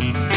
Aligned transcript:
Mm-hmm. 0.00 0.27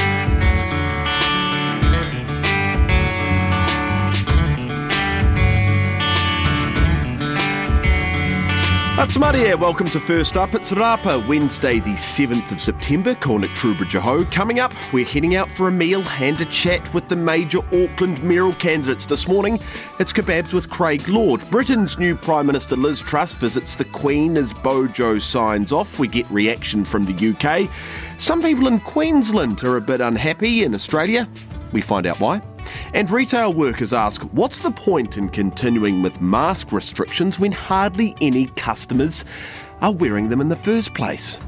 That's 9.01 9.17
Maria. 9.17 9.57
Welcome 9.57 9.87
to 9.87 9.99
First 9.99 10.37
Up. 10.37 10.53
It's 10.53 10.69
Rapa, 10.69 11.27
Wednesday, 11.27 11.79
the 11.79 11.93
7th 11.93 12.51
of 12.51 12.61
September. 12.61 13.15
Cornick 13.15 13.49
Trubridge 13.55 13.99
Ho. 13.99 14.23
Coming 14.25 14.59
up, 14.59 14.75
we're 14.93 15.07
heading 15.07 15.35
out 15.35 15.49
for 15.49 15.67
a 15.67 15.71
meal 15.71 16.03
and 16.19 16.39
a 16.39 16.45
chat 16.45 16.93
with 16.93 17.09
the 17.09 17.15
major 17.15 17.61
Auckland 17.73 18.21
mayoral 18.23 18.53
candidates 18.53 19.07
this 19.07 19.27
morning. 19.27 19.59
It's 19.97 20.13
kebabs 20.13 20.53
with 20.53 20.69
Craig 20.69 21.09
Lord. 21.09 21.49
Britain's 21.49 21.97
new 21.97 22.15
Prime 22.15 22.45
Minister 22.45 22.75
Liz 22.75 22.99
Truss 22.99 23.33
visits 23.33 23.73
the 23.73 23.85
Queen 23.85 24.37
as 24.37 24.53
Bojo 24.53 25.17
signs 25.17 25.71
off. 25.71 25.97
We 25.97 26.07
get 26.07 26.29
reaction 26.29 26.85
from 26.85 27.03
the 27.03 27.29
UK. 27.31 27.71
Some 28.19 28.39
people 28.39 28.67
in 28.67 28.79
Queensland 28.81 29.63
are 29.63 29.77
a 29.77 29.81
bit 29.81 29.99
unhappy 29.99 30.63
in 30.63 30.75
Australia. 30.75 31.27
We 31.71 31.81
find 31.81 32.05
out 32.05 32.19
why. 32.19 32.39
And 32.93 33.09
retail 33.09 33.53
workers 33.53 33.93
ask 33.93 34.21
what's 34.33 34.59
the 34.59 34.71
point 34.71 35.17
in 35.17 35.29
continuing 35.29 36.01
with 36.01 36.21
mask 36.21 36.71
restrictions 36.71 37.39
when 37.39 37.51
hardly 37.51 38.15
any 38.21 38.47
customers 38.47 39.25
are 39.81 39.91
wearing 39.91 40.29
them 40.29 40.41
in 40.41 40.49
the 40.49 40.55
first 40.55 40.93
place? 40.93 41.39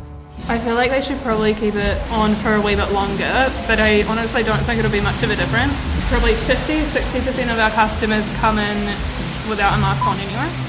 I 0.49 0.59
feel 0.59 0.75
like 0.75 0.91
they 0.91 1.01
should 1.01 1.21
probably 1.21 1.53
keep 1.53 1.75
it 1.75 1.97
on 2.11 2.35
for 2.35 2.55
a 2.55 2.61
wee 2.61 2.75
bit 2.75 2.91
longer, 2.91 3.51
but 3.67 3.79
I 3.79 4.03
honestly 4.03 4.43
don't 4.43 4.61
think 4.63 4.79
it'll 4.79 4.91
be 4.91 4.99
much 4.99 5.23
of 5.23 5.29
a 5.29 5.35
difference. 5.35 5.73
Probably 6.09 6.35
50 6.35 6.79
60% 6.79 7.51
of 7.51 7.59
our 7.59 7.71
customers 7.71 8.29
come 8.37 8.59
in 8.59 8.85
without 9.49 9.77
a 9.77 9.81
mask 9.81 10.05
on 10.05 10.17
anyway. 10.17 10.62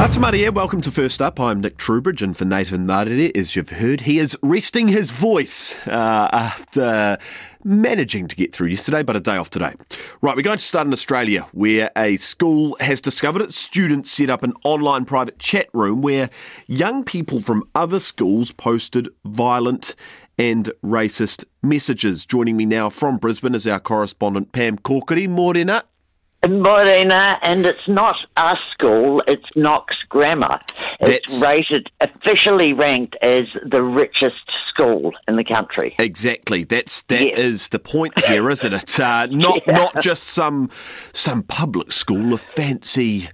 That's 0.00 0.16
Maria. 0.16 0.50
Welcome 0.50 0.80
to 0.80 0.90
First 0.90 1.20
Up. 1.20 1.38
I'm 1.38 1.60
Nick 1.60 1.76
Truebridge, 1.76 2.22
and 2.22 2.34
for 2.34 2.46
Nathan 2.46 2.86
Rarere, 2.86 3.36
as 3.36 3.54
you've 3.54 3.68
heard, 3.68 4.00
he 4.00 4.18
is 4.18 4.34
resting 4.42 4.88
his 4.88 5.10
voice 5.10 5.76
uh, 5.86 6.30
after 6.32 7.18
managing 7.64 8.26
to 8.28 8.34
get 8.34 8.54
through 8.54 8.68
yesterday, 8.68 9.02
but 9.02 9.14
a 9.14 9.20
day 9.20 9.36
off 9.36 9.50
today. 9.50 9.74
Right, 10.22 10.34
we're 10.34 10.40
going 10.40 10.56
to 10.56 10.64
start 10.64 10.86
in 10.86 10.94
Australia, 10.94 11.46
where 11.52 11.90
a 11.94 12.16
school 12.16 12.78
has 12.80 13.02
discovered 13.02 13.42
its 13.42 13.56
students 13.56 14.10
set 14.10 14.30
up 14.30 14.42
an 14.42 14.54
online 14.64 15.04
private 15.04 15.38
chat 15.38 15.68
room 15.74 16.00
where 16.00 16.30
young 16.66 17.04
people 17.04 17.38
from 17.38 17.62
other 17.74 18.00
schools 18.00 18.52
posted 18.52 19.06
violent 19.26 19.94
and 20.38 20.72
racist 20.82 21.44
messages. 21.62 22.24
Joining 22.24 22.56
me 22.56 22.64
now 22.64 22.88
from 22.88 23.18
Brisbane 23.18 23.54
is 23.54 23.66
our 23.66 23.78
correspondent 23.78 24.52
Pam 24.52 24.78
Corkery. 24.78 25.28
Morena. 25.28 25.84
Morena, 26.50 27.38
and 27.42 27.64
it's 27.64 27.86
not 27.86 28.16
our 28.36 28.58
school, 28.72 29.22
it's 29.26 29.46
Knox 29.54 29.94
Grammar. 30.08 30.60
It's 31.00 31.40
That's... 31.40 31.42
rated, 31.42 31.90
officially 32.00 32.72
ranked 32.72 33.16
as 33.22 33.46
the 33.64 33.82
richest 33.82 34.50
school 34.68 35.12
in 35.28 35.36
the 35.36 35.44
country. 35.44 35.94
Exactly. 35.98 36.64
That's 36.64 37.02
that 37.02 37.22
yes. 37.22 37.38
is 37.38 37.68
the 37.68 37.78
point 37.78 38.18
here, 38.24 38.50
isn't 38.50 38.72
it? 38.72 38.98
Uh, 38.98 39.26
not 39.30 39.62
yeah. 39.66 39.76
not 39.76 40.02
just 40.02 40.24
some 40.24 40.70
some 41.12 41.42
public 41.42 41.92
school, 41.92 42.34
a 42.34 42.38
fancy 42.38 43.28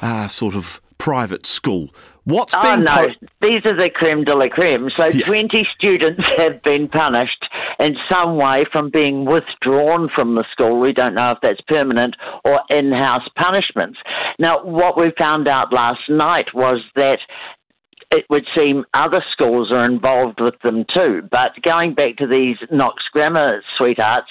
uh, 0.00 0.28
sort 0.28 0.54
of 0.54 0.80
private 0.98 1.46
school. 1.46 1.90
What's 2.24 2.54
oh, 2.54 2.62
been 2.62 2.84
no, 2.84 3.08
po- 3.08 3.26
these 3.40 3.64
are 3.64 3.76
the 3.76 3.90
creme 3.90 4.24
de 4.24 4.34
la 4.34 4.48
creme. 4.48 4.90
So 4.96 5.06
yeah. 5.06 5.26
20 5.26 5.66
students 5.74 6.24
have 6.36 6.62
been 6.62 6.88
punished 6.88 7.44
in 7.78 7.96
some 8.10 8.36
way 8.36 8.66
from 8.70 8.90
being 8.90 9.24
withdrawn 9.24 10.08
from 10.14 10.34
the 10.34 10.44
school. 10.52 10.78
We 10.80 10.92
don't 10.92 11.14
know 11.14 11.32
if 11.32 11.38
that's 11.42 11.60
permanent 11.62 12.16
or 12.44 12.60
in-house 12.70 13.28
punishments. 13.36 13.98
Now, 14.38 14.62
what 14.64 14.98
we 14.98 15.12
found 15.18 15.48
out 15.48 15.72
last 15.72 16.08
night 16.08 16.54
was 16.54 16.80
that 16.94 17.18
it 18.12 18.26
would 18.28 18.46
seem 18.54 18.84
other 18.92 19.24
schools 19.30 19.70
are 19.70 19.84
involved 19.84 20.40
with 20.40 20.58
them 20.62 20.84
too. 20.92 21.22
But 21.30 21.52
going 21.62 21.94
back 21.94 22.16
to 22.16 22.26
these 22.26 22.56
Knox 22.70 23.04
Grammar 23.12 23.62
sweethearts, 23.76 24.30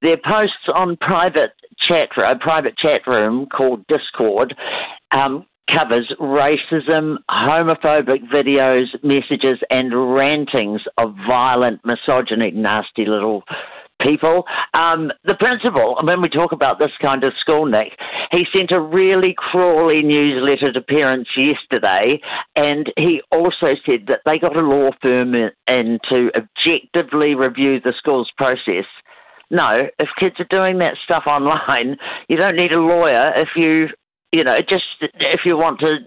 their 0.00 0.16
posts 0.16 0.68
on 0.74 0.96
private 0.96 1.52
chat, 1.78 2.08
a 2.16 2.36
private 2.36 2.76
chat 2.78 3.06
room 3.06 3.46
called 3.46 3.86
Discord, 3.86 4.56
um, 5.12 5.44
covers 5.72 6.12
racism, 6.20 7.16
homophobic 7.30 8.28
videos, 8.32 8.86
messages, 9.02 9.58
and 9.70 10.14
rantings 10.14 10.82
of 10.96 11.14
violent, 11.26 11.80
misogyny, 11.84 12.50
nasty 12.50 13.04
little 13.04 13.44
people. 14.00 14.44
Um, 14.74 15.10
the 15.24 15.34
principal, 15.34 15.98
when 16.02 16.22
we 16.22 16.28
talk 16.28 16.52
about 16.52 16.78
this 16.78 16.92
kind 17.00 17.24
of 17.24 17.32
school, 17.40 17.66
Nick, 17.66 17.92
he 18.32 18.46
sent 18.54 18.70
a 18.70 18.80
really 18.80 19.34
crawly 19.36 20.02
newsletter 20.02 20.72
to 20.72 20.80
parents 20.80 21.30
yesterday, 21.36 22.20
and 22.56 22.92
he 22.96 23.22
also 23.32 23.74
said 23.84 24.06
that 24.08 24.20
they 24.24 24.38
got 24.38 24.56
a 24.56 24.60
law 24.60 24.90
firm 25.02 25.34
in 25.34 25.98
to 26.10 26.30
objectively 26.36 27.34
review 27.34 27.80
the 27.80 27.94
school's 27.98 28.30
process. 28.36 28.86
No, 29.50 29.88
if 29.98 30.08
kids 30.18 30.36
are 30.38 30.46
doing 30.50 30.78
that 30.78 30.96
stuff 31.04 31.24
online, 31.26 31.96
you 32.28 32.36
don't 32.36 32.56
need 32.56 32.72
a 32.72 32.80
lawyer 32.80 33.32
if 33.36 33.48
you 33.56 33.88
you 34.32 34.44
know, 34.44 34.58
just 34.68 34.84
if 35.00 35.40
you 35.44 35.56
want 35.56 35.80
to 35.80 35.98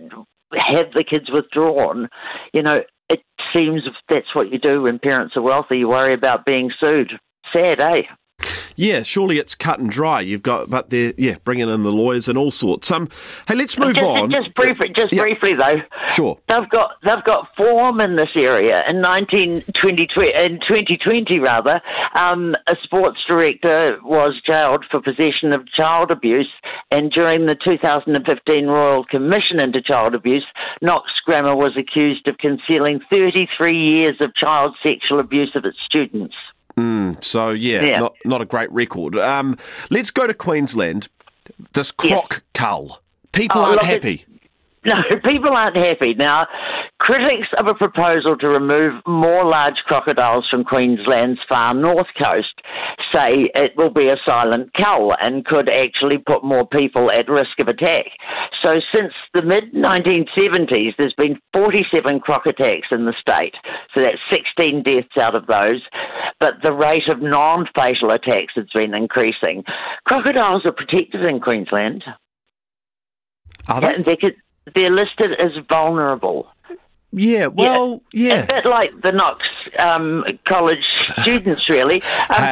have 0.55 0.93
the 0.93 1.03
kids 1.03 1.29
withdrawn, 1.31 2.09
you 2.53 2.61
know, 2.61 2.83
it 3.09 3.21
seems 3.53 3.83
that's 4.09 4.33
what 4.35 4.51
you 4.51 4.59
do 4.59 4.83
when 4.83 4.99
parents 4.99 5.35
are 5.35 5.41
wealthy. 5.41 5.79
You 5.79 5.89
worry 5.89 6.13
about 6.13 6.45
being 6.45 6.71
sued. 6.79 7.11
Sad, 7.51 7.79
eh? 7.79 8.03
Yeah, 8.81 9.03
surely 9.03 9.37
it's 9.37 9.53
cut 9.53 9.79
and 9.79 9.91
dry. 9.91 10.21
You've 10.21 10.41
got, 10.41 10.67
but 10.67 10.89
they're 10.89 11.13
yeah 11.15 11.35
bringing 11.43 11.69
in 11.69 11.83
the 11.83 11.91
lawyers 11.91 12.27
and 12.27 12.35
all 12.35 12.49
sorts. 12.49 12.89
Um, 12.89 13.09
hey, 13.47 13.53
let's 13.53 13.77
move 13.77 13.93
just, 13.93 14.03
on. 14.03 14.31
Just 14.31 14.55
briefly, 14.55 14.89
just 14.97 15.13
yeah. 15.13 15.21
briefly 15.21 15.53
though. 15.53 15.81
Sure. 16.09 16.39
They've 16.49 16.67
got 16.67 16.93
they've 17.03 17.23
got 17.23 17.47
form 17.55 18.01
in 18.01 18.15
this 18.15 18.31
area. 18.35 18.83
In 18.89 18.99
1920, 18.99 20.07
in 20.33 20.59
2020 20.67 21.37
rather, 21.37 21.79
um, 22.15 22.55
a 22.65 22.75
sports 22.81 23.19
director 23.29 23.99
was 24.03 24.41
jailed 24.47 24.83
for 24.89 24.99
possession 24.99 25.53
of 25.53 25.67
child 25.67 26.09
abuse, 26.09 26.49
and 26.89 27.11
during 27.11 27.45
the 27.45 27.55
2015 27.63 28.65
Royal 28.65 29.05
Commission 29.05 29.59
into 29.59 29.83
Child 29.83 30.15
Abuse, 30.15 30.47
Knox 30.81 31.11
Grammar 31.23 31.55
was 31.55 31.77
accused 31.77 32.27
of 32.27 32.39
concealing 32.39 32.99
33 33.11 33.77
years 33.77 34.15
of 34.21 34.33
child 34.33 34.75
sexual 34.81 35.19
abuse 35.19 35.51
of 35.53 35.65
its 35.65 35.77
students. 35.85 36.33
Mm, 36.77 37.23
so 37.23 37.49
yeah, 37.49 37.83
yeah, 37.83 37.99
not 37.99 38.15
not 38.25 38.41
a 38.41 38.45
great 38.45 38.71
record. 38.71 39.17
Um, 39.17 39.57
let's 39.89 40.11
go 40.11 40.27
to 40.27 40.33
Queensland. 40.33 41.09
This 41.73 41.91
croc 41.91 42.27
yes. 42.31 42.41
cull. 42.53 43.01
People 43.31 43.61
oh, 43.61 43.65
aren't 43.65 43.83
happy. 43.83 44.25
No, 44.83 44.95
people 45.23 45.51
aren't 45.51 45.75
happy. 45.75 46.15
Now, 46.15 46.47
critics 46.99 47.47
of 47.57 47.67
a 47.67 47.73
proposal 47.73 48.35
to 48.37 48.47
remove 48.47 49.01
more 49.05 49.45
large 49.45 49.77
crocodiles 49.85 50.47
from 50.49 50.63
Queensland's 50.63 51.39
far 51.47 51.73
north 51.73 52.07
coast 52.17 52.61
say 53.13 53.49
it 53.53 53.73
will 53.77 53.91
be 53.91 54.07
a 54.07 54.17
silent 54.25 54.71
cull 54.73 55.13
and 55.21 55.45
could 55.45 55.69
actually 55.69 56.17
put 56.17 56.43
more 56.43 56.65
people 56.65 57.11
at 57.11 57.29
risk 57.29 57.59
of 57.59 57.67
attack. 57.67 58.05
So, 58.63 58.79
since 58.93 59.13
the 59.33 59.41
mid 59.41 59.73
1970s, 59.73 60.95
there's 60.97 61.13
been 61.13 61.39
47 61.53 62.19
croc 62.19 62.45
attacks 62.45 62.87
in 62.91 63.05
the 63.05 63.13
state. 63.19 63.55
So, 63.93 64.01
that's 64.01 64.19
16 64.31 64.83
deaths 64.83 65.17
out 65.19 65.35
of 65.35 65.45
those. 65.47 65.81
But 66.39 66.55
the 66.63 66.71
rate 66.71 67.07
of 67.07 67.21
non 67.21 67.67
fatal 67.75 68.11
attacks 68.11 68.53
has 68.55 68.65
been 68.73 68.95
increasing. 68.95 69.63
Crocodiles 70.05 70.65
are 70.65 70.71
protected 70.71 71.23
in 71.23 71.39
Queensland. 71.39 72.03
Are 73.67 73.81
they? 73.81 74.01
they 74.01 74.15
could, 74.15 74.35
they're 74.75 74.91
listed 74.91 75.33
as 75.41 75.51
vulnerable. 75.69 76.47
Yeah, 77.13 77.47
well, 77.47 78.01
yeah. 78.13 78.35
yeah. 78.35 78.43
A 78.43 78.47
bit 78.47 78.65
like 78.65 78.91
the 79.03 79.11
Knox 79.11 79.43
um, 79.79 80.23
College 80.47 80.85
students, 81.21 81.67
really. 81.69 82.01
Um, 82.31 82.47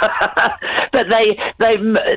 but 0.92 1.06
they, 1.08 1.38
they, 1.58 1.76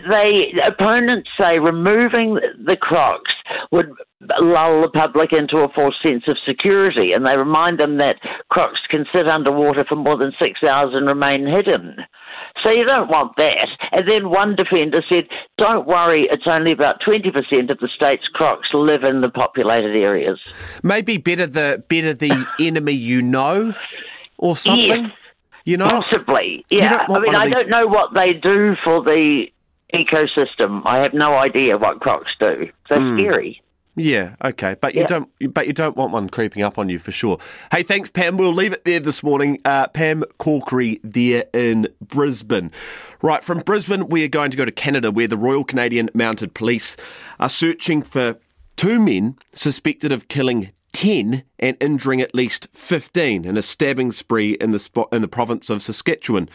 they, 0.09 0.53
opponents 0.65 1.29
say 1.37 1.59
removing 1.59 2.39
the 2.65 2.75
Crocs 2.75 3.31
would 3.71 3.91
lull 4.39 4.81
the 4.81 4.89
public 4.89 5.33
into 5.33 5.57
a 5.57 5.69
false 5.69 5.95
sense 6.01 6.23
of 6.27 6.37
security, 6.45 7.11
and 7.11 7.25
they 7.25 7.35
remind 7.35 7.79
them 7.79 7.97
that 7.97 8.15
Crocs 8.49 8.79
can 8.89 9.05
sit 9.13 9.27
underwater 9.27 9.85
for 9.87 9.95
more 9.95 10.17
than 10.17 10.33
six 10.39 10.63
hours 10.63 10.93
and 10.93 11.07
remain 11.07 11.45
hidden. 11.45 11.97
So 12.63 12.71
you 12.71 12.85
don't 12.85 13.09
want 13.09 13.35
that. 13.37 13.67
And 13.91 14.07
then 14.07 14.29
one 14.29 14.55
defender 14.55 15.03
said, 15.07 15.27
don't 15.57 15.87
worry, 15.87 16.27
it's 16.31 16.47
only 16.47 16.71
about 16.71 17.01
20% 17.01 17.69
of 17.69 17.77
the 17.79 17.89
state's 17.95 18.27
crocs 18.27 18.69
live 18.73 19.03
in 19.03 19.21
the 19.21 19.29
populated 19.29 19.95
areas. 19.95 20.39
Maybe 20.81 21.17
better 21.17 21.45
the, 21.45 21.83
better 21.87 22.13
the 22.13 22.47
enemy 22.59 22.93
you 22.93 23.21
know 23.21 23.73
or 24.37 24.55
something? 24.55 25.11
You 25.65 25.77
know? 25.77 26.01
Possibly, 26.01 26.65
yeah. 26.69 27.05
I 27.07 27.19
mean, 27.19 27.35
I 27.35 27.47
these... 27.47 27.55
don't 27.55 27.69
know 27.69 27.87
what 27.87 28.13
they 28.13 28.33
do 28.33 28.75
for 28.83 29.01
the 29.01 29.47
ecosystem. 29.93 30.81
I 30.85 31.03
have 31.03 31.13
no 31.13 31.35
idea 31.35 31.77
what 31.77 32.01
crocs 32.01 32.31
do. 32.39 32.69
So 32.89 32.95
mm. 32.95 33.19
scary. 33.19 33.61
Yeah, 33.95 34.35
okay, 34.43 34.75
but 34.81 34.95
you 34.95 35.01
Yeah. 35.01 35.07
don't, 35.07 35.29
but 35.53 35.67
you 35.67 35.73
don't 35.73 35.95
want 35.95 36.11
one 36.11 36.27
creeping 36.29 36.63
up 36.63 36.79
on 36.79 36.89
you 36.89 36.97
for 36.97 37.11
sure. 37.11 37.37
Hey, 37.71 37.83
thanks, 37.83 38.09
Pam. 38.09 38.37
We'll 38.37 38.53
leave 38.53 38.73
it 38.73 38.85
there 38.85 38.99
this 38.99 39.21
morning. 39.21 39.59
Uh, 39.63 39.87
Pam 39.87 40.23
Corkery 40.39 40.99
there 41.03 41.45
in 41.53 41.87
Brisbane. 42.01 42.71
Right 43.21 43.43
from 43.43 43.59
Brisbane, 43.59 44.07
we 44.09 44.23
are 44.23 44.27
going 44.29 44.49
to 44.49 44.57
go 44.57 44.65
to 44.65 44.71
Canada, 44.71 45.11
where 45.11 45.27
the 45.27 45.37
Royal 45.37 45.63
Canadian 45.63 46.09
Mounted 46.15 46.55
Police 46.55 46.97
are 47.39 47.49
searching 47.49 48.01
for 48.01 48.37
two 48.75 48.99
men 48.99 49.35
suspected 49.53 50.11
of 50.11 50.27
killing 50.27 50.71
10 50.93 51.43
and 51.59 51.77
injuring 51.79 52.19
at 52.21 52.33
least 52.35 52.67
15 52.73 53.45
in 53.45 53.57
a 53.57 53.61
stabbing 53.61 54.11
spree 54.11 54.53
in 54.53 54.71
the 54.71 54.79
spot 54.79 55.09
in 55.11 55.21
the 55.21 55.27
province 55.27 55.69
of 55.69 55.81
Saskatchewan. 55.83 56.49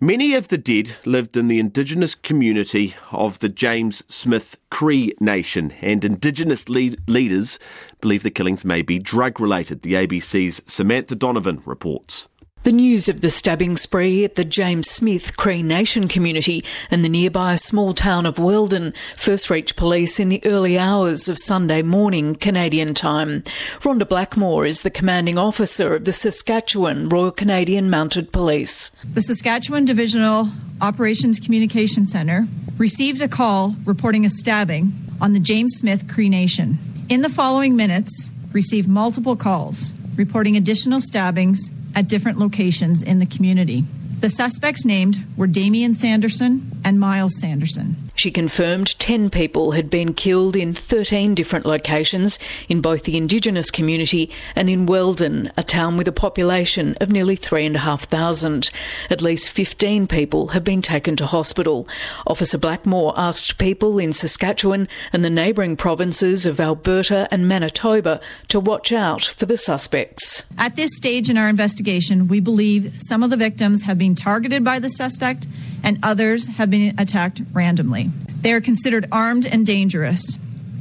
Many 0.00 0.34
of 0.34 0.46
the 0.46 0.58
dead 0.58 0.94
lived 1.04 1.36
in 1.36 1.48
the 1.48 1.58
indigenous 1.58 2.14
community 2.14 2.94
of 3.10 3.40
the 3.40 3.48
James 3.48 4.04
Smith 4.06 4.56
Cree 4.70 5.12
Nation, 5.18 5.72
and 5.80 6.04
indigenous 6.04 6.68
lead- 6.68 7.00
leaders 7.08 7.58
believe 8.00 8.22
the 8.22 8.30
killings 8.30 8.64
may 8.64 8.80
be 8.80 9.00
drug 9.00 9.40
related. 9.40 9.82
The 9.82 9.94
ABC's 9.94 10.62
Samantha 10.66 11.16
Donovan 11.16 11.62
reports. 11.64 12.28
The 12.68 12.72
news 12.72 13.08
of 13.08 13.22
the 13.22 13.30
stabbing 13.30 13.78
spree 13.78 14.26
at 14.26 14.34
the 14.34 14.44
James 14.44 14.90
Smith 14.90 15.38
Cree 15.38 15.62
Nation 15.62 16.06
community 16.06 16.62
in 16.90 17.00
the 17.00 17.08
nearby 17.08 17.54
small 17.54 17.94
town 17.94 18.26
of 18.26 18.38
Weldon 18.38 18.92
first 19.16 19.48
reached 19.48 19.74
police 19.74 20.20
in 20.20 20.28
the 20.28 20.42
early 20.44 20.76
hours 20.76 21.30
of 21.30 21.38
Sunday 21.38 21.80
morning 21.80 22.34
Canadian 22.34 22.92
time. 22.92 23.42
Rhonda 23.80 24.06
Blackmore 24.06 24.66
is 24.66 24.82
the 24.82 24.90
commanding 24.90 25.38
officer 25.38 25.94
of 25.94 26.04
the 26.04 26.12
Saskatchewan 26.12 27.08
Royal 27.08 27.30
Canadian 27.30 27.88
Mounted 27.88 28.32
Police. 28.32 28.90
The 29.14 29.22
Saskatchewan 29.22 29.86
Divisional 29.86 30.50
Operations 30.82 31.40
Communication 31.40 32.04
Center 32.04 32.46
received 32.76 33.22
a 33.22 33.28
call 33.28 33.76
reporting 33.86 34.26
a 34.26 34.28
stabbing 34.28 34.92
on 35.22 35.32
the 35.32 35.40
James 35.40 35.76
Smith 35.76 36.06
Cree 36.06 36.28
Nation. 36.28 36.76
In 37.08 37.22
the 37.22 37.30
following 37.30 37.76
minutes, 37.76 38.28
received 38.52 38.88
multiple 38.88 39.36
calls 39.36 39.90
reporting 40.18 40.56
additional 40.56 41.00
stabbings 41.00 41.70
at 41.94 42.08
different 42.08 42.38
locations 42.38 43.02
in 43.02 43.20
the 43.20 43.26
community. 43.26 43.84
The 44.20 44.28
suspects 44.28 44.84
named 44.84 45.24
were 45.36 45.46
Damien 45.46 45.94
Sanderson 45.94 46.72
and 46.84 46.98
Myles 46.98 47.38
Sanderson. 47.40 48.07
She 48.18 48.32
confirmed 48.32 48.98
10 48.98 49.30
people 49.30 49.70
had 49.70 49.88
been 49.88 50.12
killed 50.12 50.56
in 50.56 50.74
13 50.74 51.36
different 51.36 51.64
locations 51.64 52.40
in 52.68 52.80
both 52.80 53.04
the 53.04 53.16
Indigenous 53.16 53.70
community 53.70 54.28
and 54.56 54.68
in 54.68 54.86
Weldon, 54.86 55.52
a 55.56 55.62
town 55.62 55.96
with 55.96 56.08
a 56.08 56.12
population 56.12 56.96
of 57.00 57.12
nearly 57.12 57.36
3,500. 57.36 58.70
At 59.08 59.22
least 59.22 59.50
15 59.50 60.08
people 60.08 60.48
have 60.48 60.64
been 60.64 60.82
taken 60.82 61.14
to 61.14 61.26
hospital. 61.26 61.86
Officer 62.26 62.58
Blackmore 62.58 63.14
asked 63.16 63.56
people 63.56 64.00
in 64.00 64.12
Saskatchewan 64.12 64.88
and 65.12 65.24
the 65.24 65.30
neighbouring 65.30 65.76
provinces 65.76 66.44
of 66.44 66.58
Alberta 66.58 67.28
and 67.30 67.46
Manitoba 67.46 68.20
to 68.48 68.58
watch 68.58 68.90
out 68.90 69.26
for 69.26 69.46
the 69.46 69.56
suspects. 69.56 70.44
At 70.58 70.74
this 70.74 70.90
stage 70.96 71.30
in 71.30 71.38
our 71.38 71.48
investigation, 71.48 72.26
we 72.26 72.40
believe 72.40 72.94
some 72.98 73.22
of 73.22 73.30
the 73.30 73.36
victims 73.36 73.84
have 73.84 73.96
been 73.96 74.16
targeted 74.16 74.64
by 74.64 74.80
the 74.80 74.90
suspect 74.90 75.46
and 75.84 76.00
others 76.02 76.48
have 76.48 76.68
been 76.68 76.98
attacked 76.98 77.42
randomly. 77.52 78.07
They 78.40 78.52
are 78.52 78.60
considered 78.60 79.06
armed 79.10 79.46
and 79.46 79.66
dangerous. 79.66 80.38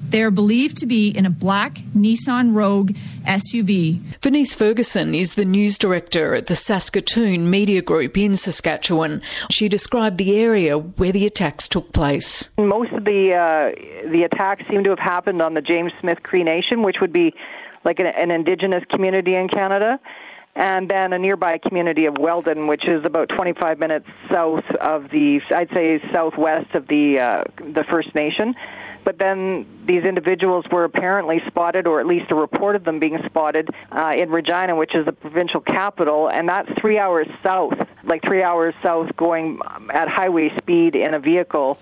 They 0.10 0.22
are 0.22 0.32
believed 0.32 0.78
to 0.78 0.86
be 0.86 1.10
in 1.10 1.26
a 1.26 1.30
black 1.30 1.80
Nissan 1.94 2.56
Rogue 2.56 2.92
SUV. 3.26 4.00
Venice 4.22 4.54
Ferguson 4.54 5.14
is 5.14 5.34
the 5.34 5.44
news 5.44 5.78
director 5.78 6.34
at 6.34 6.48
the 6.48 6.56
Saskatoon 6.56 7.50
Media 7.50 7.82
Group 7.82 8.18
in 8.18 8.38
Saskatchewan. 8.38 9.22
She 9.52 9.68
described 9.68 10.18
the 10.18 10.40
area 10.40 10.78
where 10.78 11.12
the 11.12 11.26
attacks 11.26 11.68
took 11.68 11.92
place. 11.92 12.50
Most 12.58 12.94
of 12.94 13.04
the 13.04 13.34
uh, 13.34 14.10
the 14.10 14.24
attacks 14.24 14.64
seem 14.70 14.86
to 14.86 14.92
have 14.92 15.00
happened 15.00 15.42
on 15.42 15.56
the 15.56 15.62
James 15.62 15.92
Smith 16.00 16.24
Cree 16.24 16.44
Nation, 16.44 16.84
which 16.84 17.02
would 17.02 17.12
be 17.12 17.34
like 17.84 18.00
an, 18.00 18.06
an 18.06 18.32
indigenous 18.32 18.86
community 18.90 19.36
in 19.36 19.50
Canada, 19.50 20.00
and 20.58 20.90
then 20.90 21.14
a 21.14 21.20
nearby 21.20 21.60
community 21.60 22.08
of 22.08 22.18
Weldon, 22.18 22.66
which 22.66 22.88
is 22.88 23.06
about 23.06 23.30
25 23.30 23.78
minutes 23.78 24.08
south 24.32 24.66
of 24.82 25.10
the, 25.12 25.40
I'd 25.52 25.70
say 25.70 26.02
southwest 26.12 26.74
of 26.74 26.88
the 26.88 27.20
uh, 27.20 27.44
the 27.58 27.84
First 27.84 28.16
Nation. 28.16 28.56
But 29.04 29.20
then 29.20 29.68
these 29.86 30.04
individuals 30.04 30.66
were 30.70 30.84
apparently 30.84 31.42
spotted, 31.48 31.86
or 31.86 32.00
at 32.00 32.08
least 32.08 32.32
a 32.32 32.36
report 32.36 32.76
of 32.76 32.84
them 32.84 33.00
being 33.00 33.20
spotted, 33.26 33.70
uh, 33.92 34.14
in 34.18 34.32
Regina, 34.32 34.76
which 34.76 34.96
is 34.96 35.06
the 35.06 35.14
provincial 35.14 35.62
capital, 35.62 36.28
and 36.28 36.50
that's 36.50 36.70
three 36.82 36.98
hours 36.98 37.28
south, 37.42 37.76
like 38.04 38.24
three 38.24 38.44
hours 38.44 38.74
south, 38.82 39.16
going 39.16 39.60
at 39.94 40.10
highway 40.10 40.52
speed 40.58 40.96
in 40.96 41.14
a 41.14 41.20
vehicle 41.20 41.80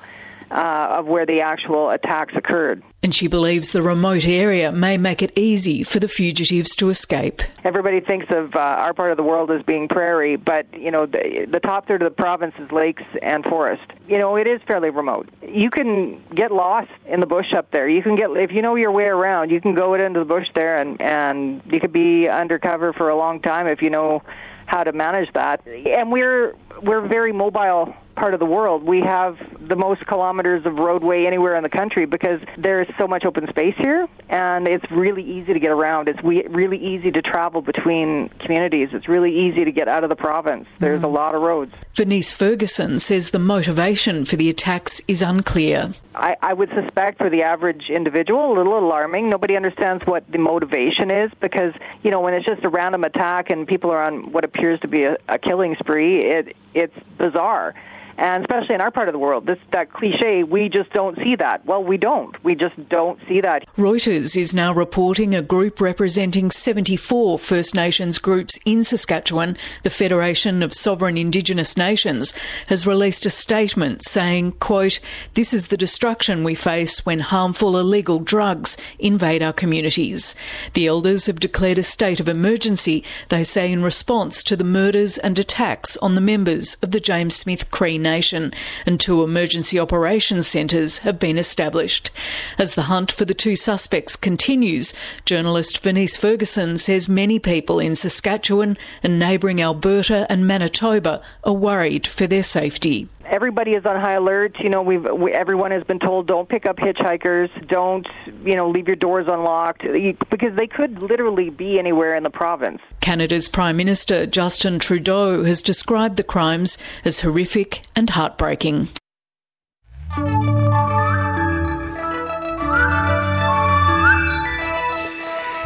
uh, 0.51 0.87
of 0.99 1.05
where 1.07 1.25
the 1.25 1.41
actual 1.41 1.89
attacks 1.89 2.33
occurred. 2.35 2.83
And 3.03 3.13
she 3.13 3.27
believes 3.27 3.71
the 3.71 3.83
remote 3.83 4.25
area 4.25 4.71
may 4.71 4.97
make 4.97 5.21
it 5.21 5.31
easy 5.35 5.83
for 5.83 5.99
the 5.99 6.07
fugitives 6.07 6.75
to 6.77 6.89
escape. 6.89 7.43
Everybody 7.63 7.99
thinks 7.99 8.25
of 8.29 8.55
uh, 8.55 8.59
our 8.59 8.93
part 8.93 9.11
of 9.11 9.17
the 9.17 9.23
world 9.23 9.51
as 9.51 9.61
being 9.61 9.87
prairie, 9.87 10.37
but 10.37 10.65
you 10.73 10.89
know 10.89 11.05
the, 11.05 11.47
the 11.47 11.59
top 11.59 11.87
third 11.87 12.01
of 12.01 12.09
the 12.09 12.15
province 12.15 12.55
is 12.57 12.71
lakes 12.71 13.03
and 13.21 13.43
forest. 13.45 13.83
You 14.07 14.17
know 14.17 14.35
it 14.37 14.47
is 14.47 14.59
fairly 14.65 14.89
remote. 14.89 15.29
You 15.47 15.69
can 15.69 16.23
get 16.33 16.51
lost 16.51 16.89
in 17.05 17.19
the 17.19 17.27
bush 17.27 17.53
up 17.53 17.69
there. 17.69 17.87
You 17.87 18.01
can 18.01 18.15
get 18.15 18.31
if 18.31 18.51
you 18.51 18.63
know 18.63 18.75
your 18.75 18.91
way 18.91 19.05
around. 19.05 19.51
You 19.51 19.61
can 19.61 19.75
go 19.75 19.93
into 19.93 20.19
the 20.19 20.25
bush 20.25 20.47
there, 20.55 20.79
and 20.79 20.99
and 20.99 21.61
you 21.67 21.79
could 21.79 21.93
be 21.93 22.27
undercover 22.27 22.91
for 22.93 23.09
a 23.09 23.15
long 23.15 23.39
time 23.39 23.67
if 23.67 23.83
you 23.83 23.91
know 23.91 24.23
how 24.65 24.83
to 24.83 24.91
manage 24.91 25.31
that. 25.33 25.65
And 25.67 26.11
we're 26.11 26.55
we're 26.81 27.07
very 27.07 27.31
mobile 27.31 27.93
part 28.15 28.33
of 28.33 28.39
the 28.39 28.45
world. 28.45 28.83
We 28.83 29.01
have 29.01 29.37
the 29.59 29.75
most 29.75 30.05
kilometers 30.07 30.65
of 30.65 30.79
roadway 30.79 31.25
anywhere 31.25 31.55
in 31.55 31.63
the 31.63 31.69
country 31.69 32.05
because 32.05 32.39
there's 32.57 32.87
so 32.97 33.07
much 33.07 33.25
open 33.25 33.47
space 33.49 33.75
here, 33.77 34.07
and 34.29 34.67
it's 34.67 34.89
really 34.91 35.23
easy 35.23 35.53
to 35.53 35.59
get 35.59 35.71
around. 35.71 36.09
It's 36.09 36.21
we, 36.23 36.45
really 36.47 36.77
easy 36.77 37.11
to 37.11 37.21
travel 37.21 37.61
between 37.61 38.29
communities. 38.39 38.89
It's 38.91 39.07
really 39.07 39.37
easy 39.37 39.65
to 39.65 39.71
get 39.71 39.87
out 39.87 40.03
of 40.03 40.09
the 40.09 40.15
province. 40.15 40.67
There's 40.79 41.03
a 41.03 41.05
mm. 41.05 41.13
lot 41.13 41.35
of 41.35 41.41
roads. 41.41 41.73
Venice 41.93 42.33
Ferguson 42.33 42.99
says 42.99 43.29
the 43.29 43.39
motivation 43.39 44.25
for 44.25 44.35
the 44.35 44.49
attacks 44.49 45.01
is 45.07 45.21
unclear. 45.21 45.91
I, 46.15 46.35
I 46.41 46.53
would 46.53 46.69
suspect 46.69 47.17
for 47.17 47.29
the 47.29 47.43
average 47.43 47.89
individual, 47.89 48.53
a 48.53 48.55
little 48.57 48.77
alarming. 48.77 49.29
Nobody 49.29 49.55
understands 49.55 50.05
what 50.05 50.29
the 50.31 50.37
motivation 50.37 51.11
is 51.11 51.31
because, 51.39 51.73
you 52.03 52.11
know, 52.11 52.19
when 52.19 52.33
it's 52.33 52.45
just 52.45 52.63
a 52.63 52.69
random 52.69 53.03
attack 53.03 53.49
and 53.49 53.67
people 53.67 53.91
are 53.91 54.03
on 54.03 54.31
what 54.31 54.43
appears 54.43 54.79
to 54.81 54.87
be 54.87 55.03
a, 55.03 55.17
a 55.27 55.37
killing 55.37 55.75
spree, 55.79 56.25
it 56.25 56.55
it's 56.73 56.97
bizarre. 57.17 57.73
And 58.17 58.43
especially 58.43 58.75
in 58.75 58.81
our 58.81 58.91
part 58.91 59.09
of 59.09 59.13
the 59.13 59.19
world, 59.19 59.45
this 59.45 59.59
that 59.71 59.91
cliche, 59.91 60.43
we 60.43 60.69
just 60.69 60.89
don't 60.91 61.17
see 61.17 61.35
that. 61.35 61.65
Well, 61.65 61.83
we 61.83 61.97
don't. 61.97 62.41
We 62.43 62.55
just 62.55 62.75
don't 62.89 63.19
see 63.27 63.41
that. 63.41 63.65
Reuters 63.75 64.37
is 64.37 64.53
now 64.53 64.73
reporting 64.73 65.35
a 65.35 65.41
group 65.41 65.81
representing 65.81 66.49
74 66.49 67.37
First 67.39 67.75
Nations 67.75 68.17
groups 68.17 68.57
in 68.63 68.83
Saskatchewan, 68.83 69.57
the 69.83 69.89
Federation 69.89 70.63
of 70.63 70.73
Sovereign 70.73 71.17
Indigenous 71.17 71.75
Nations, 71.75 72.33
has 72.67 72.87
released 72.87 73.25
a 73.25 73.29
statement 73.29 74.03
saying, 74.05 74.53
quote, 74.53 74.99
This 75.33 75.53
is 75.53 75.67
the 75.67 75.77
destruction 75.77 76.43
we 76.43 76.55
face 76.55 77.05
when 77.05 77.19
harmful 77.19 77.77
illegal 77.77 78.19
drugs 78.19 78.77
invade 78.97 79.43
our 79.43 79.53
communities. 79.53 80.35
The 80.73 80.87
elders 80.87 81.25
have 81.25 81.39
declared 81.39 81.79
a 81.79 81.83
state 81.83 82.21
of 82.21 82.29
emergency, 82.29 83.03
they 83.29 83.43
say 83.43 83.71
in 83.71 83.83
response 83.83 84.41
to 84.43 84.55
the 84.55 84.63
murders 84.63 85.17
and 85.17 85.37
attacks 85.37 85.97
on 85.97 86.15
the 86.15 86.21
members 86.21 86.75
of 86.81 86.91
the 86.91 86.99
James 87.01 87.35
Smith 87.35 87.69
Cree 87.71 87.97
Nation, 88.05 88.53
and 88.85 88.97
two 88.97 89.21
emergency 89.21 89.77
operations 89.77 90.47
centres 90.47 90.99
have 90.99 91.19
been 91.19 91.37
established. 91.37 92.11
As 92.57 92.75
the 92.75 92.83
hunt 92.83 93.11
for 93.11 93.25
the 93.25 93.33
two 93.33 93.57
suspects 93.57 94.15
continues, 94.15 94.93
journalist 95.25 95.79
Venice 95.79 96.15
Ferguson 96.15 96.77
says 96.77 97.09
many 97.09 97.39
people 97.39 97.79
in 97.79 97.95
Saskatchewan 97.95 98.77
and 99.03 99.19
neighbouring 99.19 99.61
Alberta 99.61 100.25
and 100.29 100.47
Manitoba 100.47 101.21
are 101.43 101.53
worried 101.53 102.07
for 102.07 102.27
their 102.27 102.43
safety. 102.43 103.09
Everybody 103.25 103.71
is 103.71 103.85
on 103.85 103.99
high 103.99 104.13
alert. 104.13 104.55
You 104.59 104.69
know, 104.69 104.81
we've 104.81 105.03
we, 105.11 105.31
everyone 105.31 105.71
has 105.71 105.83
been 105.83 105.99
told 105.99 106.27
don't 106.27 106.47
pick 106.47 106.65
up 106.65 106.77
hitchhikers, 106.77 107.49
don't 107.67 108.07
you 108.43 108.55
know 108.55 108.69
leave 108.69 108.87
your 108.87 108.95
doors 108.95 109.25
unlocked 109.27 109.83
because 110.29 110.55
they 110.55 110.67
could 110.67 111.01
literally 111.01 111.49
be 111.49 111.79
anywhere 111.79 112.15
in 112.15 112.23
the 112.23 112.29
province. 112.29 112.81
Canada's 113.01 113.47
Prime 113.47 113.77
Minister 113.77 114.25
Justin 114.25 114.79
Trudeau 114.79 115.43
has 115.43 115.61
described 115.61 116.17
the 116.17 116.23
crimes 116.23 116.77
as 117.03 117.21
horrific 117.21 117.81
and 117.95 118.09
heartbreaking. 118.09 118.89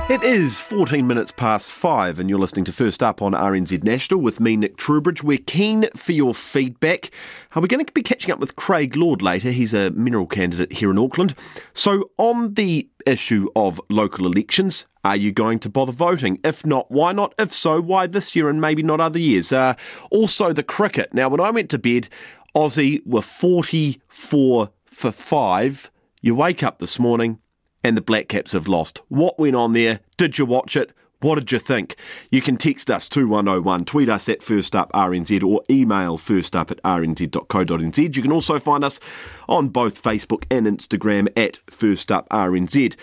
It 0.10 0.24
is 0.24 0.60
14 0.60 1.06
minutes 1.06 1.32
past 1.32 1.70
five, 1.70 2.18
and 2.18 2.32
you're 2.32 2.40
listening 2.40 2.66
to 2.66 2.74
First 2.74 3.04
Up 3.04 3.22
on 3.22 3.34
RNZ 3.34 3.84
National 3.84 4.20
with 4.20 4.40
me, 4.40 4.58
Nick 4.58 4.76
Truebridge. 4.76 5.22
We're 5.22 5.38
keen 5.38 5.88
for 5.96 6.14
your 6.14 6.34
feedback. 6.34 7.12
Uh, 7.56 7.62
we're 7.62 7.68
going 7.68 7.86
to 7.86 7.92
be 7.92 8.02
catching 8.02 8.32
up 8.32 8.40
with 8.40 8.56
Craig 8.56 8.96
Lord 8.96 9.22
later. 9.22 9.52
He's 9.52 9.72
a 9.72 9.92
mineral 9.92 10.26
candidate 10.26 10.72
here 10.72 10.90
in 10.90 10.98
Auckland. 10.98 11.36
So, 11.76 12.10
on 12.18 12.56
the 12.56 12.90
issue 13.06 13.50
of 13.56 13.80
local 13.88 14.26
elections, 14.26 14.88
are 15.06 15.16
you 15.16 15.32
going 15.32 15.60
to 15.60 15.70
bother 15.70 15.92
voting? 15.92 16.40
If 16.44 16.66
not, 16.66 16.90
why 16.90 17.12
not? 17.12 17.36
If 17.38 17.54
so, 17.54 17.80
why 17.80 18.08
this 18.08 18.36
year 18.36 18.50
and 18.50 18.60
maybe 18.60 18.82
not 18.82 19.00
other 19.00 19.20
years? 19.20 19.52
Uh, 19.52 19.76
also, 20.10 20.52
the 20.52 20.64
cricket. 20.64 21.14
Now, 21.14 21.30
when 21.30 21.40
I 21.40 21.52
went 21.52 21.70
to 21.70 21.78
bed, 21.78 22.10
Aussie 22.56 23.06
were 23.06 23.22
44 23.22 24.72
for 24.88 25.12
5. 25.12 25.92
You 26.24 26.34
wake 26.34 26.64
up 26.64 26.80
this 26.80 26.98
morning, 26.98 27.38
and 27.84 27.96
the 27.96 28.02
Black 28.02 28.28
Caps 28.28 28.52
have 28.54 28.68
lost. 28.68 29.02
What 29.08 29.40
went 29.40 29.56
on 29.56 29.74
there? 29.74 30.00
Did 30.18 30.38
you 30.38 30.46
watch 30.46 30.76
it? 30.76 30.92
What 31.22 31.36
did 31.36 31.52
you 31.52 31.60
think? 31.60 31.98
You 32.32 32.42
can 32.42 32.56
text 32.56 32.90
us 32.90 33.10
2101, 33.10 33.84
tweet 33.84 34.08
us 34.08 34.30
at 34.30 34.42
First 34.42 34.74
Up 34.74 34.90
RNZ 34.94 35.44
or 35.44 35.62
email 35.70 36.18
firstup 36.18 36.72
at 36.72 36.82
rnz.co.nz. 36.84 38.16
You 38.16 38.22
can 38.22 38.32
also 38.32 38.58
find 38.58 38.86
us 38.86 39.02
on 39.50 39.68
both 39.68 40.02
Facebook 40.02 40.46
and 40.50 40.66
Instagram 40.66 41.28
at 41.36 41.60
First 41.70 42.10
Up 42.10 42.30
RNZ. 42.30 42.96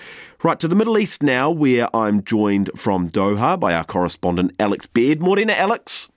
Right 0.42 0.58
to 0.58 0.66
the 0.66 0.74
Middle 0.74 0.96
East 0.96 1.22
now, 1.22 1.50
where 1.50 1.94
I'm 1.94 2.24
joined 2.24 2.70
from 2.74 3.10
Doha 3.10 3.60
by 3.60 3.74
our 3.74 3.84
correspondent 3.84 4.52
Alex 4.58 4.86
Baird. 4.86 5.20
Morning, 5.20 5.50
Alex. 5.50 6.08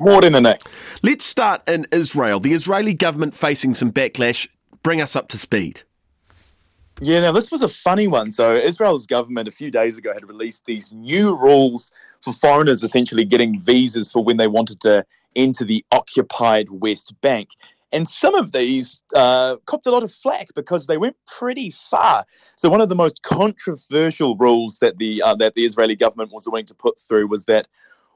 Morning, 0.00 0.32
Nick. 0.32 0.62
Let's 1.04 1.24
start 1.24 1.62
in 1.68 1.86
Israel. 1.92 2.40
The 2.40 2.52
Israeli 2.52 2.94
government 2.94 3.34
facing 3.36 3.76
some 3.76 3.92
backlash. 3.92 4.48
Bring 4.82 5.00
us 5.00 5.14
up 5.14 5.28
to 5.28 5.38
speed. 5.38 5.82
Yeah, 7.04 7.20
now 7.20 7.32
this 7.32 7.50
was 7.50 7.64
a 7.64 7.68
funny 7.68 8.06
one. 8.06 8.30
So, 8.30 8.54
Israel's 8.54 9.08
government 9.08 9.48
a 9.48 9.50
few 9.50 9.72
days 9.72 9.98
ago 9.98 10.12
had 10.14 10.28
released 10.28 10.66
these 10.66 10.92
new 10.92 11.36
rules 11.36 11.90
for 12.20 12.32
foreigners 12.32 12.84
essentially 12.84 13.24
getting 13.24 13.58
visas 13.58 14.12
for 14.12 14.22
when 14.22 14.36
they 14.36 14.46
wanted 14.46 14.80
to 14.82 15.04
enter 15.34 15.64
the 15.64 15.84
occupied 15.90 16.70
West 16.70 17.12
Bank. 17.20 17.48
And 17.90 18.06
some 18.06 18.36
of 18.36 18.52
these 18.52 19.02
uh, 19.16 19.56
copped 19.66 19.86
a 19.86 19.90
lot 19.90 20.04
of 20.04 20.12
flack 20.12 20.50
because 20.54 20.86
they 20.86 20.96
went 20.96 21.16
pretty 21.26 21.70
far. 21.70 22.24
So 22.56 22.70
one 22.70 22.80
of 22.80 22.88
the 22.88 22.94
most 22.94 23.24
controversial 23.24 24.36
rules 24.36 24.78
that 24.78 24.98
the 24.98 25.22
uh, 25.22 25.34
that 25.34 25.54
the 25.54 25.64
Israeli 25.64 25.96
government 25.96 26.30
was 26.32 26.46
willing 26.46 26.66
to 26.66 26.74
put 26.74 27.00
through 27.00 27.26
was 27.26 27.46
that 27.46 27.66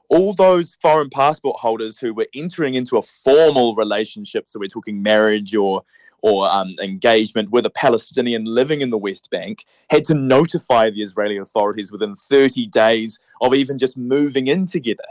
all 0.09 0.33
those 0.33 0.77
foreign 0.81 1.09
passport 1.09 1.59
holders 1.59 1.99
who 1.99 2.13
were 2.13 2.27
entering 2.33 2.75
into 2.75 2.97
a 2.97 3.01
formal 3.01 3.75
relationship, 3.75 4.49
so 4.49 4.59
we're 4.59 4.67
talking 4.67 5.01
marriage 5.01 5.55
or 5.55 5.83
or 6.21 6.49
um, 6.49 6.75
engagement 6.81 7.49
with 7.51 7.65
a 7.65 7.69
Palestinian 7.69 8.43
living 8.45 8.81
in 8.81 8.89
the 8.89 8.97
West 8.97 9.29
Bank, 9.29 9.65
had 9.89 10.03
to 10.05 10.15
notify 10.15 10.89
the 10.89 11.01
Israeli 11.01 11.37
authorities 11.37 11.91
within 11.91 12.15
30 12.15 12.65
days 12.67 13.19
of 13.41 13.53
even 13.53 13.77
just 13.77 13.97
moving 13.97 14.47
in 14.47 14.65
together. 14.65 15.03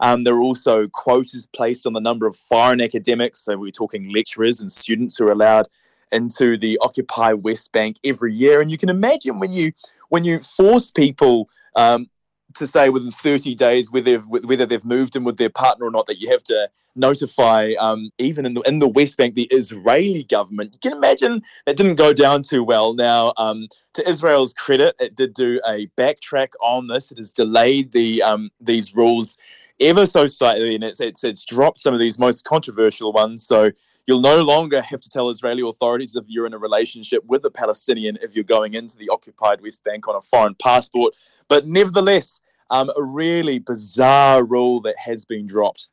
Um, 0.00 0.24
there 0.24 0.34
are 0.34 0.40
also 0.40 0.88
quotas 0.88 1.46
placed 1.46 1.86
on 1.86 1.92
the 1.92 2.00
number 2.00 2.26
of 2.26 2.34
foreign 2.34 2.80
academics, 2.80 3.40
so 3.40 3.56
we're 3.56 3.70
talking 3.70 4.12
lecturers 4.12 4.60
and 4.60 4.72
students 4.72 5.18
who 5.18 5.28
are 5.28 5.32
allowed 5.32 5.68
into 6.12 6.56
the 6.56 6.78
occupied 6.80 7.42
West 7.42 7.72
Bank 7.72 7.96
every 8.04 8.32
year. 8.32 8.60
And 8.60 8.70
you 8.70 8.78
can 8.78 8.88
imagine 8.88 9.38
when 9.38 9.52
you 9.52 9.72
when 10.08 10.24
you 10.24 10.40
force 10.40 10.90
people 10.90 11.48
um, 11.76 12.08
to 12.54 12.66
say 12.66 12.88
within 12.88 13.10
30 13.10 13.54
days 13.54 13.90
whether 13.90 14.04
they've, 14.04 14.26
whether 14.44 14.66
they've 14.66 14.84
moved 14.84 15.16
in 15.16 15.24
with 15.24 15.36
their 15.36 15.50
partner 15.50 15.86
or 15.86 15.90
not 15.90 16.06
that 16.06 16.20
you 16.20 16.30
have 16.30 16.42
to 16.44 16.68
notify 16.96 17.72
um, 17.78 18.10
even 18.18 18.46
in 18.46 18.54
the 18.54 18.60
in 18.62 18.78
the 18.78 18.88
West 18.88 19.18
Bank 19.18 19.34
the 19.34 19.48
Israeli 19.50 20.24
government. 20.24 20.74
You 20.74 20.90
can 20.90 20.96
imagine 20.96 21.42
that 21.66 21.76
didn't 21.76 21.96
go 21.96 22.12
down 22.12 22.42
too 22.42 22.62
well. 22.62 22.94
Now, 22.94 23.32
um, 23.36 23.68
to 23.94 24.08
Israel's 24.08 24.54
credit, 24.54 24.94
it 25.00 25.14
did 25.14 25.34
do 25.34 25.60
a 25.66 25.86
backtrack 25.98 26.50
on 26.62 26.86
this. 26.86 27.10
It 27.10 27.18
has 27.18 27.32
delayed 27.32 27.92
the 27.92 28.22
um, 28.22 28.50
these 28.60 28.94
rules 28.94 29.36
ever 29.80 30.06
so 30.06 30.26
slightly, 30.26 30.74
and 30.74 30.84
it's, 30.84 31.00
it's 31.00 31.24
it's 31.24 31.44
dropped 31.44 31.80
some 31.80 31.94
of 31.94 32.00
these 32.00 32.18
most 32.18 32.44
controversial 32.44 33.12
ones. 33.12 33.46
So. 33.46 33.70
You'll 34.06 34.20
no 34.20 34.42
longer 34.42 34.82
have 34.82 35.00
to 35.00 35.08
tell 35.08 35.30
Israeli 35.30 35.66
authorities 35.66 36.14
if 36.14 36.24
you're 36.28 36.46
in 36.46 36.52
a 36.52 36.58
relationship 36.58 37.24
with 37.26 37.44
a 37.46 37.50
Palestinian 37.50 38.18
if 38.20 38.34
you're 38.34 38.44
going 38.44 38.74
into 38.74 38.98
the 38.98 39.08
occupied 39.08 39.62
West 39.62 39.82
Bank 39.82 40.06
on 40.08 40.14
a 40.14 40.20
foreign 40.20 40.54
passport. 40.56 41.14
But 41.48 41.66
nevertheless, 41.66 42.40
um, 42.70 42.90
a 42.96 43.02
really 43.02 43.58
bizarre 43.58 44.44
rule 44.44 44.80
that 44.82 44.96
has 44.98 45.24
been 45.24 45.46
dropped. 45.46 45.88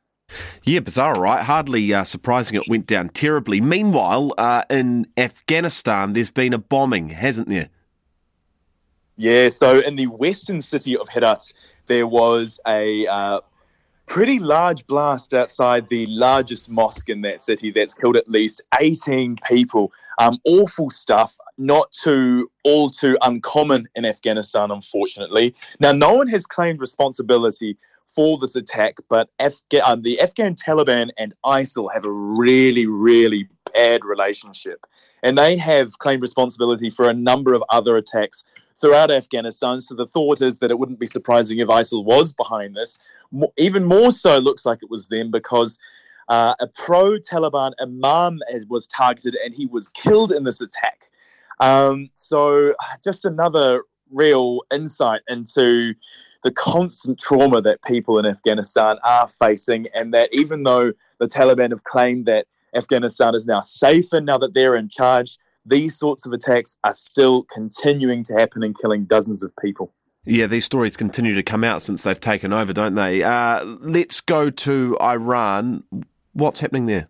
Yeah, 0.64 0.80
bizarre, 0.80 1.14
right? 1.14 1.42
Hardly 1.42 1.92
uh, 1.92 2.04
surprising 2.04 2.56
it 2.56 2.68
went 2.68 2.86
down 2.86 3.10
terribly. 3.10 3.60
Meanwhile, 3.60 4.32
uh, 4.38 4.64
in 4.70 5.06
Afghanistan, 5.16 6.12
there's 6.12 6.30
been 6.30 6.52
a 6.52 6.58
bombing, 6.58 7.10
hasn't 7.10 7.48
there? 7.48 7.68
Yeah, 9.16 9.48
so 9.48 9.78
in 9.78 9.96
the 9.96 10.06
western 10.06 10.62
city 10.62 10.96
of 10.96 11.08
Herat, 11.08 11.52
there 11.86 12.06
was 12.06 12.60
a 12.66 13.06
uh, 13.06 13.40
pretty 14.06 14.38
large 14.38 14.86
blast 14.86 15.34
outside 15.34 15.88
the 15.88 16.06
largest 16.06 16.68
mosque 16.68 17.08
in 17.08 17.22
that 17.22 17.40
city 17.40 17.70
that's 17.70 17.94
killed 17.94 18.16
at 18.16 18.28
least 18.28 18.62
18 18.80 19.36
people. 19.48 19.92
Um, 20.18 20.38
awful 20.44 20.90
stuff, 20.90 21.36
not 21.58 21.90
too 21.92 22.50
all 22.64 22.90
too 22.90 23.16
uncommon 23.22 23.88
in 23.94 24.04
Afghanistan, 24.04 24.70
unfortunately. 24.70 25.54
Now, 25.80 25.92
no 25.92 26.14
one 26.14 26.28
has 26.28 26.46
claimed 26.46 26.80
responsibility 26.80 27.76
for 28.14 28.38
this 28.38 28.56
attack, 28.56 28.96
but 29.08 29.30
Afga- 29.40 29.82
um, 29.86 30.02
the 30.02 30.20
Afghan 30.20 30.54
Taliban 30.54 31.10
and 31.16 31.34
ISIL 31.44 31.92
have 31.92 32.04
a 32.04 32.12
really, 32.12 32.86
really 32.86 33.48
bad 33.72 34.04
relationship. 34.04 34.84
And 35.22 35.38
they 35.38 35.56
have 35.56 35.98
claimed 35.98 36.22
responsibility 36.22 36.90
for 36.90 37.08
a 37.08 37.14
number 37.14 37.54
of 37.54 37.62
other 37.70 37.96
attacks 37.96 38.44
throughout 38.80 39.10
Afghanistan. 39.10 39.80
So 39.80 39.94
the 39.94 40.06
thought 40.06 40.42
is 40.42 40.58
that 40.58 40.70
it 40.70 40.78
wouldn't 40.78 40.98
be 40.98 41.06
surprising 41.06 41.58
if 41.58 41.68
ISIL 41.68 42.04
was 42.04 42.32
behind 42.32 42.74
this. 42.74 42.98
Even 43.58 43.84
more 43.84 44.10
so, 44.10 44.38
looks 44.38 44.66
like 44.66 44.78
it 44.82 44.90
was 44.90 45.08
them 45.08 45.30
because 45.30 45.78
uh, 46.28 46.54
a 46.60 46.66
pro 46.66 47.18
Taliban 47.18 47.72
imam 47.80 48.38
was 48.68 48.86
targeted 48.86 49.36
and 49.44 49.54
he 49.54 49.66
was 49.66 49.88
killed 49.90 50.32
in 50.32 50.44
this 50.44 50.60
attack. 50.60 51.10
Um, 51.60 52.10
so 52.14 52.74
just 53.02 53.24
another 53.24 53.82
real 54.10 54.60
insight 54.72 55.22
into 55.28 55.94
the 56.42 56.50
constant 56.50 57.20
trauma 57.20 57.62
that 57.62 57.82
people 57.82 58.18
in 58.18 58.26
Afghanistan 58.26 58.96
are 59.04 59.28
facing, 59.28 59.86
and 59.94 60.12
that 60.12 60.28
even 60.32 60.64
though 60.64 60.92
the 61.20 61.26
Taliban 61.26 61.70
have 61.70 61.84
claimed 61.84 62.26
that 62.26 62.46
Afghanistan 62.74 63.34
is 63.34 63.46
now 63.46 63.60
safer 63.60 64.20
now 64.20 64.38
that 64.38 64.54
they're 64.54 64.74
in 64.74 64.88
charge, 64.88 65.38
these 65.64 65.96
sorts 65.96 66.26
of 66.26 66.32
attacks 66.32 66.76
are 66.84 66.92
still 66.92 67.44
continuing 67.44 68.24
to 68.24 68.34
happen 68.34 68.62
and 68.62 68.78
killing 68.78 69.04
dozens 69.04 69.42
of 69.42 69.52
people. 69.60 69.92
Yeah, 70.24 70.46
these 70.46 70.64
stories 70.64 70.96
continue 70.96 71.34
to 71.34 71.42
come 71.42 71.64
out 71.64 71.82
since 71.82 72.02
they've 72.02 72.20
taken 72.20 72.52
over, 72.52 72.72
don't 72.72 72.94
they? 72.94 73.22
Uh, 73.22 73.64
let's 73.64 74.20
go 74.20 74.50
to 74.50 74.96
Iran. 75.00 75.82
What's 76.32 76.60
happening 76.60 76.86
there? 76.86 77.08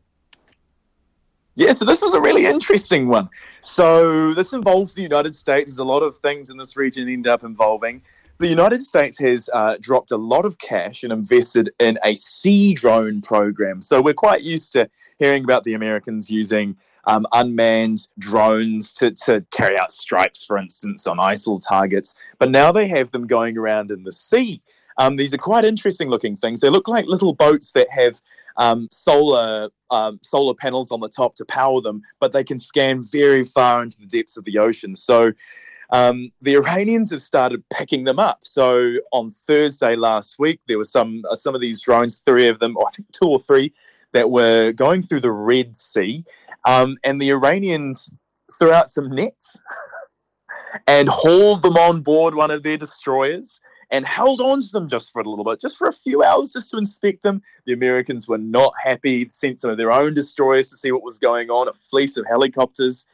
Yeah, 1.55 1.73
so 1.73 1.85
this 1.85 2.01
was 2.01 2.15
a 2.15 2.21
really 2.21 2.47
interesting 2.47 3.09
one. 3.09 3.29
So 3.61 4.33
this 4.33 4.55
involves 4.55 4.95
the 4.95 5.03
United 5.03 5.35
States. 5.35 5.71
There's 5.71 5.79
a 5.79 5.85
lot 5.85 6.01
of 6.01 6.17
things 6.17 6.49
in 6.49 6.57
this 6.57 6.77
region 6.77 7.09
end 7.09 7.27
up 7.27 7.45
involving. 7.45 8.01
The 8.43 8.49
United 8.49 8.81
States 8.81 9.17
has 9.21 9.49
uh, 9.55 9.77
dropped 9.81 10.11
a 10.11 10.17
lot 10.17 10.45
of 10.45 10.59
cash 10.59 11.05
and 11.05 11.13
invested 11.13 11.71
in 11.79 11.97
a 12.05 12.17
sea 12.17 12.75
drone 12.75 13.21
program. 13.21 13.81
So 13.81 14.03
we're 14.03 14.15
quite 14.15 14.43
used 14.43 14.73
to 14.73 14.91
hearing 15.21 15.45
about 15.45 15.63
the 15.63 15.75
Americans 15.75 16.29
using 16.29 16.77
um, 17.05 17.25
unmanned 17.31 18.09
drones 18.19 18.95
to, 18.95 19.13
to 19.27 19.47
carry 19.53 19.79
out 19.79 19.93
strikes, 19.93 20.43
for 20.43 20.59
instance, 20.59 21.07
on 21.07 21.19
ISIL 21.19 21.63
targets. 21.65 22.17
But 22.41 22.51
now 22.51 22.73
they 22.73 22.89
have 22.89 23.13
them 23.13 23.29
going 23.29 23.57
around 23.57 23.93
in 23.93 24.03
the 24.03 24.11
sea. 24.11 24.61
Um, 24.99 25.15
these 25.15 25.33
are 25.33 25.39
quite 25.39 25.65
interesting 25.65 26.09
looking 26.09 26.37
things. 26.37 26.61
They 26.61 26.69
look 26.69 26.89
like 26.89 27.07
little 27.07 27.35
boats 27.35 27.71
that 27.73 27.87
have 27.91 28.21
um, 28.57 28.89
solar 28.91 29.71
um, 29.93 30.19
solar 30.23 30.55
panels 30.55 30.91
on 30.91 30.99
the 30.99 31.09
top 31.09 31.37
to 31.37 31.45
power 31.45 31.81
them, 31.81 32.03
but 32.19 32.33
they 32.33 32.43
can 32.43 32.59
scan 32.59 33.05
very 33.05 33.45
far 33.45 33.83
into 33.85 34.01
the 34.01 34.07
depths 34.07 34.37
of 34.37 34.45
the 34.45 34.59
ocean. 34.59 34.97
So 34.97 35.33
um, 35.93 36.31
the 36.41 36.57
Iranians 36.57 37.11
have 37.11 37.23
started 37.23 37.63
picking 37.73 38.05
them 38.05 38.19
up. 38.19 38.41
So 38.43 38.95
on 39.13 39.31
Thursday 39.31 39.95
last 39.95 40.39
week, 40.39 40.61
there 40.67 40.79
were 40.79 40.85
some 40.85 41.23
uh, 41.31 41.37
some 41.37 41.55
of 41.55 41.61
these 41.61 41.81
drones, 41.81 42.23
three 42.27 42.49
of 42.49 42.59
them, 42.59 42.77
or 42.77 42.87
I 42.87 42.91
think 42.91 43.13
two 43.13 43.29
or 43.29 43.39
three, 43.39 43.73
that 44.13 44.31
were 44.31 44.73
going 44.73 45.03
through 45.03 45.21
the 45.21 45.33
Red 45.33 45.77
Sea, 45.77 46.25
um, 46.67 46.97
and 47.05 47.21
the 47.21 47.31
Iranians 47.31 48.11
threw 48.59 48.73
out 48.73 48.91
some 48.91 49.09
nets 49.11 49.61
and 50.87 51.09
hauled 51.09 51.63
them 51.63 51.77
on 51.77 52.03
board 52.03 52.35
one 52.35 52.51
of 52.51 52.63
their 52.63 52.77
destroyers 52.77 53.61
and 53.91 54.07
held 54.07 54.41
on 54.41 54.63
to 54.63 54.69
them 54.73 54.89
just 54.89 55.13
for 55.13 55.21
a 55.21 55.29
little 55.29 55.45
bit, 55.45 55.61
just 55.61 55.77
for 55.77 55.87
a 55.87 55.93
few 55.93 56.23
hours, 56.23 56.55
just 56.55 56.71
to 56.71 56.79
inspect 56.79 57.23
them. 57.23 57.43
The 57.67 57.75
Americans 57.75 58.27
were 58.27 58.39
not 58.39 58.73
happy, 58.83 59.29
sent 59.29 59.61
some 59.61 59.71
of 59.71 59.77
their 59.77 59.93
own 59.93 60.15
destroyers 60.15 60.71
to 60.71 60.77
see 60.79 60.91
what 60.91 61.03
was 61.03 61.19
going 61.19 61.51
on, 61.51 61.69
a 61.69 61.75
fleet 61.75 62.17
of 62.17 62.25
helicopters. 62.27 63.07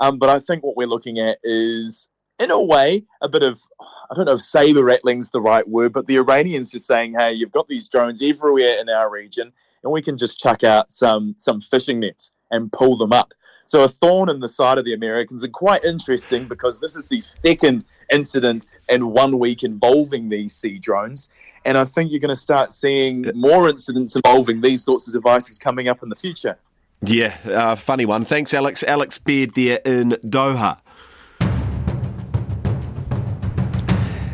Um, 0.00 0.18
but 0.18 0.28
I 0.28 0.40
think 0.40 0.64
what 0.64 0.76
we're 0.76 0.88
looking 0.88 1.20
at 1.20 1.38
is, 1.44 2.08
in 2.38 2.50
a 2.50 2.62
way, 2.62 3.04
a 3.22 3.28
bit 3.28 3.42
of, 3.42 3.60
I 3.80 4.14
don't 4.14 4.26
know 4.26 4.34
if 4.34 4.42
saber 4.42 4.84
rattling's 4.84 5.30
the 5.30 5.40
right 5.40 5.66
word, 5.66 5.92
but 5.92 6.06
the 6.06 6.16
Iranians 6.16 6.74
are 6.74 6.80
saying, 6.80 7.14
hey, 7.14 7.32
you've 7.32 7.52
got 7.52 7.68
these 7.68 7.88
drones 7.88 8.22
everywhere 8.22 8.78
in 8.80 8.88
our 8.88 9.10
region 9.10 9.52
and 9.84 9.92
we 9.92 10.02
can 10.02 10.18
just 10.18 10.40
chuck 10.40 10.64
out 10.64 10.92
some 10.92 11.34
some 11.38 11.60
fishing 11.60 12.00
nets 12.00 12.32
and 12.50 12.72
pull 12.72 12.96
them 12.96 13.12
up. 13.12 13.32
So 13.66 13.82
a 13.84 13.88
thorn 13.88 14.28
in 14.28 14.40
the 14.40 14.48
side 14.48 14.76
of 14.76 14.84
the 14.84 14.92
Americans, 14.92 15.42
and 15.42 15.52
quite 15.52 15.84
interesting 15.84 16.46
because 16.46 16.80
this 16.80 16.96
is 16.96 17.08
the 17.08 17.20
second 17.20 17.84
incident 18.12 18.66
in 18.88 19.08
one 19.08 19.38
week 19.38 19.62
involving 19.62 20.28
these 20.28 20.54
sea 20.54 20.78
drones, 20.78 21.30
and 21.64 21.78
I 21.78 21.84
think 21.84 22.10
you're 22.10 22.20
going 22.20 22.28
to 22.28 22.36
start 22.36 22.72
seeing 22.72 23.30
more 23.34 23.68
incidents 23.68 24.16
involving 24.16 24.60
these 24.60 24.84
sorts 24.84 25.06
of 25.08 25.14
devices 25.14 25.58
coming 25.58 25.88
up 25.88 26.02
in 26.02 26.08
the 26.08 26.16
future. 26.16 26.58
Yeah, 27.02 27.36
uh, 27.46 27.74
funny 27.74 28.04
one. 28.04 28.24
Thanks, 28.24 28.52
Alex. 28.52 28.82
Alex 28.82 29.18
Beard 29.18 29.54
there 29.54 29.80
in 29.84 30.16
Doha. 30.24 30.78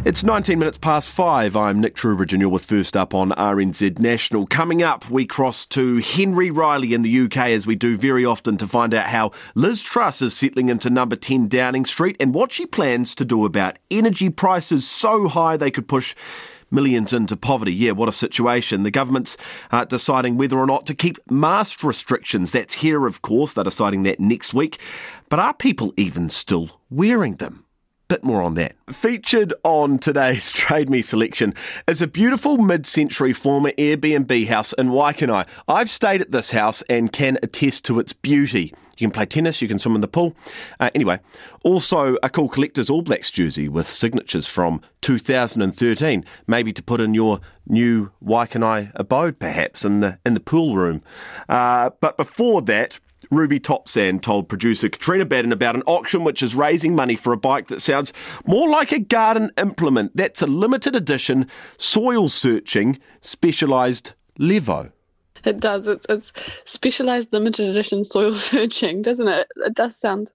It's 0.02 0.24
19 0.24 0.58
minutes 0.58 0.78
past 0.78 1.10
five. 1.10 1.54
I'm 1.54 1.78
Nick 1.78 1.94
Truebridge 1.94 2.32
and 2.32 2.40
you're 2.40 2.48
with 2.48 2.64
First 2.64 2.96
Up 2.96 3.12
on 3.12 3.32
RNZ 3.32 3.98
National. 3.98 4.46
Coming 4.46 4.82
up, 4.82 5.10
we 5.10 5.26
cross 5.26 5.66
to 5.66 5.98
Henry 5.98 6.50
Riley 6.50 6.94
in 6.94 7.02
the 7.02 7.20
UK 7.20 7.36
as 7.36 7.66
we 7.66 7.74
do 7.74 7.98
very 7.98 8.24
often 8.24 8.56
to 8.56 8.66
find 8.66 8.94
out 8.94 9.08
how 9.08 9.30
Liz 9.54 9.82
Truss 9.82 10.22
is 10.22 10.34
settling 10.34 10.70
into 10.70 10.88
number 10.88 11.16
10 11.16 11.48
Downing 11.48 11.84
Street 11.84 12.16
and 12.18 12.32
what 12.32 12.50
she 12.50 12.64
plans 12.64 13.14
to 13.16 13.26
do 13.26 13.44
about 13.44 13.78
energy 13.90 14.30
prices 14.30 14.88
so 14.88 15.28
high 15.28 15.58
they 15.58 15.70
could 15.70 15.86
push 15.86 16.14
millions 16.70 17.12
into 17.12 17.36
poverty. 17.36 17.74
Yeah, 17.74 17.92
what 17.92 18.08
a 18.08 18.12
situation. 18.12 18.84
The 18.84 18.90
government's 18.90 19.36
uh, 19.70 19.84
deciding 19.84 20.38
whether 20.38 20.58
or 20.58 20.66
not 20.66 20.86
to 20.86 20.94
keep 20.94 21.18
mask 21.30 21.82
restrictions. 21.82 22.52
That's 22.52 22.76
here, 22.76 23.06
of 23.06 23.20
course. 23.20 23.52
They're 23.52 23.64
deciding 23.64 24.04
that 24.04 24.18
next 24.18 24.54
week. 24.54 24.80
But 25.28 25.40
are 25.40 25.52
people 25.52 25.92
even 25.98 26.30
still 26.30 26.80
wearing 26.88 27.34
them? 27.34 27.66
Bit 28.10 28.24
more 28.24 28.42
on 28.42 28.54
that. 28.54 28.74
Featured 28.90 29.54
on 29.62 30.00
today's 30.00 30.50
Trade 30.52 30.90
Me 30.90 31.00
selection 31.00 31.54
is 31.86 32.02
a 32.02 32.08
beautiful 32.08 32.58
mid 32.58 32.84
century 32.84 33.32
former 33.32 33.70
Airbnb 33.78 34.48
house 34.48 34.72
in 34.72 34.88
Waikanae. 34.88 35.46
I've 35.68 35.88
stayed 35.88 36.20
at 36.20 36.32
this 36.32 36.50
house 36.50 36.82
and 36.90 37.12
can 37.12 37.38
attest 37.40 37.84
to 37.84 38.00
its 38.00 38.12
beauty. 38.12 38.74
You 38.98 39.06
can 39.06 39.12
play 39.12 39.26
tennis, 39.26 39.62
you 39.62 39.68
can 39.68 39.78
swim 39.78 39.94
in 39.94 40.00
the 40.00 40.08
pool. 40.08 40.34
Uh, 40.80 40.90
anyway, 40.92 41.20
also 41.62 42.16
a 42.20 42.28
cool 42.28 42.48
collector's 42.48 42.90
All 42.90 43.02
Blacks 43.02 43.30
jersey 43.30 43.68
with 43.68 43.88
signatures 43.88 44.48
from 44.48 44.80
2013, 45.02 46.24
maybe 46.48 46.72
to 46.72 46.82
put 46.82 47.00
in 47.00 47.14
your 47.14 47.38
new 47.64 48.10
Waikanae 48.20 48.90
abode, 48.96 49.38
perhaps 49.38 49.84
in 49.84 50.00
the 50.00 50.18
in 50.26 50.34
the 50.34 50.40
pool 50.40 50.74
room. 50.74 51.02
Uh, 51.48 51.90
but 52.00 52.16
before 52.16 52.60
that, 52.62 52.98
Ruby 53.30 53.60
Topzand 53.60 54.22
told 54.22 54.48
producer 54.48 54.88
Katrina 54.88 55.24
Batten 55.24 55.52
about 55.52 55.76
an 55.76 55.82
auction 55.86 56.24
which 56.24 56.42
is 56.42 56.54
raising 56.54 56.94
money 56.94 57.16
for 57.16 57.32
a 57.32 57.36
bike 57.36 57.68
that 57.68 57.80
sounds 57.82 58.12
more 58.46 58.68
like 58.68 58.92
a 58.92 58.98
garden 58.98 59.52
implement. 59.56 60.16
That's 60.16 60.42
a 60.42 60.46
limited 60.46 60.96
edition 60.96 61.46
soil 61.78 62.28
searching 62.28 62.98
specialised 63.20 64.14
Levo. 64.38 64.92
It 65.44 65.60
does. 65.60 65.86
It's, 65.86 66.04
it's 66.08 66.32
specialised 66.66 67.32
limited 67.32 67.68
edition 67.68 68.04
soil 68.04 68.36
searching, 68.36 69.02
doesn't 69.02 69.28
it? 69.28 69.46
It 69.56 69.74
does 69.74 69.96
sound 69.96 70.32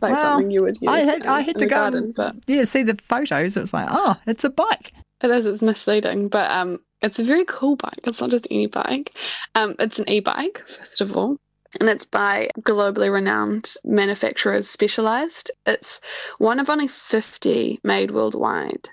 like 0.00 0.14
well, 0.14 0.22
something 0.22 0.50
you 0.50 0.62
would 0.62 0.80
use. 0.80 0.90
I 0.90 1.00
had, 1.00 1.22
in, 1.22 1.28
I 1.28 1.42
had 1.42 1.58
to 1.58 1.66
go 1.66 1.76
garden, 1.76 2.04
and, 2.04 2.14
but 2.14 2.36
yeah, 2.46 2.64
see 2.64 2.82
the 2.82 2.96
photos. 2.96 3.56
It 3.56 3.60
was 3.60 3.72
like, 3.72 3.88
oh, 3.90 4.16
it's 4.26 4.44
a 4.44 4.50
bike. 4.50 4.92
It 5.22 5.30
is. 5.30 5.46
It's 5.46 5.62
misleading, 5.62 6.28
but 6.28 6.50
um, 6.50 6.80
it's 7.02 7.18
a 7.18 7.24
very 7.24 7.44
cool 7.44 7.76
bike. 7.76 8.00
It's 8.04 8.20
not 8.20 8.30
just 8.30 8.48
any 8.50 8.66
bike. 8.66 9.12
Um, 9.54 9.76
it's 9.78 9.98
an 9.98 10.08
e-bike 10.08 10.62
first 10.66 11.00
of 11.00 11.16
all 11.16 11.38
and 11.80 11.88
it's 11.88 12.04
by 12.04 12.48
globally 12.60 13.12
renowned 13.12 13.74
manufacturers 13.84 14.68
specialized. 14.68 15.50
It's 15.66 16.00
one 16.38 16.60
of 16.60 16.70
only 16.70 16.88
50 16.88 17.80
made 17.84 18.10
worldwide. 18.10 18.88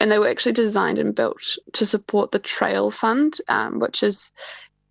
And 0.00 0.10
they 0.10 0.18
were 0.18 0.28
actually 0.28 0.52
designed 0.52 0.98
and 0.98 1.14
built 1.14 1.56
to 1.74 1.86
support 1.86 2.30
the 2.30 2.38
Trail 2.38 2.90
Fund, 2.90 3.38
um, 3.48 3.78
which 3.78 4.02
is, 4.02 4.30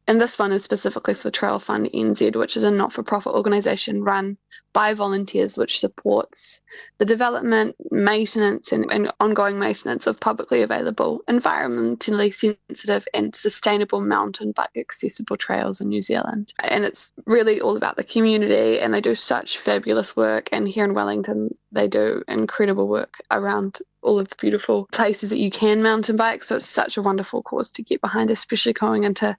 and 0.07 0.19
this 0.19 0.39
one 0.39 0.51
is 0.51 0.63
specifically 0.63 1.13
for 1.13 1.23
the 1.23 1.31
Trail 1.31 1.59
Fund 1.59 1.89
NZ, 1.93 2.35
which 2.35 2.57
is 2.57 2.63
a 2.63 2.71
not 2.71 2.91
for 2.91 3.03
profit 3.03 3.33
organization 3.33 4.03
run 4.03 4.37
by 4.77 4.93
volunteers, 4.93 5.57
which 5.57 5.79
supports 5.79 6.61
the 6.99 7.05
development, 7.05 7.75
maintenance, 7.89 8.71
and, 8.71 8.85
and, 8.91 9.11
ongoing 9.19 9.57
maintenance 9.57 10.05
of 10.05 10.19
publicly 10.19 10.61
available, 10.61 11.19
environmentally 11.27 12.31
sensitive, 12.31 13.07
and 13.11 13.35
sustainable 13.35 14.01
mountain 14.01 14.51
bike 14.51 14.69
accessible 14.77 15.35
trails 15.35 15.81
in 15.81 15.89
New 15.89 16.01
Zealand. 16.01 16.53
And 16.59 16.83
it's 16.83 17.11
really 17.25 17.59
all 17.59 17.75
about 17.75 17.95
the 17.95 18.03
community, 18.03 18.79
and 18.79 18.93
they 18.93 19.01
do 19.01 19.15
such 19.15 19.57
fabulous 19.57 20.15
work. 20.15 20.47
And 20.51 20.69
here 20.69 20.85
in 20.85 20.93
Wellington, 20.93 21.57
they 21.71 21.87
do 21.87 22.21
incredible 22.27 22.87
work 22.87 23.17
around 23.31 23.79
all 24.07 24.19
of 24.19 24.29
the 24.29 24.35
beautiful 24.39 24.87
places 24.93 25.29
that 25.29 25.37
you 25.37 25.51
can 25.51 25.83
mountain 25.83 26.15
bike. 26.15 26.43
So 26.43 26.55
it's 26.55 26.65
such 26.65 26.97
a 26.97 27.01
wonderful 27.01 27.43
cause 27.43 27.69
to 27.71 27.83
get 27.83 28.01
behind, 28.01 28.31
especially 28.31 28.73
going 28.73 29.03
into 29.03 29.35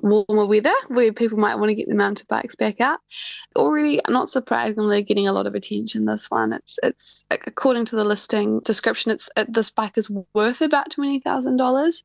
warmer 0.00 0.46
weather 0.46 0.72
where 0.88 1.12
people 1.12 1.38
might 1.38 1.56
want 1.56 1.70
to 1.70 1.74
get 1.74 1.88
the 1.88 1.94
mountain 1.94 2.26
bikes 2.28 2.54
back 2.54 2.80
out. 2.80 3.00
Already, 3.56 4.00
not 4.08 4.30
surprisingly, 4.30 5.02
getting 5.02 5.26
a 5.26 5.32
lot 5.32 5.46
of 5.46 5.54
attention. 5.54 6.04
This 6.04 6.30
one, 6.30 6.52
it's 6.52 6.78
it's 6.82 7.24
according 7.30 7.86
to 7.86 7.96
the 7.96 8.04
listing 8.04 8.60
description, 8.60 9.10
it's 9.10 9.28
it, 9.36 9.52
this 9.52 9.70
bike 9.70 9.98
is 9.98 10.08
worth 10.34 10.60
about 10.60 10.90
twenty 10.90 11.18
thousand 11.18 11.56
dollars, 11.56 12.02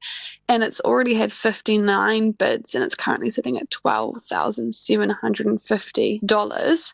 and 0.49 0.63
it's 0.63 0.81
already 0.81 1.13
had 1.13 1.31
fifty 1.31 1.77
nine 1.77 2.31
bids, 2.31 2.73
and 2.75 2.83
it's 2.83 2.95
currently 2.95 3.29
sitting 3.29 3.59
at 3.59 3.69
twelve 3.69 4.23
thousand 4.23 4.73
seven 4.73 5.09
hundred 5.09 5.45
and 5.47 5.61
fifty 5.61 6.19
dollars, 6.25 6.93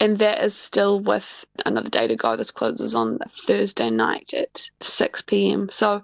and 0.00 0.18
that 0.18 0.42
is 0.42 0.54
still 0.54 1.00
with 1.00 1.44
another 1.66 1.90
day 1.90 2.06
to 2.06 2.16
go. 2.16 2.36
This 2.36 2.50
closes 2.50 2.94
on 2.94 3.18
Thursday 3.28 3.90
night 3.90 4.32
at 4.34 4.53
6 4.80 5.22
p.m. 5.22 5.68
So 5.70 6.02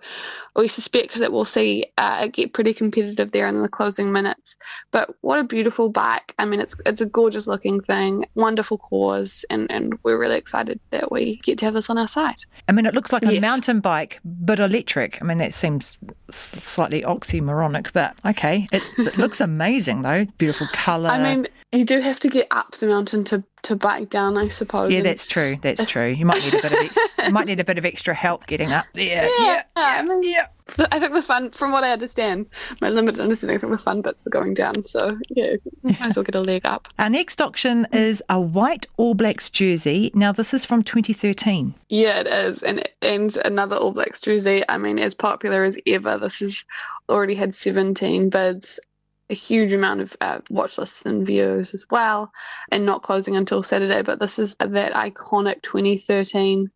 we 0.56 0.68
suspect 0.68 1.18
that 1.18 1.32
we'll 1.32 1.44
see 1.44 1.86
uh, 1.98 2.22
it 2.24 2.32
get 2.32 2.52
pretty 2.52 2.74
competitive 2.74 3.30
there 3.32 3.46
in 3.46 3.62
the 3.62 3.68
closing 3.68 4.12
minutes. 4.12 4.56
But 4.90 5.14
what 5.20 5.38
a 5.38 5.44
beautiful 5.44 5.88
bike! 5.88 6.34
I 6.38 6.44
mean, 6.44 6.60
it's 6.60 6.74
it's 6.86 7.00
a 7.00 7.06
gorgeous 7.06 7.46
looking 7.46 7.80
thing, 7.80 8.26
wonderful 8.34 8.78
cause, 8.78 9.44
and, 9.50 9.70
and 9.70 9.98
we're 10.02 10.18
really 10.18 10.36
excited 10.36 10.80
that 10.90 11.10
we 11.10 11.36
get 11.36 11.58
to 11.58 11.66
have 11.66 11.74
this 11.74 11.90
on 11.90 11.98
our 11.98 12.08
site. 12.08 12.44
I 12.68 12.72
mean, 12.72 12.86
it 12.86 12.94
looks 12.94 13.12
like 13.12 13.24
a 13.24 13.34
yes. 13.34 13.40
mountain 13.40 13.80
bike, 13.80 14.20
but 14.24 14.58
electric. 14.58 15.20
I 15.22 15.24
mean, 15.24 15.38
that 15.38 15.54
seems 15.54 15.98
slightly 16.30 17.02
oxymoronic, 17.02 17.92
but 17.92 18.16
okay. 18.24 18.66
It, 18.72 18.82
it 18.98 19.18
looks 19.18 19.40
amazing 19.40 20.02
though. 20.02 20.24
Beautiful 20.38 20.66
colour. 20.72 21.10
I 21.10 21.22
mean, 21.22 21.46
you 21.72 21.84
do 21.84 22.00
have 22.00 22.18
to 22.20 22.28
get 22.28 22.48
up 22.50 22.76
the 22.76 22.86
mountain 22.86 23.24
to 23.24 23.44
to 23.62 23.76
bike 23.76 24.08
down, 24.08 24.38
I 24.38 24.48
suppose. 24.48 24.90
Yeah, 24.90 25.02
that's 25.02 25.26
true. 25.26 25.56
That's 25.60 25.84
true. 25.90 26.06
You 26.06 26.24
might 26.24 26.42
need 26.42 26.54
a 26.54 26.62
bit 26.62 26.72
of 26.72 26.78
ex- 26.78 27.26
you 27.26 27.32
might 27.32 27.46
need 27.46 27.60
a 27.60 27.64
bit 27.64 27.78
of 27.78 27.84
extra 27.84 28.14
help 28.14 28.46
getting 28.46 28.72
up 28.72 28.86
there. 28.94 29.04
Yeah, 29.04 29.30
yeah, 29.38 29.44
yeah. 29.44 29.62
I, 29.76 30.02
mean, 30.02 30.22
yeah. 30.22 30.46
I 30.90 30.98
think 30.98 31.12
the 31.12 31.22
fun, 31.22 31.50
from 31.50 31.70
what 31.70 31.84
I 31.84 31.92
understand, 31.92 32.46
my 32.80 32.88
limited 32.88 33.20
understanding, 33.20 33.56
I 33.56 33.60
think 33.60 33.72
the 33.72 33.78
fun 33.78 34.02
bits 34.02 34.26
are 34.26 34.30
going 34.30 34.54
down. 34.54 34.86
So 34.86 35.18
yeah, 35.30 35.56
might 35.82 36.00
as 36.00 36.16
well 36.16 36.24
get 36.24 36.34
a 36.34 36.40
leg 36.40 36.62
up. 36.64 36.88
Our 36.98 37.10
next 37.10 37.40
auction 37.40 37.86
is 37.92 38.22
a 38.28 38.40
white 38.40 38.86
All 38.96 39.14
Blacks 39.14 39.50
jersey. 39.50 40.10
Now 40.14 40.32
this 40.32 40.54
is 40.54 40.64
from 40.64 40.82
2013. 40.82 41.74
Yeah, 41.90 42.20
it 42.20 42.26
is, 42.26 42.62
and 42.62 42.88
and 43.02 43.36
another 43.44 43.76
All 43.76 43.92
Blacks 43.92 44.20
jersey. 44.20 44.64
I 44.68 44.78
mean, 44.78 44.98
as 44.98 45.14
popular 45.14 45.64
as 45.64 45.78
ever. 45.86 46.18
This 46.18 46.40
has 46.40 46.64
already 47.08 47.34
had 47.34 47.54
17 47.54 48.30
bids 48.30 48.80
a 49.30 49.34
huge 49.34 49.72
amount 49.72 50.00
of 50.00 50.16
uh, 50.20 50.40
watch 50.50 50.76
lists 50.76 51.02
and 51.06 51.26
views 51.26 51.72
as 51.72 51.86
well, 51.90 52.32
and 52.70 52.84
not 52.84 53.02
closing 53.02 53.36
until 53.36 53.62
Saturday. 53.62 54.02
But 54.02 54.20
this 54.20 54.38
is 54.38 54.56
that 54.56 54.92
iconic 54.92 55.62
2013 55.62 56.70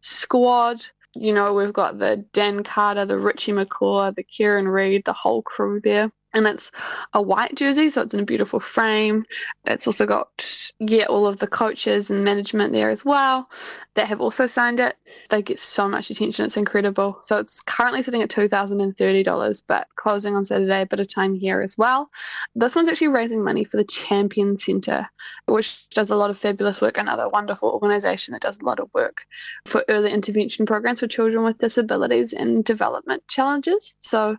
squad. 0.00 0.84
You 1.14 1.32
know, 1.32 1.54
we've 1.54 1.72
got 1.72 1.98
the 1.98 2.24
Dan 2.32 2.62
Carter, 2.62 3.04
the 3.04 3.18
Richie 3.18 3.52
McCaw, 3.52 4.14
the 4.14 4.22
Kieran 4.22 4.68
Read, 4.68 5.04
the 5.04 5.12
whole 5.12 5.42
crew 5.42 5.80
there 5.80 6.10
and 6.32 6.46
it's 6.46 6.70
a 7.12 7.20
white 7.20 7.54
jersey, 7.54 7.90
so 7.90 8.02
it's 8.02 8.14
in 8.14 8.20
a 8.20 8.24
beautiful 8.24 8.60
frame. 8.60 9.24
It's 9.64 9.86
also 9.86 10.06
got 10.06 10.70
yeah 10.78 11.04
all 11.04 11.26
of 11.26 11.38
the 11.38 11.46
coaches 11.46 12.10
and 12.10 12.24
management 12.24 12.72
there 12.72 12.90
as 12.90 13.04
well 13.04 13.50
that 13.94 14.08
have 14.08 14.20
also 14.20 14.46
signed 14.46 14.80
it. 14.80 14.96
They 15.30 15.42
get 15.42 15.58
so 15.58 15.88
much 15.88 16.10
attention; 16.10 16.46
it's 16.46 16.56
incredible. 16.56 17.18
So 17.22 17.38
it's 17.38 17.60
currently 17.60 18.02
sitting 18.02 18.22
at 18.22 18.30
two 18.30 18.48
thousand 18.48 18.80
and 18.80 18.96
thirty 18.96 19.22
dollars, 19.22 19.60
but 19.60 19.88
closing 19.96 20.34
on 20.34 20.44
Saturday. 20.44 20.82
A 20.82 20.86
bit 20.86 21.00
of 21.00 21.12
time 21.12 21.34
here 21.34 21.60
as 21.60 21.76
well. 21.76 22.10
This 22.54 22.74
one's 22.74 22.88
actually 22.88 23.08
raising 23.08 23.44
money 23.44 23.64
for 23.64 23.76
the 23.76 23.84
Champion 23.84 24.56
Centre, 24.56 25.06
which 25.46 25.88
does 25.90 26.10
a 26.10 26.16
lot 26.16 26.30
of 26.30 26.38
fabulous 26.38 26.80
work. 26.80 26.96
Another 26.96 27.28
wonderful 27.28 27.70
organisation 27.70 28.32
that 28.32 28.42
does 28.42 28.58
a 28.60 28.64
lot 28.64 28.80
of 28.80 28.88
work 28.94 29.26
for 29.66 29.84
early 29.88 30.12
intervention 30.12 30.66
programs 30.66 31.00
for 31.00 31.06
children 31.06 31.44
with 31.44 31.58
disabilities 31.58 32.32
and 32.32 32.64
development 32.64 33.26
challenges. 33.28 33.94
So 34.00 34.36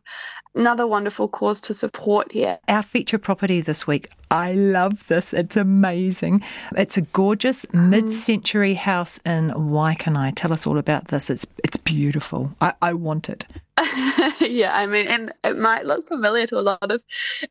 another 0.55 0.87
wonderful 0.87 1.27
cause 1.27 1.61
to 1.61 1.73
support 1.81 2.31
here. 2.31 2.59
Our 2.67 2.83
feature 2.83 3.17
property 3.17 3.59
this 3.59 3.85
week, 3.87 4.09
I 4.29 4.53
love 4.53 5.07
this. 5.07 5.33
It's 5.33 5.57
amazing. 5.57 6.43
It's 6.77 6.95
a 6.95 7.01
gorgeous 7.01 7.65
mm. 7.65 7.89
mid-century 7.89 8.75
house 8.75 9.19
in 9.25 9.49
Waikanae. 9.49 10.33
Tell 10.35 10.53
us 10.53 10.65
all 10.67 10.77
about 10.77 11.03
this. 11.09 11.29
It's 11.29 11.45
it's 11.65 11.77
beautiful. 11.77 12.41
I, 12.61 12.73
I 12.81 12.93
want 12.93 13.29
it. 13.29 13.45
yeah, 14.39 14.75
I 14.75 14.85
mean, 14.85 15.07
and 15.07 15.33
it 15.43 15.57
might 15.57 15.85
look 15.85 16.07
familiar 16.07 16.45
to 16.47 16.59
a 16.59 16.61
lot 16.61 16.91
of 16.91 17.03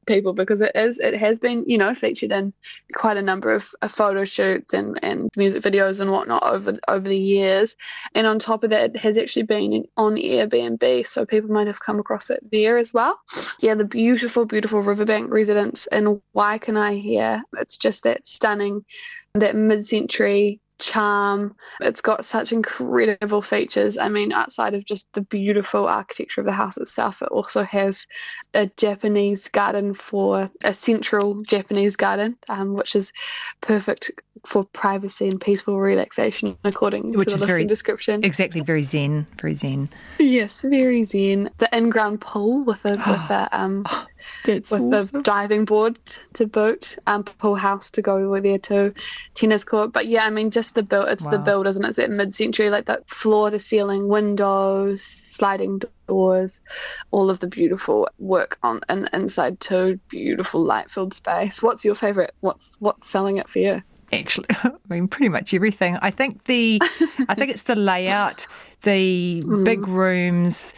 people 0.06 0.32
because 0.32 0.60
it 0.60 0.72
is. 0.74 0.98
It 1.00 1.14
has 1.14 1.40
been, 1.40 1.64
you 1.66 1.78
know, 1.78 1.94
featured 1.94 2.32
in 2.32 2.52
quite 2.94 3.16
a 3.16 3.22
number 3.22 3.54
of, 3.54 3.68
of 3.82 3.90
photo 3.90 4.24
shoots 4.24 4.72
and, 4.72 4.98
and 5.02 5.28
music 5.36 5.62
videos 5.62 6.00
and 6.00 6.12
whatnot 6.12 6.42
over 6.44 6.78
over 6.88 7.08
the 7.08 7.16
years. 7.16 7.76
And 8.14 8.26
on 8.26 8.38
top 8.38 8.64
of 8.64 8.70
that, 8.70 8.94
it 8.94 9.00
has 9.00 9.18
actually 9.18 9.44
been 9.44 9.84
on 9.96 10.14
Airbnb, 10.14 11.06
so 11.06 11.26
people 11.26 11.50
might 11.50 11.66
have 11.66 11.80
come 11.80 11.98
across 11.98 12.30
it 12.30 12.40
there 12.50 12.78
as 12.78 12.94
well. 12.94 13.18
Yeah, 13.60 13.74
the 13.74 13.84
beautiful, 13.84 14.46
beautiful 14.46 14.82
riverbank 14.82 15.32
residence 15.32 15.86
in 15.88 16.20
Waikanae 16.34 17.00
here. 17.00 17.42
It's 17.58 17.76
just 17.76 18.04
that 18.04 18.26
stunning, 18.26 18.84
that 19.34 19.56
mid-century 19.56 20.60
charm. 20.80 21.54
It's 21.80 22.00
got 22.00 22.24
such 22.24 22.52
incredible 22.52 23.42
features. 23.42 23.98
I 23.98 24.08
mean, 24.08 24.32
outside 24.32 24.74
of 24.74 24.84
just 24.84 25.12
the 25.12 25.20
beautiful 25.20 25.86
architecture 25.86 26.40
of 26.40 26.46
the 26.46 26.52
house 26.52 26.76
itself, 26.76 27.22
it 27.22 27.28
also 27.28 27.62
has 27.62 28.06
a 28.54 28.66
Japanese 28.76 29.48
garden 29.48 29.94
for 29.94 30.50
a 30.64 30.74
central 30.74 31.42
Japanese 31.42 31.96
garden, 31.96 32.36
um, 32.48 32.74
which 32.74 32.96
is 32.96 33.12
perfect 33.60 34.10
for 34.46 34.64
privacy 34.64 35.28
and 35.28 35.40
peaceful 35.40 35.78
relaxation, 35.78 36.56
according 36.64 37.12
which 37.12 37.28
to 37.28 37.34
the 37.34 37.40
listing 37.40 37.56
very, 37.56 37.66
description. 37.66 38.24
Exactly, 38.24 38.62
very 38.62 38.82
zen, 38.82 39.26
very 39.36 39.54
zen. 39.54 39.88
Yes, 40.18 40.62
very 40.62 41.04
zen. 41.04 41.50
The 41.58 41.68
in-ground 41.76 42.20
pool 42.20 42.64
with 42.64 42.84
a 42.86 42.90
with 42.90 43.00
a 43.30 43.48
um 43.52 43.84
That's 44.44 44.70
with 44.70 44.82
awesome. 44.82 45.18
the 45.18 45.22
diving 45.22 45.64
board 45.64 45.98
to 46.34 46.46
boot, 46.46 46.96
um, 47.06 47.24
pool 47.24 47.54
house 47.54 47.90
to 47.92 48.02
go 48.02 48.16
over 48.16 48.40
there 48.40 48.58
too, 48.58 48.94
tennis 49.34 49.64
court. 49.64 49.92
But 49.92 50.06
yeah, 50.06 50.24
I 50.24 50.30
mean, 50.30 50.50
just 50.50 50.74
the 50.74 50.82
build. 50.82 51.08
It's 51.08 51.24
the 51.26 51.38
Wow. 51.38 51.44
build, 51.44 51.66
isn't 51.66 51.84
it? 51.84 51.88
It's 51.88 51.96
that 51.96 52.10
mid-century, 52.10 52.70
like 52.70 52.86
that 52.86 53.08
floor 53.08 53.50
to 53.50 53.58
ceiling 53.58 54.08
windows, 54.08 55.02
sliding 55.02 55.80
doors, 56.08 56.60
all 57.10 57.30
of 57.30 57.40
the 57.40 57.46
beautiful 57.48 58.08
work 58.18 58.58
on 58.62 58.80
and 58.88 59.08
inside 59.12 59.60
too. 59.60 59.98
Beautiful 60.08 60.62
light-filled 60.62 61.14
space. 61.14 61.62
What's 61.62 61.84
your 61.84 61.94
favorite? 61.94 62.32
What's 62.40 62.76
what's 62.80 63.08
selling 63.08 63.36
it 63.36 63.48
for 63.48 63.58
you? 63.58 63.82
actually 64.12 64.48
i 64.64 64.72
mean 64.88 65.06
pretty 65.06 65.28
much 65.28 65.54
everything 65.54 65.96
i 66.02 66.10
think 66.10 66.42
the 66.46 66.80
i 67.28 67.34
think 67.36 67.48
it's 67.54 67.62
the 67.62 67.76
layout 67.76 68.44
the 68.82 69.40
big 69.64 69.86
rooms 69.86 70.74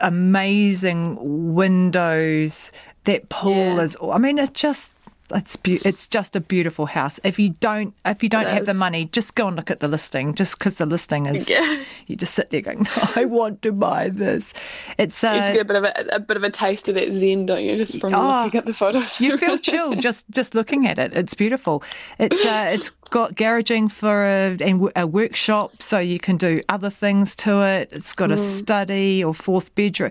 amazing 0.00 1.54
windows 1.54 2.72
that 3.04 3.28
pool 3.28 3.52
Yeah. 3.76 3.80
is 3.82 3.96
i 4.02 4.18
mean 4.18 4.38
it's 4.38 4.60
just 4.60 4.92
it's 5.34 5.56
be- 5.56 5.80
it's 5.84 6.08
just 6.08 6.36
a 6.36 6.40
beautiful 6.40 6.86
house. 6.86 7.18
If 7.24 7.38
you 7.38 7.50
don't 7.60 7.94
if 8.04 8.22
you 8.22 8.28
don't 8.28 8.46
have 8.46 8.66
the 8.66 8.74
money, 8.74 9.06
just 9.06 9.34
go 9.34 9.46
and 9.46 9.56
look 9.56 9.70
at 9.70 9.80
the 9.80 9.88
listing. 9.88 10.34
Just 10.34 10.58
because 10.58 10.76
the 10.76 10.84
listing 10.86 11.26
is, 11.26 11.48
Yeah. 11.48 11.82
you 12.06 12.16
just 12.16 12.34
sit 12.34 12.50
there 12.50 12.60
going, 12.60 12.86
"I 13.16 13.24
want 13.24 13.62
to 13.62 13.72
buy 13.72 14.10
this." 14.10 14.52
It's 14.98 15.22
You 15.22 15.28
just 15.30 15.50
uh, 15.50 15.52
get 15.52 15.60
a 15.62 15.64
bit 15.64 15.76
of 15.76 15.84
a, 15.84 16.06
a 16.16 16.20
bit 16.20 16.36
of 16.36 16.42
a 16.42 16.50
taste 16.50 16.88
of 16.88 16.96
that 16.96 17.12
zen, 17.12 17.46
don't 17.46 17.62
you? 17.62 17.76
Just 17.76 17.98
from 17.98 18.14
Oh, 18.14 18.42
looking 18.44 18.58
at 18.58 18.66
the 18.66 18.74
photos. 18.74 19.20
you 19.20 19.38
feel 19.38 19.56
chill 19.58 19.94
just 20.00 20.26
just 20.30 20.54
looking 20.54 20.86
at 20.86 20.98
it. 20.98 21.14
It's 21.14 21.34
beautiful. 21.34 21.82
It's 22.18 22.44
uh, 22.44 22.70
it's 22.74 22.90
got 23.10 23.34
garaging 23.34 23.90
for 23.92 24.24
a, 24.24 24.56
and 24.60 24.90
a 24.96 25.06
workshop, 25.06 25.82
so 25.82 25.98
you 25.98 26.18
can 26.18 26.36
do 26.36 26.60
other 26.68 26.90
things 26.90 27.34
to 27.36 27.60
it. 27.62 27.88
It's 27.92 28.14
got 28.14 28.30
a 28.32 28.38
study 28.38 29.22
or 29.24 29.32
fourth 29.34 29.74
bedroom. 29.74 30.10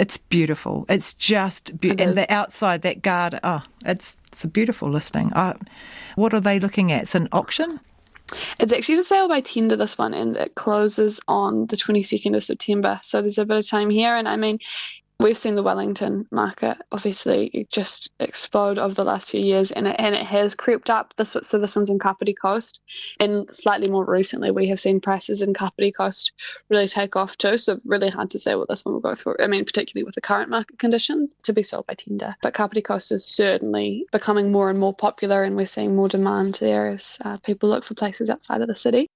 It's 0.00 0.16
beautiful. 0.16 0.86
It's 0.88 1.12
just 1.12 1.78
be- 1.78 1.90
It 1.90 2.00
and 2.00 2.16
the 2.16 2.32
outside 2.32 2.80
that 2.82 3.02
garden. 3.02 3.38
Oh, 3.44 3.62
it's 3.84 4.16
it's 4.28 4.42
a 4.44 4.48
beautiful 4.48 4.90
listing. 4.90 5.30
Uh, 5.34 5.54
what 6.16 6.32
are 6.32 6.40
they 6.40 6.58
looking 6.58 6.90
at? 6.90 7.02
It's 7.02 7.14
an 7.14 7.28
auction. 7.32 7.78
It's 8.58 8.72
actually 8.72 8.96
for 8.96 9.02
sale 9.02 9.28
by 9.28 9.42
tender, 9.42 9.76
this 9.76 9.98
one, 9.98 10.14
and 10.14 10.36
it 10.38 10.54
closes 10.54 11.20
on 11.28 11.66
the 11.66 11.76
22nd 11.76 12.34
of 12.34 12.42
September. 12.42 12.98
So 13.02 13.20
there's 13.20 13.36
a 13.36 13.44
bit 13.44 13.58
of 13.58 13.68
time 13.68 13.90
here. 13.90 14.14
And 14.14 14.26
I 14.26 14.36
mean, 14.36 14.58
we've 15.20 15.38
seen 15.38 15.54
the 15.54 15.62
Wellington 15.62 16.26
market 16.30 16.78
obviously 16.92 17.66
just 17.70 18.10
explode 18.20 18.78
over 18.78 18.94
the 18.94 19.04
last 19.04 19.30
few 19.30 19.40
years, 19.40 19.70
and 19.70 19.86
it, 19.86 19.96
and 19.98 20.14
it 20.14 20.26
has 20.26 20.54
crept 20.54 20.90
up. 20.90 21.14
This 21.16 21.36
So 21.42 21.58
this 21.58 21.76
one's 21.76 21.90
in 21.90 21.98
Kapiti 21.98 22.34
Coast. 22.34 22.80
And 23.20 23.48
slightly 23.50 23.88
more 23.88 24.04
recently, 24.04 24.50
we 24.50 24.66
have 24.68 24.80
seen 24.80 25.00
prices 25.00 25.42
in 25.42 25.54
Kapiti 25.54 25.92
Coast 25.92 26.32
really 26.68 26.88
take 26.88 27.16
off 27.16 27.36
too. 27.36 27.58
So 27.58 27.80
really 27.84 28.08
hard 28.08 28.30
to 28.30 28.38
say 28.38 28.54
what 28.54 28.68
this 28.68 28.84
one 28.84 28.94
will 28.94 29.00
go 29.00 29.14
for. 29.14 29.40
I 29.40 29.46
mean, 29.46 29.64
particularly 29.64 30.04
with 30.04 30.14
the 30.14 30.20
current 30.20 30.48
market 30.48 30.78
conditions, 30.78 31.34
to 31.42 31.52
be 31.52 31.62
sold 31.62 31.86
by 31.86 31.94
tender. 31.94 32.34
But 32.42 32.54
Kapiti 32.54 32.82
Coast 32.82 33.12
is 33.12 33.24
certainly 33.24 34.06
becoming 34.12 34.50
more 34.50 34.70
and 34.70 34.78
more 34.78 34.94
popular, 34.94 35.42
and 35.42 35.56
we're 35.56 35.66
seeing 35.66 35.94
more 35.94 36.08
demand 36.08 36.54
there 36.54 36.88
as 36.88 37.18
uh, 37.24 37.36
people 37.44 37.68
look 37.68 37.84
for 37.84 37.94
places 37.94 38.30
outside 38.30 38.62
of 38.62 38.68
the 38.68 38.74
city. 38.74 39.08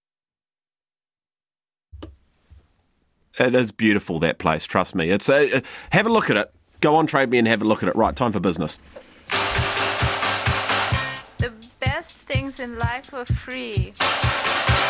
It 3.38 3.54
is 3.54 3.72
beautiful, 3.72 4.20
that 4.20 4.38
place, 4.38 4.64
trust 4.64 4.94
me. 4.94 5.10
It's 5.10 5.28
a, 5.28 5.56
uh, 5.56 5.60
Have 5.90 6.06
a 6.06 6.10
look 6.10 6.30
at 6.30 6.36
it. 6.36 6.54
Go 6.80 6.94
on, 6.94 7.06
trade 7.06 7.30
me 7.30 7.38
and 7.38 7.48
have 7.48 7.62
a 7.62 7.64
look 7.64 7.82
at 7.82 7.88
it. 7.88 7.96
Right, 7.96 8.14
time 8.14 8.30
for 8.30 8.38
business. 8.40 8.78
The 11.38 11.52
best 11.80 12.18
things 12.18 12.60
in 12.60 12.78
life 12.78 13.12
are 13.12 13.24
free, 13.24 13.92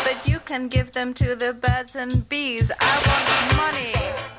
but 0.03 0.27
you 0.27 0.39
can 0.45 0.67
give 0.67 0.91
them 0.91 1.13
to 1.15 1.35
the 1.35 1.53
birds 1.53 1.95
and 1.95 2.29
bees. 2.29 2.69
I 2.79 3.01
want 3.07 3.57
money. 3.57 3.93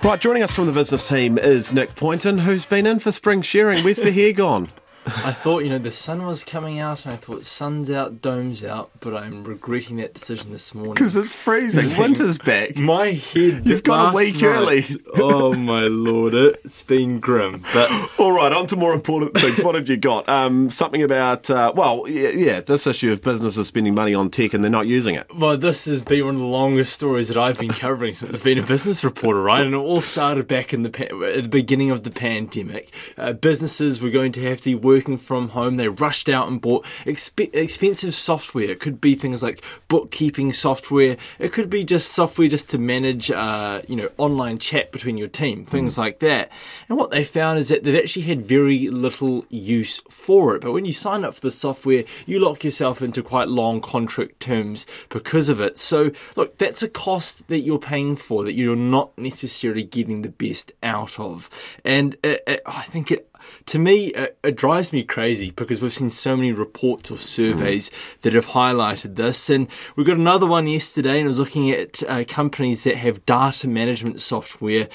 Right, 0.09 0.21
joining 0.21 0.45
us 0.45 0.53
from 0.53 0.67
the 0.67 0.73
business 0.73 1.09
team 1.09 1.37
is 1.37 1.73
Nick 1.73 1.97
Poynton, 1.97 2.39
who's 2.39 2.65
been 2.65 2.87
in 2.87 3.01
for 3.01 3.11
spring 3.11 3.43
shearing. 3.43 3.83
Where's 3.83 3.99
the 3.99 4.13
hair 4.13 4.33
gone? 4.33 4.69
I 5.07 5.33
thought, 5.33 5.63
you 5.63 5.71
know, 5.71 5.79
the 5.79 5.93
sun 5.93 6.27
was 6.27 6.43
coming 6.43 6.79
out, 6.81 7.05
and 7.05 7.15
I 7.15 7.17
thought 7.17 7.45
sun's 7.45 7.91
out, 7.91 8.21
dome's 8.23 8.65
out, 8.65 8.91
but 9.01 9.15
I'm 9.15 9.45
regretting 9.45 9.97
that 9.97 10.15
decision 10.15 10.51
this 10.51 10.75
morning. 10.75 10.95
Because 10.95 11.15
it's 11.15 11.33
freezing. 11.33 11.97
Winter's 11.99 12.39
back. 12.39 12.77
My 12.77 13.13
head. 13.13 13.65
You've 13.65 13.85
gone 13.85 14.13
a 14.13 14.17
week 14.17 14.35
night- 14.35 14.43
early. 14.45 14.85
oh 15.17 15.55
my 15.55 15.83
lord, 15.83 16.35
it's 16.35 16.83
been 16.83 17.21
grim. 17.21 17.65
But 17.73 17.91
All 18.19 18.33
right, 18.33 18.53
on 18.53 18.67
to 18.69 18.77
more 18.77 18.93
important 18.93 19.35
things. 19.35 19.63
What 19.63 19.75
have 19.77 19.89
you 19.89 19.97
got? 19.97 20.29
Um, 20.29 20.71
something 20.71 21.03
about, 21.03 21.49
uh, 21.51 21.73
well, 21.77 22.09
yeah, 22.09 22.31
yeah, 22.31 22.61
this 22.61 22.87
issue 22.87 23.13
of 23.13 23.23
businesses 23.23 23.69
spending 23.69 23.95
money 23.95 24.15
on 24.15 24.31
tech 24.31 24.55
and 24.55 24.65
they're 24.65 24.71
not 24.71 24.87
using 24.89 25.15
it. 25.15 25.27
well, 25.37 25.57
this 25.57 25.85
has 25.85 26.03
been 26.03 26.25
one 26.25 26.35
of 26.35 26.41
the 26.41 26.47
longest 26.47 26.93
stories 26.93 27.29
that 27.29 27.37
I've 27.37 27.59
been 27.59 27.71
covering 27.71 28.15
since 28.15 28.37
being 28.39 28.59
a 28.59 28.63
business 28.67 29.05
reporter, 29.05 29.41
right? 29.43 29.65
And 29.65 29.75
it 29.75 29.79
all 29.79 30.01
started 30.01 30.49
back 30.49 30.75
in 30.75 30.83
the 30.83 30.91
pa- 30.91 31.05
at 31.05 31.43
the 31.45 31.49
beginning 31.49 31.91
of 31.91 32.03
the 32.03 32.11
pandemic. 32.11 32.93
Uh, 33.17 33.33
businesses 33.33 34.01
were 34.01 34.11
going 34.11 34.33
to 34.33 34.43
have 34.43 34.59
to 34.63 34.65
be 34.65 34.75
working 34.97 35.19
from 35.19 35.51
home. 35.51 35.77
They 35.77 35.89
rushed 35.89 36.29
out 36.29 36.49
and 36.49 36.59
bought 36.59 36.85
exp- 37.05 37.55
expensive 37.55 38.15
software. 38.15 38.71
It 38.71 38.81
could 38.81 38.99
be 38.99 39.15
things 39.15 39.43
like 39.43 39.63
bookkeeping 39.89 40.55
software. 40.55 41.19
It 41.39 41.53
could 41.53 41.69
be 41.69 41.85
just 41.85 42.13
software 42.13 42.49
just 42.49 42.71
to 42.71 42.79
manage, 42.79 43.31
uh, 43.31 43.83
you 43.89 43.97
know, 43.97 44.09
online 44.17 44.57
chat 44.57 44.93
between 44.93 45.19
your 45.19 45.29
team, 45.29 45.67
things 45.67 45.97
mm. 45.97 45.99
like 45.99 46.21
that. 46.21 46.51
And 46.89 46.97
what 46.97 47.11
they 47.11 47.25
found 47.25 47.59
is 47.59 47.69
that 47.69 47.85
they've 47.85 48.03
actually 48.03 48.23
had 48.23 48.43
very 48.43 48.89
little 48.89 49.45
use 49.51 50.01
for 50.09 50.57
it. 50.57 50.63
But 50.63 50.73
when 50.73 50.87
you 50.87 50.95
sign 50.95 51.25
up 51.25 51.35
for 51.35 51.43
the 51.43 51.51
software, 51.51 52.05
you 52.25 52.39
lock 52.39 52.65
yourself 52.65 53.03
into 53.03 53.23
quite 53.23 53.49
long 53.49 53.83
contract 53.83 54.41
terms 54.41 54.87
because 55.11 55.51
of 55.51 55.61
it. 55.61 55.77
So, 55.77 56.11
look, 56.37 56.57
that's 56.57 56.83
a 56.83 56.89
cost 56.89 57.47
that 57.49 57.61
you're 57.61 57.79
paying 57.79 58.17
for 58.17 58.45
that 58.45 58.55
you're 58.55 58.77
not 58.77 59.17
necessarily 59.19 59.85
getting 59.85 60.23
the 60.23 60.31
best 60.31 60.73
out 60.83 61.21
of. 61.21 61.51
And 61.85 62.17
it, 62.23 62.43
it, 62.47 62.63
I 62.65 62.83
think 62.83 63.11
it 63.11 63.29
to 63.67 63.79
me, 63.79 64.07
it, 64.09 64.39
it 64.43 64.57
drives 64.57 64.93
me 64.93 65.03
crazy 65.03 65.51
because 65.51 65.81
we've 65.81 65.93
seen 65.93 66.11
so 66.11 66.37
many 66.37 66.53
reports 66.53 67.11
or 67.11 67.19
surveys 67.19 67.91
that 68.23 68.33
have 68.33 68.49
highlighted 68.49 69.17
this. 69.17 69.51
And 69.51 69.69
we 69.97 70.05
got 70.05 70.17
another 70.17 70.47
one 70.47 70.67
yesterday, 70.67 71.19
and 71.19 71.25
I 71.25 71.29
was 71.29 71.39
looking 71.39 71.71
at 71.71 72.03
uh, 72.05 72.25
companies 72.27 72.85
that 72.85 72.97
have 72.97 73.27
data 73.27 73.69
management 73.69 74.21
software. 74.21 74.89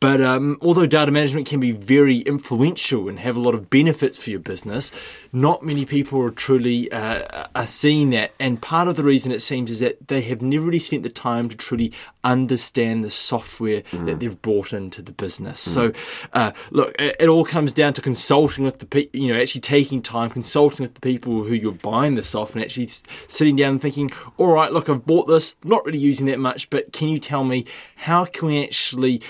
But 0.00 0.20
um, 0.20 0.58
although 0.60 0.86
data 0.86 1.10
management 1.10 1.46
can 1.46 1.60
be 1.60 1.72
very 1.72 2.18
influential 2.18 3.08
and 3.08 3.20
have 3.20 3.36
a 3.36 3.40
lot 3.40 3.54
of 3.54 3.70
benefits 3.70 4.18
for 4.18 4.28
your 4.28 4.40
business, 4.40 4.92
not 5.32 5.62
many 5.62 5.86
people 5.86 6.20
are 6.22 6.30
truly 6.30 6.92
uh, 6.92 7.46
are 7.54 7.66
seeing 7.66 8.10
that. 8.10 8.32
And 8.38 8.60
part 8.60 8.86
of 8.86 8.96
the 8.96 9.02
reason 9.02 9.32
it 9.32 9.40
seems 9.40 9.70
is 9.70 9.78
that 9.78 10.08
they 10.08 10.20
have 10.22 10.42
never 10.42 10.66
really 10.66 10.78
spent 10.78 11.04
the 11.04 11.08
time 11.08 11.48
to 11.48 11.56
truly 11.56 11.92
understand 12.22 13.02
the 13.02 13.10
software 13.10 13.82
that 14.06 14.20
they've 14.20 14.40
brought 14.42 14.72
into 14.72 15.02
the 15.02 15.12
business. 15.12 15.60
So, 15.60 15.92
uh, 16.32 16.52
look, 16.70 16.94
it, 16.98 17.16
it 17.20 17.28
all 17.28 17.44
comes 17.44 17.72
down 17.72 17.94
to 17.94 18.02
consulting 18.02 18.64
with 18.64 18.78
the 18.78 18.86
people, 18.86 19.18
you 19.18 19.32
know, 19.32 19.40
actually 19.40 19.60
taking 19.62 20.02
time, 20.02 20.30
consulting 20.30 20.84
with 20.84 20.94
the 20.94 21.00
people 21.00 21.44
who 21.44 21.54
you're 21.54 21.72
buying 21.72 22.14
the 22.14 22.22
software, 22.22 22.62
and 22.62 22.70
actually 22.70 22.88
sitting 23.28 23.56
down 23.56 23.72
and 23.72 23.82
thinking, 23.82 24.10
all 24.36 24.48
right, 24.48 24.72
look, 24.72 24.88
I've 24.88 25.06
bought 25.06 25.28
this, 25.28 25.54
not 25.64 25.84
really 25.84 25.98
using 25.98 26.26
that 26.26 26.38
much, 26.38 26.68
but 26.70 26.92
can 26.92 27.08
you 27.08 27.18
tell 27.18 27.44
me 27.44 27.64
how 27.96 28.24
can 28.24 28.48
we 28.48 28.62
actually 28.62 29.22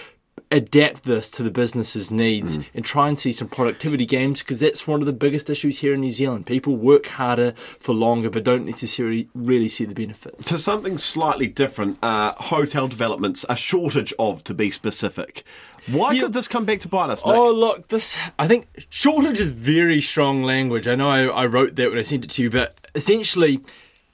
adapt 0.55 1.03
this 1.03 1.31
to 1.33 1.43
the 1.43 1.51
business's 1.51 2.11
needs 2.11 2.59
and 2.75 2.85
try 2.85 3.09
and 3.09 3.19
see 3.19 3.33
some 3.33 3.49
productivity 3.49 4.07
gains 4.07 4.41
because 4.43 4.61
that's 4.61 4.87
one 4.87 5.01
of 5.01 5.07
the 5.07 5.13
biggest 5.13 5.51
issues 5.51 5.79
here 5.79 5.95
in 5.95 6.01
New 6.01 6.13
Zealand. 6.13 6.47
People 6.47 6.77
work 6.77 7.07
harder 7.07 7.53
for 7.79 7.95
longer 7.95 8.31
but 8.31 8.45
don't 8.45 8.65
necessarily 8.65 9.29
really 9.35 9.69
see 9.69 9.85
the 9.85 9.95
benefits. 9.95 10.45
To 10.47 10.59
something 10.59 10.97
slightly 10.99 11.47
different, 11.47 11.99
uh, 12.03 12.33
hotel 12.35 12.89
developments, 12.89 13.45
a 13.49 13.57
shortage 13.57 14.13
of, 14.19 14.45
to 14.45 14.55
be 14.55 14.71
specific. 14.71 15.45
Why 15.87 16.13
Yeah. 16.13 16.23
could 16.23 16.33
this 16.33 16.49
come 16.49 16.65
back 16.65 16.81
to 16.81 16.89
bite 16.89 17.11
us, 17.11 17.27
Nick? 17.27 17.35
Oh, 17.35 17.53
look, 17.53 17.89
this. 17.89 18.17
I 18.39 18.47
think 18.49 18.69
shortage 18.89 19.39
is 19.39 19.51
very 19.51 20.01
strong 20.01 20.43
language. 20.43 20.89
I 20.89 20.95
know 20.95 21.11
I, 21.11 21.25
I 21.27 21.47
wrote 21.47 21.77
that 21.77 21.91
when 21.91 21.99
I 21.99 22.03
sent 22.03 22.25
it 22.25 22.31
to 22.31 22.43
you, 22.43 22.49
but 22.49 22.75
essentially, 22.95 23.61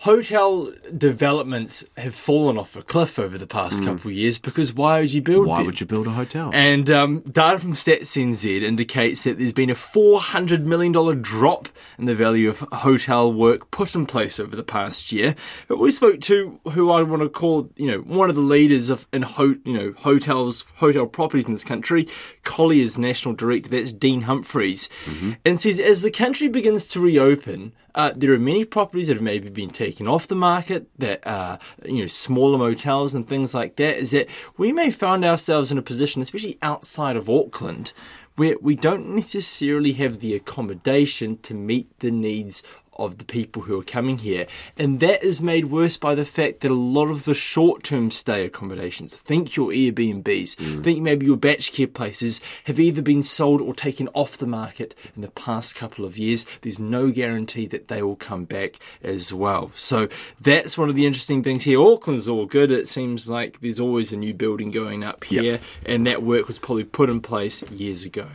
hotel 0.01 0.73
developments 0.97 1.85
have 1.99 2.15
fallen 2.15 2.57
off 2.57 2.75
a 2.75 2.81
cliff 2.81 3.19
over 3.19 3.37
the 3.37 3.47
past 3.47 3.85
couple 3.85 4.11
of 4.11 4.17
years 4.17 4.39
because 4.39 4.73
why 4.73 5.01
would 5.01 5.13
you 5.13 5.21
build 5.21 5.47
Why 5.47 5.59
them? 5.59 5.67
would 5.67 5.79
you 5.81 5.85
build 5.87 6.07
a 6.07 6.13
hotel? 6.13 6.51
And 6.55 6.89
um, 6.89 7.21
data 7.21 7.59
from 7.59 7.75
Stats 7.75 8.17
NZ 8.17 8.63
indicates 8.63 9.25
that 9.25 9.39
there's 9.39 9.53
been 9.53 9.69
a 9.69 9.75
$400 9.75 10.63
million 10.63 10.93
drop 11.21 11.69
in 11.99 12.07
the 12.07 12.15
value 12.15 12.49
of 12.49 12.61
hotel 12.73 13.31
work 13.31 13.71
put 13.71 13.95
in 13.95 14.07
place 14.07 14.41
over 14.41 14.57
the 14.57 14.63
past 14.63 15.13
year. 15.13 15.35
But 15.69 15.79
we 15.79 15.91
spoke 15.91 16.21
to 16.23 16.59
who 16.73 16.91
I 16.91 17.03
want 17.03 17.21
to 17.23 17.29
call, 17.29 17.69
you 17.77 17.89
know, 17.91 17.99
one 17.99 18.31
of 18.31 18.37
the 18.37 18.41
leaders 18.43 18.89
of 18.89 19.07
in 19.13 19.23
ho- 19.23 19.57
you 19.67 19.73
know 19.75 19.93
hotels, 19.99 20.65
hotel 20.77 21.07
properties 21.07 21.47
in 21.47 21.53
this 21.53 21.65
country, 21.65 22.09
Collier's 22.43 22.97
national 22.97 23.35
director. 23.35 23.69
That's 23.69 23.93
Dean 23.93 24.23
Humphreys, 24.23 24.89
and 25.45 25.61
says 25.61 25.79
as 25.79 26.01
the 26.01 26.11
country 26.11 26.49
begins 26.49 26.89
to 26.89 27.01
reopen, 27.01 27.73
uh, 27.95 28.13
there 28.15 28.33
are 28.33 28.39
many 28.39 28.65
properties 28.65 29.07
that 29.07 29.15
have 29.15 29.23
maybe 29.23 29.49
been 29.49 29.71
taken 29.71 30.07
off 30.07 30.27
the 30.27 30.35
market 30.35 30.89
that 30.99 31.27
are, 31.27 31.59
you 31.85 32.01
know, 32.01 32.07
smaller 32.07 32.59
motels 32.59 33.15
and 33.15 33.29
things 33.29 33.55
like 33.55 33.77
that. 33.77 33.97
Is 33.97 34.11
that 34.13 34.29
we 34.57 34.73
may 34.73 34.91
find 34.91 35.25
ourselves 35.25 35.73
in 35.73 35.79
a 35.79 35.83
position, 35.83 36.23
especially 36.23 36.59
outside 36.63 37.17
of 37.17 37.29
Auckland, 37.29 37.93
where 38.37 38.57
we 38.61 38.75
don't 38.75 39.09
necessarily 39.09 39.93
have 39.95 40.21
the 40.21 40.35
accommodation 40.35 41.39
to 41.39 41.55
meet 41.55 41.99
the 42.01 42.11
needs 42.11 42.63
of 43.01 43.19
the 43.19 43.25
people 43.25 43.63
who 43.63 43.79
are 43.79 43.85
coming 43.85 44.19
here. 44.19 44.47
And 44.77 45.01
that 45.01 45.23
is 45.23 45.43
made 45.43 45.67
worse 45.67 45.97
by 45.97 46.15
the 46.15 46.25
fact 46.25 46.61
that 46.61 46.71
a 46.71 46.75
lot 46.75 47.11
of 47.11 47.25
the 47.25 47.35
short 47.35 47.83
term 47.83 48.11
stay 48.11 48.45
accommodations, 48.45 49.17
think 49.17 49.57
your 49.57 49.71
Airbnbs, 49.71 50.57
mm. 50.57 50.85
think 50.85 51.01
maybe 51.01 51.27
your 51.27 51.37
Bachcare 51.37 51.93
places, 51.93 52.41
have 52.65 52.79
either 52.79 53.03
been 53.03 53.23
sold 53.23 53.61
or 53.61 53.75
taken 53.75 54.09
off 54.09 54.37
the 54.37 54.47
market 54.47 54.95
in 55.17 55.23
the 55.23 55.31
past 55.31 55.75
couple 55.75 56.05
of 56.05 56.19
years. 56.19 56.47
There's 56.63 56.79
no 56.79 57.11
guarantee 57.11 57.67
that 57.67 57.89
they 57.89 58.03
will 58.03 58.17
come 58.17 58.45
back 58.45 58.77
as 59.03 59.33
well. 59.33 59.73
So 59.75 60.09
that's 60.41 60.77
one 60.77 60.89
of 60.89 60.95
the 60.95 61.07
interesting 61.07 61.43
things 61.43 61.65
here. 61.65 61.81
Auckland's 61.81 62.29
all 62.29 62.47
good. 62.47 62.71
It 62.71 62.89
seems 62.89 63.29
like 63.29 63.61
there's 63.61 63.81
always 63.81 64.13
a 64.13 64.17
new 64.17 64.35
building 64.35 64.71
going 64.71 65.03
up 65.03 65.25
here, 65.25 65.43
yep. 65.43 65.63
and 65.87 66.07
that 66.07 66.23
work 66.23 66.47
was 66.49 66.59
probably 66.59 66.85
put 66.85 67.11
in 67.11 67.21
place 67.21 67.63
years 67.71 68.05
ago. 68.05 68.27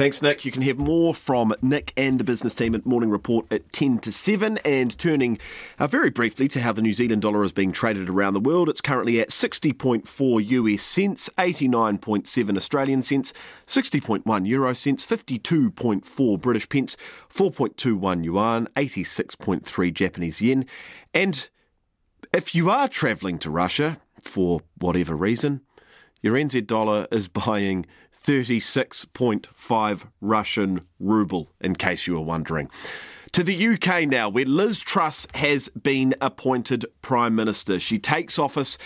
Thanks, 0.00 0.22
Nick. 0.22 0.46
You 0.46 0.50
can 0.50 0.62
hear 0.62 0.76
more 0.76 1.12
from 1.12 1.54
Nick 1.60 1.92
and 1.94 2.18
the 2.18 2.24
business 2.24 2.54
team 2.54 2.74
at 2.74 2.86
Morning 2.86 3.10
Report 3.10 3.44
at 3.50 3.70
10 3.70 3.98
to 3.98 4.10
7. 4.10 4.56
And 4.64 4.98
turning 4.98 5.38
uh, 5.78 5.88
very 5.88 6.08
briefly 6.08 6.48
to 6.48 6.62
how 6.62 6.72
the 6.72 6.80
New 6.80 6.94
Zealand 6.94 7.20
dollar 7.20 7.44
is 7.44 7.52
being 7.52 7.70
traded 7.70 8.08
around 8.08 8.32
the 8.32 8.40
world, 8.40 8.70
it's 8.70 8.80
currently 8.80 9.20
at 9.20 9.28
60.4 9.28 10.48
US 10.48 10.82
cents, 10.82 11.28
89.7 11.36 12.56
Australian 12.56 13.02
cents, 13.02 13.34
60.1 13.66 14.48
euro 14.48 14.72
cents, 14.72 15.04
52.4 15.04 16.40
British 16.40 16.68
pence, 16.70 16.96
4.21 17.28 18.24
yuan, 18.24 18.68
86.3 18.76 19.92
Japanese 19.92 20.40
yen. 20.40 20.64
And 21.12 21.46
if 22.32 22.54
you 22.54 22.70
are 22.70 22.88
travelling 22.88 23.36
to 23.40 23.50
Russia 23.50 23.98
for 24.22 24.62
whatever 24.78 25.14
reason, 25.14 25.60
your 26.22 26.36
NZ 26.36 26.66
dollar 26.66 27.06
is 27.10 27.28
buying 27.28 27.84
36.5 28.22 30.02
Russian 30.20 30.80
ruble, 30.98 31.52
in 31.60 31.74
case 31.74 32.06
you 32.06 32.14
were 32.14 32.20
wondering. 32.20 32.70
To 33.32 33.44
the 33.44 33.68
UK 33.68 34.08
now, 34.08 34.28
where 34.28 34.44
Liz 34.44 34.80
Truss 34.80 35.26
has 35.34 35.68
been 35.68 36.14
appointed 36.20 36.84
Prime 37.00 37.34
Minister. 37.34 37.78
She 37.78 37.98
takes 37.98 38.38
office 38.38 38.76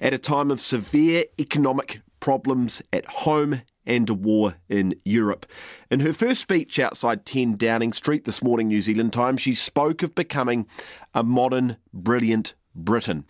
at 0.00 0.12
a 0.12 0.18
time 0.18 0.50
of 0.50 0.60
severe 0.60 1.24
economic 1.38 2.00
problems 2.18 2.82
at 2.92 3.06
home 3.06 3.62
and 3.86 4.10
a 4.10 4.14
war 4.14 4.56
in 4.68 4.94
Europe. 5.04 5.46
In 5.90 6.00
her 6.00 6.12
first 6.12 6.40
speech 6.40 6.78
outside 6.78 7.24
10 7.26 7.56
Downing 7.56 7.92
Street 7.92 8.24
this 8.24 8.42
morning, 8.42 8.68
New 8.68 8.80
Zealand 8.80 9.12
Times, 9.12 9.40
she 9.40 9.54
spoke 9.54 10.02
of 10.02 10.14
becoming 10.14 10.66
a 11.14 11.22
modern, 11.22 11.76
brilliant 11.92 12.54
Britain. 12.74 13.24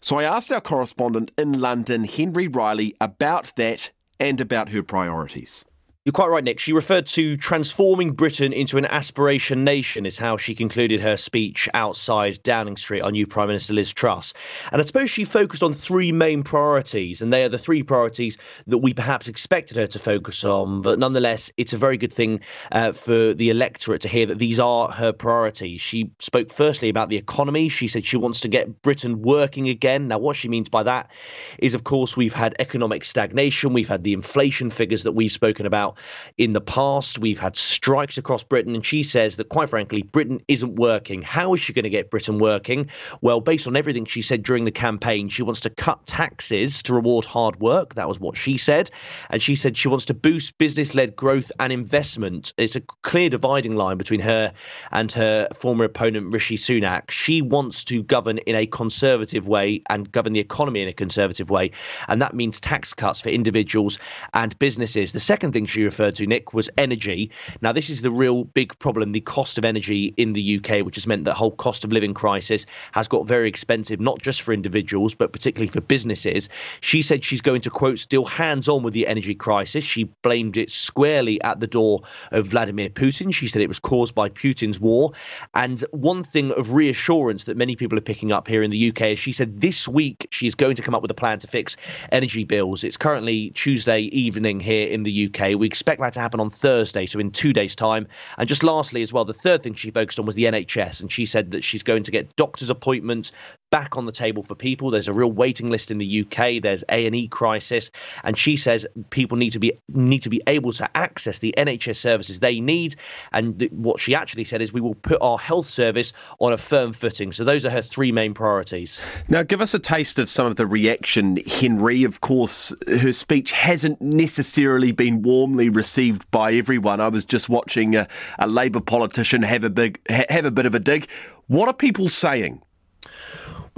So 0.00 0.18
I 0.18 0.24
asked 0.24 0.52
our 0.52 0.60
correspondent 0.60 1.30
in 1.38 1.60
London, 1.60 2.04
Henry 2.04 2.48
Riley, 2.48 2.94
about 3.00 3.52
that 3.56 3.92
and 4.20 4.40
about 4.40 4.70
her 4.70 4.82
priorities. 4.82 5.64
You're 6.08 6.14
quite 6.14 6.30
right, 6.30 6.42
Nick. 6.42 6.58
She 6.58 6.72
referred 6.72 7.06
to 7.08 7.36
transforming 7.36 8.12
Britain 8.12 8.54
into 8.54 8.78
an 8.78 8.86
aspiration 8.86 9.62
nation, 9.62 10.06
is 10.06 10.16
how 10.16 10.38
she 10.38 10.54
concluded 10.54 11.00
her 11.00 11.18
speech 11.18 11.68
outside 11.74 12.42
Downing 12.42 12.78
Street, 12.78 13.02
our 13.02 13.12
new 13.12 13.26
Prime 13.26 13.48
Minister 13.48 13.74
Liz 13.74 13.92
Truss. 13.92 14.32
And 14.72 14.80
I 14.80 14.86
suppose 14.86 15.10
she 15.10 15.26
focused 15.26 15.62
on 15.62 15.74
three 15.74 16.10
main 16.10 16.44
priorities, 16.44 17.20
and 17.20 17.30
they 17.30 17.44
are 17.44 17.50
the 17.50 17.58
three 17.58 17.82
priorities 17.82 18.38
that 18.68 18.78
we 18.78 18.94
perhaps 18.94 19.28
expected 19.28 19.76
her 19.76 19.86
to 19.88 19.98
focus 19.98 20.46
on. 20.46 20.80
But 20.80 20.98
nonetheless, 20.98 21.52
it's 21.58 21.74
a 21.74 21.76
very 21.76 21.98
good 21.98 22.14
thing 22.14 22.40
uh, 22.72 22.92
for 22.92 23.34
the 23.34 23.50
electorate 23.50 24.00
to 24.00 24.08
hear 24.08 24.24
that 24.24 24.38
these 24.38 24.58
are 24.58 24.90
her 24.90 25.12
priorities. 25.12 25.82
She 25.82 26.12
spoke 26.20 26.50
firstly 26.50 26.88
about 26.88 27.10
the 27.10 27.18
economy. 27.18 27.68
She 27.68 27.86
said 27.86 28.06
she 28.06 28.16
wants 28.16 28.40
to 28.40 28.48
get 28.48 28.80
Britain 28.80 29.20
working 29.20 29.68
again. 29.68 30.08
Now, 30.08 30.20
what 30.20 30.36
she 30.36 30.48
means 30.48 30.70
by 30.70 30.84
that 30.84 31.10
is, 31.58 31.74
of 31.74 31.84
course, 31.84 32.16
we've 32.16 32.32
had 32.32 32.54
economic 32.58 33.04
stagnation, 33.04 33.74
we've 33.74 33.88
had 33.88 34.04
the 34.04 34.14
inflation 34.14 34.70
figures 34.70 35.02
that 35.02 35.12
we've 35.12 35.30
spoken 35.30 35.66
about 35.66 35.97
in 36.36 36.52
the 36.52 36.60
past. 36.60 37.18
We've 37.18 37.38
had 37.38 37.56
strikes 37.56 38.18
across 38.18 38.44
Britain, 38.44 38.74
and 38.74 38.84
she 38.84 39.02
says 39.02 39.36
that, 39.36 39.48
quite 39.48 39.70
frankly, 39.70 40.02
Britain 40.02 40.40
isn't 40.48 40.76
working. 40.76 41.22
How 41.22 41.54
is 41.54 41.60
she 41.60 41.72
going 41.72 41.84
to 41.84 41.90
get 41.90 42.10
Britain 42.10 42.38
working? 42.38 42.88
Well, 43.20 43.40
based 43.40 43.66
on 43.66 43.76
everything 43.76 44.04
she 44.04 44.22
said 44.22 44.42
during 44.42 44.64
the 44.64 44.70
campaign, 44.70 45.28
she 45.28 45.42
wants 45.42 45.60
to 45.62 45.70
cut 45.70 46.06
taxes 46.06 46.82
to 46.84 46.94
reward 46.94 47.24
hard 47.24 47.60
work. 47.60 47.94
That 47.94 48.08
was 48.08 48.20
what 48.20 48.36
she 48.36 48.56
said. 48.56 48.90
And 49.30 49.42
she 49.42 49.54
said 49.54 49.76
she 49.76 49.88
wants 49.88 50.04
to 50.06 50.14
boost 50.14 50.58
business 50.58 50.94
led 50.94 51.16
growth 51.16 51.50
and 51.60 51.72
investment. 51.72 52.52
It's 52.56 52.76
a 52.76 52.80
clear 52.80 53.28
dividing 53.28 53.76
line 53.76 53.98
between 53.98 54.20
her 54.20 54.52
and 54.92 55.10
her 55.12 55.48
former 55.54 55.84
opponent, 55.84 56.32
Rishi 56.32 56.56
Sunak. 56.56 57.10
She 57.10 57.42
wants 57.42 57.84
to 57.84 58.02
govern 58.02 58.38
in 58.38 58.56
a 58.56 58.66
conservative 58.66 59.48
way 59.48 59.82
and 59.90 60.10
govern 60.10 60.32
the 60.32 60.40
economy 60.40 60.82
in 60.82 60.88
a 60.88 60.92
conservative 60.92 61.50
way. 61.50 61.70
And 62.08 62.20
that 62.22 62.34
means 62.34 62.60
tax 62.60 62.94
cuts 62.94 63.20
for 63.20 63.28
individuals 63.28 63.98
and 64.34 64.58
businesses. 64.58 65.12
The 65.12 65.20
second 65.20 65.52
thing 65.52 65.66
she 65.66 65.77
referred 65.84 66.14
to, 66.16 66.26
Nick, 66.26 66.54
was 66.54 66.70
energy. 66.76 67.30
Now, 67.60 67.72
this 67.72 67.90
is 67.90 68.02
the 68.02 68.10
real 68.10 68.44
big 68.44 68.78
problem 68.78 69.12
the 69.12 69.20
cost 69.20 69.58
of 69.58 69.64
energy 69.64 70.14
in 70.16 70.32
the 70.32 70.58
UK, 70.58 70.84
which 70.84 70.96
has 70.96 71.06
meant 71.06 71.24
that 71.24 71.34
whole 71.34 71.50
cost 71.50 71.84
of 71.84 71.92
living 71.92 72.14
crisis 72.14 72.66
has 72.92 73.08
got 73.08 73.26
very 73.26 73.48
expensive, 73.48 74.00
not 74.00 74.20
just 74.20 74.42
for 74.42 74.52
individuals, 74.52 75.14
but 75.14 75.32
particularly 75.32 75.70
for 75.70 75.80
businesses. 75.80 76.48
She 76.80 77.02
said 77.02 77.24
she's 77.24 77.40
going 77.40 77.60
to, 77.62 77.70
quote, 77.70 77.98
still 77.98 78.24
hands 78.24 78.68
on 78.68 78.82
with 78.82 78.94
the 78.94 79.06
energy 79.06 79.34
crisis. 79.34 79.84
She 79.84 80.04
blamed 80.22 80.56
it 80.56 80.70
squarely 80.70 81.40
at 81.42 81.60
the 81.60 81.66
door 81.66 82.02
of 82.32 82.46
Vladimir 82.46 82.90
Putin. 82.90 83.32
She 83.32 83.46
said 83.46 83.62
it 83.62 83.68
was 83.68 83.78
caused 83.78 84.14
by 84.14 84.28
Putin's 84.28 84.80
war. 84.80 85.12
And 85.54 85.80
one 85.92 86.24
thing 86.24 86.52
of 86.52 86.74
reassurance 86.74 87.44
that 87.44 87.56
many 87.56 87.76
people 87.76 87.98
are 87.98 88.02
picking 88.02 88.32
up 88.32 88.48
here 88.48 88.62
in 88.62 88.70
the 88.70 88.90
UK 88.90 89.02
is 89.02 89.18
she 89.18 89.32
said 89.32 89.60
this 89.60 89.86
week 89.86 90.26
she 90.30 90.46
is 90.46 90.54
going 90.54 90.76
to 90.76 90.82
come 90.82 90.94
up 90.94 91.02
with 91.02 91.10
a 91.10 91.14
plan 91.14 91.38
to 91.38 91.46
fix 91.46 91.76
energy 92.12 92.44
bills. 92.44 92.84
It's 92.84 92.96
currently 92.96 93.50
Tuesday 93.50 94.00
evening 94.00 94.60
here 94.60 94.86
in 94.88 95.02
the 95.02 95.26
UK. 95.26 95.58
We 95.58 95.67
expect 95.68 96.00
that 96.00 96.12
to 96.14 96.20
happen 96.20 96.40
on 96.40 96.50
Thursday, 96.50 97.06
so 97.06 97.20
in 97.20 97.30
two 97.30 97.52
days' 97.52 97.76
time. 97.76 98.08
And 98.36 98.48
just 98.48 98.64
lastly, 98.64 99.02
as 99.02 99.12
well, 99.12 99.24
the 99.24 99.32
third 99.32 99.62
thing 99.62 99.74
she 99.74 99.92
focused 99.92 100.18
on 100.18 100.26
was 100.26 100.34
the 100.34 100.44
NHS, 100.44 101.00
and 101.00 101.12
she 101.12 101.24
said 101.24 101.52
that 101.52 101.62
she's 101.62 101.84
going 101.84 102.02
to 102.02 102.10
get 102.10 102.34
doctors' 102.34 102.70
appointments 102.70 103.30
back 103.70 103.96
on 103.96 104.06
the 104.06 104.12
table 104.12 104.42
for 104.42 104.54
people. 104.54 104.90
There's 104.90 105.08
a 105.08 105.12
real 105.12 105.30
waiting 105.30 105.70
list 105.70 105.90
in 105.90 105.98
the 105.98 106.20
UK. 106.22 106.62
There's 106.62 106.84
A 106.88 107.06
and 107.06 107.14
E 107.14 107.28
crisis, 107.28 107.90
and 108.24 108.38
she 108.38 108.56
says 108.56 108.86
people 109.10 109.36
need 109.36 109.50
to 109.50 109.58
be 109.58 109.72
need 109.88 110.22
to 110.22 110.30
be 110.30 110.42
able 110.46 110.72
to 110.72 110.88
access 110.96 111.38
the 111.38 111.54
NHS 111.56 111.96
services 111.96 112.40
they 112.40 112.60
need. 112.60 112.96
And 113.32 113.58
th- 113.58 113.72
what 113.72 114.00
she 114.00 114.14
actually 114.14 114.44
said 114.44 114.62
is 114.62 114.72
we 114.72 114.80
will 114.80 114.94
put 114.94 115.18
our 115.20 115.38
health 115.38 115.66
service 115.66 116.12
on 116.40 116.52
a 116.52 116.58
firm 116.58 116.92
footing. 116.92 117.32
So 117.32 117.44
those 117.44 117.64
are 117.64 117.70
her 117.70 117.82
three 117.82 118.12
main 118.12 118.34
priorities. 118.34 119.00
Now, 119.28 119.42
give 119.42 119.60
us 119.60 119.74
a 119.74 119.78
taste 119.78 120.18
of 120.18 120.28
some 120.28 120.46
of 120.46 120.56
the 120.56 120.66
reaction, 120.66 121.36
Henry. 121.46 122.04
Of 122.04 122.20
course, 122.20 122.72
her 122.86 123.12
speech 123.12 123.52
hasn't 123.52 124.00
necessarily 124.00 124.92
been 124.92 125.22
warmly 125.22 125.68
received 125.68 126.30
by 126.30 126.54
everyone. 126.54 127.00
I 127.00 127.08
was 127.08 127.24
just 127.24 127.48
watching 127.48 127.96
a, 127.96 128.08
a 128.38 128.46
Labour 128.46 128.80
politician 128.80 129.42
have 129.42 129.64
a 129.64 129.70
big 129.70 130.00
have 130.08 130.44
a 130.44 130.50
bit 130.50 130.66
of 130.66 130.74
a 130.74 130.78
dig. 130.78 131.08
What 131.46 131.68
are 131.68 131.74
people 131.74 132.08
saying? 132.08 132.62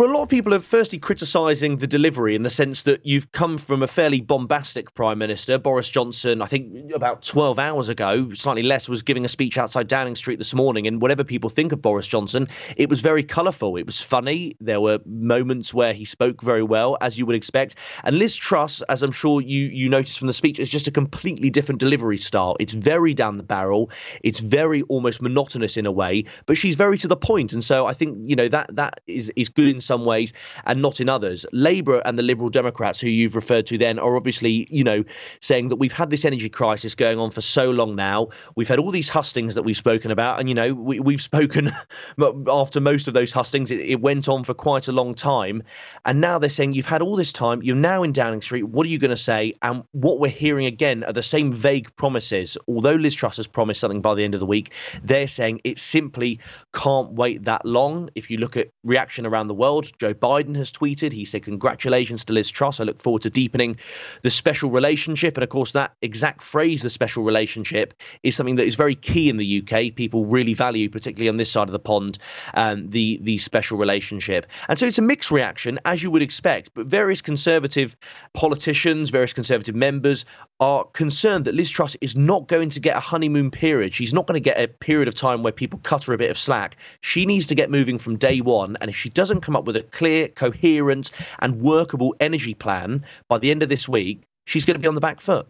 Well, 0.01 0.11
a 0.11 0.17
lot 0.17 0.23
of 0.23 0.31
people 0.31 0.55
are 0.55 0.61
firstly 0.61 0.99
criticising 0.99 1.77
the 1.77 1.87
delivery 1.87 2.35
in 2.35 2.43
the 2.43 2.49
sense 2.49 2.85
that 2.85 3.05
you've 3.05 3.33
come 3.33 3.59
from 3.59 3.83
a 3.83 3.87
fairly 3.87 4.23
bombastic 4.23 4.95
Prime 4.95 5.19
Minister. 5.19 5.59
Boris 5.59 5.91
Johnson, 5.91 6.41
I 6.41 6.47
think 6.47 6.91
about 6.95 7.23
12 7.23 7.59
hours 7.59 7.91
ago, 7.91 8.33
slightly 8.33 8.63
less, 8.63 8.89
was 8.89 9.03
giving 9.03 9.27
a 9.27 9.29
speech 9.29 9.59
outside 9.59 9.89
Downing 9.89 10.17
Street 10.17 10.39
this 10.39 10.55
morning. 10.55 10.87
And 10.87 11.03
whatever 11.03 11.23
people 11.23 11.51
think 11.51 11.73
of 11.73 11.83
Boris 11.83 12.07
Johnson, 12.07 12.49
it 12.79 12.89
was 12.89 13.03
very 13.03 13.23
colourful. 13.23 13.77
It 13.77 13.85
was 13.85 14.01
funny. 14.01 14.57
There 14.59 14.81
were 14.81 15.01
moments 15.05 15.75
where 15.75 15.93
he 15.93 16.07
spoke 16.07 16.41
very 16.41 16.63
well, 16.63 16.97
as 17.03 17.19
you 17.19 17.27
would 17.27 17.37
expect. 17.37 17.75
And 18.03 18.19
Liz 18.19 18.35
Truss, 18.35 18.81
as 18.89 19.03
I'm 19.03 19.13
sure 19.13 19.43
you, 19.43 19.67
you 19.67 19.91
noticed 19.91 20.19
from 20.19 20.29
the 20.29 20.33
speech, 20.33 20.59
is 20.59 20.71
just 20.71 20.89
a 20.89 20.91
completely 20.91 21.51
different 21.51 21.79
delivery 21.79 22.17
style. 22.17 22.57
It's 22.59 22.73
very 22.73 23.13
down 23.13 23.37
the 23.37 23.43
barrel. 23.43 23.91
It's 24.23 24.39
very 24.39 24.81
almost 24.85 25.21
monotonous 25.21 25.77
in 25.77 25.85
a 25.85 25.93
way, 25.93 26.25
but 26.47 26.57
she's 26.57 26.77
very 26.77 26.97
to 26.97 27.07
the 27.07 27.19
point. 27.19 27.53
And 27.53 27.63
so 27.63 27.85
I 27.85 27.93
think, 27.93 28.17
you 28.27 28.35
know, 28.35 28.49
that 28.49 28.75
that 28.77 29.03
is, 29.07 29.31
is 29.37 29.51
good 29.51 29.69
some 29.91 30.05
ways 30.05 30.33
and 30.67 30.81
not 30.81 31.01
in 31.01 31.09
others. 31.09 31.45
Labour 31.53 32.01
and 32.05 32.17
the 32.17 32.23
Liberal 32.23 32.49
Democrats, 32.49 33.01
who 33.01 33.09
you've 33.09 33.35
referred 33.35 33.67
to 33.67 33.77
then, 33.77 33.99
are 33.99 34.15
obviously, 34.15 34.69
you 34.71 34.85
know, 34.85 35.03
saying 35.41 35.69
that 35.69 35.77
we've 35.77 35.91
had 36.01 36.11
this 36.11 36.25
energy 36.25 36.49
crisis 36.49 36.95
going 36.95 37.19
on 37.19 37.33
for 37.33 37.41
so 37.41 37.71
long 37.71 37.97
now. 37.97 38.29
We've 38.55 38.69
had 38.69 38.79
all 38.79 38.93
these 38.93 39.09
hustings 39.09 39.57
that 39.57 39.65
we've 39.65 39.77
spoken 39.77 40.13
about, 40.13 40.39
and 40.39 40.49
you 40.49 40.55
know, 40.55 40.75
we, 40.75 41.01
we've 41.01 41.21
spoken 41.21 41.73
after 42.49 42.81
most 42.81 43.09
of 43.09 43.15
those 43.15 43.33
hustings. 43.33 43.73
It, 43.73 43.81
it 43.81 44.01
went 44.01 44.29
on 44.29 44.45
for 44.45 44.55
quite 44.55 44.87
a 44.87 44.93
long 44.93 45.13
time, 45.13 45.65
and 46.05 46.21
now 46.21 46.39
they're 46.39 46.51
saying 46.51 46.73
you've 46.73 46.87
had 46.87 47.03
all 47.03 47.17
this 47.17 47.33
time. 47.33 47.63
You're 47.65 47.75
now 47.75 48.05
in 48.05 48.13
Downing 48.13 48.43
Street. 48.43 48.69
What 48.69 48.87
are 48.87 48.91
you 48.91 48.99
going 48.99 49.11
to 49.11 49.17
say? 49.17 49.55
And 49.63 49.83
what 49.91 50.21
we're 50.21 50.29
hearing 50.29 50.67
again 50.67 51.03
are 51.03 51.13
the 51.13 51.23
same 51.25 51.53
vague 51.53 51.91
promises. 51.97 52.57
Although 52.69 52.95
Liz 52.95 53.17
Truss 53.17 53.39
has 53.39 53.49
promised 53.49 53.81
something 53.81 54.01
by 54.01 54.15
the 54.15 54.23
end 54.23 54.35
of 54.35 54.41
the 54.41 54.47
week, 54.47 54.73
they're 55.03 55.27
saying 55.27 55.61
it 55.65 55.81
simply 55.81 56.39
can't 56.75 57.11
wait 57.13 57.43
that 57.45 57.67
long. 57.67 58.09
If 58.15 58.31
you 58.31 58.39
look 58.39 58.57
at 58.57 58.69
reaction 58.85 59.27
around 59.27 59.49
the 59.49 59.55
world 59.55 59.80
world. 59.81 59.93
Joe 59.99 60.15
Biden 60.15 60.57
has 60.57 60.71
tweeted. 60.71 61.13
He 61.13 61.25
said, 61.25 61.43
Congratulations 61.43 62.25
to 62.27 62.33
Liz 62.33 62.51
Truss. 62.51 62.81
I 62.81 62.85
look 62.85 63.01
forward 63.01 63.23
to 63.23 63.31
deepening 63.31 63.77
the 64.23 64.31
special 64.31 64.71
relationship. 64.71 65.37
And 65.37 65.45
of 65.45 65.49
course, 65.49 65.73
that 65.73 65.93
exact 66.03 66.43
phrase, 66.43 66.83
the 66.83 66.91
special 66.91 67.25
relationship, 67.25 67.95
is 68.23 68.37
something 68.37 68.57
that 68.57 68.67
is 68.67 68.75
very 68.75 68.95
key 68.95 69.29
in 69.29 69.37
the 69.37 69.63
UK. 69.63 69.95
People 69.95 70.27
really 70.27 70.55
value, 70.55 70.89
particularly 70.89 71.29
on 71.29 71.37
this 71.37 71.51
side 71.51 71.69
of 71.69 71.73
the 71.73 71.79
pond, 71.79 72.19
um, 72.55 72.91
the, 72.91 73.19
the 73.23 73.39
special 73.39 73.79
relationship. 73.79 74.47
And 74.69 74.79
so 74.79 74.87
it's 74.87 74.99
a 74.99 75.03
mixed 75.03 75.31
reaction, 75.31 75.79
as 75.85 76.03
you 76.03 76.11
would 76.11 76.23
expect. 76.23 76.71
But 76.75 76.87
various 76.87 77.23
conservative 77.23 77.97
politicians, 78.35 79.11
various 79.11 79.33
conservative 79.33 79.75
members 79.75 80.25
are 80.61 80.85
concerned 80.85 81.47
that 81.47 81.55
Liz 81.55 81.71
Truss 81.71 81.97
is 82.01 82.17
not 82.17 82.47
going 82.47 82.69
to 82.71 82.81
get 82.81 82.97
a 82.97 83.01
honeymoon 83.01 83.51
period. 83.51 83.95
She's 83.95 84.13
not 84.13 84.27
going 84.27 84.35
to 84.35 84.41
get 84.41 84.61
a 84.61 84.69
period 84.69 85.09
of 85.09 85.15
time 85.15 85.43
where 85.43 85.53
people 85.53 85.81
cut 85.83 86.05
her 86.05 86.13
a 86.13 86.19
bit 86.19 86.31
of 86.31 86.39
slack. 86.39 86.77
She 87.01 87.25
needs 87.25 87.47
to 87.47 87.55
get 87.55 87.71
moving 87.71 87.99
from 87.99 88.17
day 88.17 88.41
one. 88.41 88.77
And 88.81 88.91
if 88.91 88.97
she 88.97 89.09
doesn't 89.09 89.41
come 89.41 89.57
up 89.57 89.60
with 89.65 89.77
a 89.77 89.83
clear, 89.83 90.29
coherent, 90.29 91.11
and 91.39 91.61
workable 91.61 92.15
energy 92.21 92.55
plan 92.55 93.05
by 93.29 93.39
the 93.39 93.51
end 93.51 93.63
of 93.63 93.69
this 93.69 93.89
week, 93.89 94.23
she's 94.45 94.65
going 94.65 94.75
to 94.75 94.81
be 94.81 94.89
on 94.89 94.95
the 94.95 95.01
back 95.01 95.21
foot. 95.21 95.47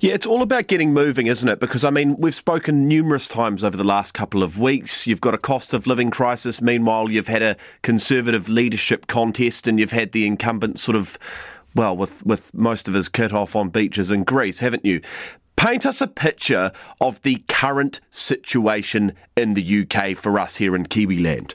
Yeah, 0.00 0.14
it's 0.14 0.26
all 0.26 0.42
about 0.42 0.66
getting 0.66 0.92
moving, 0.92 1.26
isn't 1.28 1.48
it? 1.48 1.60
Because, 1.60 1.84
I 1.84 1.90
mean, 1.90 2.16
we've 2.16 2.34
spoken 2.34 2.88
numerous 2.88 3.28
times 3.28 3.62
over 3.62 3.76
the 3.76 3.84
last 3.84 4.14
couple 4.14 4.42
of 4.42 4.58
weeks. 4.58 5.06
You've 5.06 5.20
got 5.20 5.34
a 5.34 5.38
cost 5.38 5.72
of 5.72 5.86
living 5.86 6.10
crisis. 6.10 6.60
Meanwhile, 6.60 7.10
you've 7.10 7.28
had 7.28 7.42
a 7.42 7.56
conservative 7.82 8.48
leadership 8.48 9.06
contest 9.06 9.68
and 9.68 9.78
you've 9.78 9.92
had 9.92 10.12
the 10.12 10.26
incumbent 10.26 10.80
sort 10.80 10.96
of 10.96 11.18
well, 11.74 11.96
with, 11.96 12.24
with 12.26 12.52
most 12.52 12.88
of 12.88 12.94
his 12.94 13.08
kit 13.08 13.32
off 13.32 13.56
on 13.56 13.70
beaches 13.70 14.10
in 14.10 14.24
Greece, 14.24 14.58
haven't 14.58 14.84
you? 14.84 15.00
Paint 15.56 15.86
us 15.86 16.00
a 16.00 16.06
picture 16.06 16.72
of 17.00 17.22
the 17.22 17.44
current 17.48 18.00
situation 18.10 19.12
in 19.36 19.54
the 19.54 19.82
UK 19.82 20.16
for 20.16 20.38
us 20.38 20.56
here 20.56 20.74
in 20.74 20.86
Kiwiland. 20.86 21.54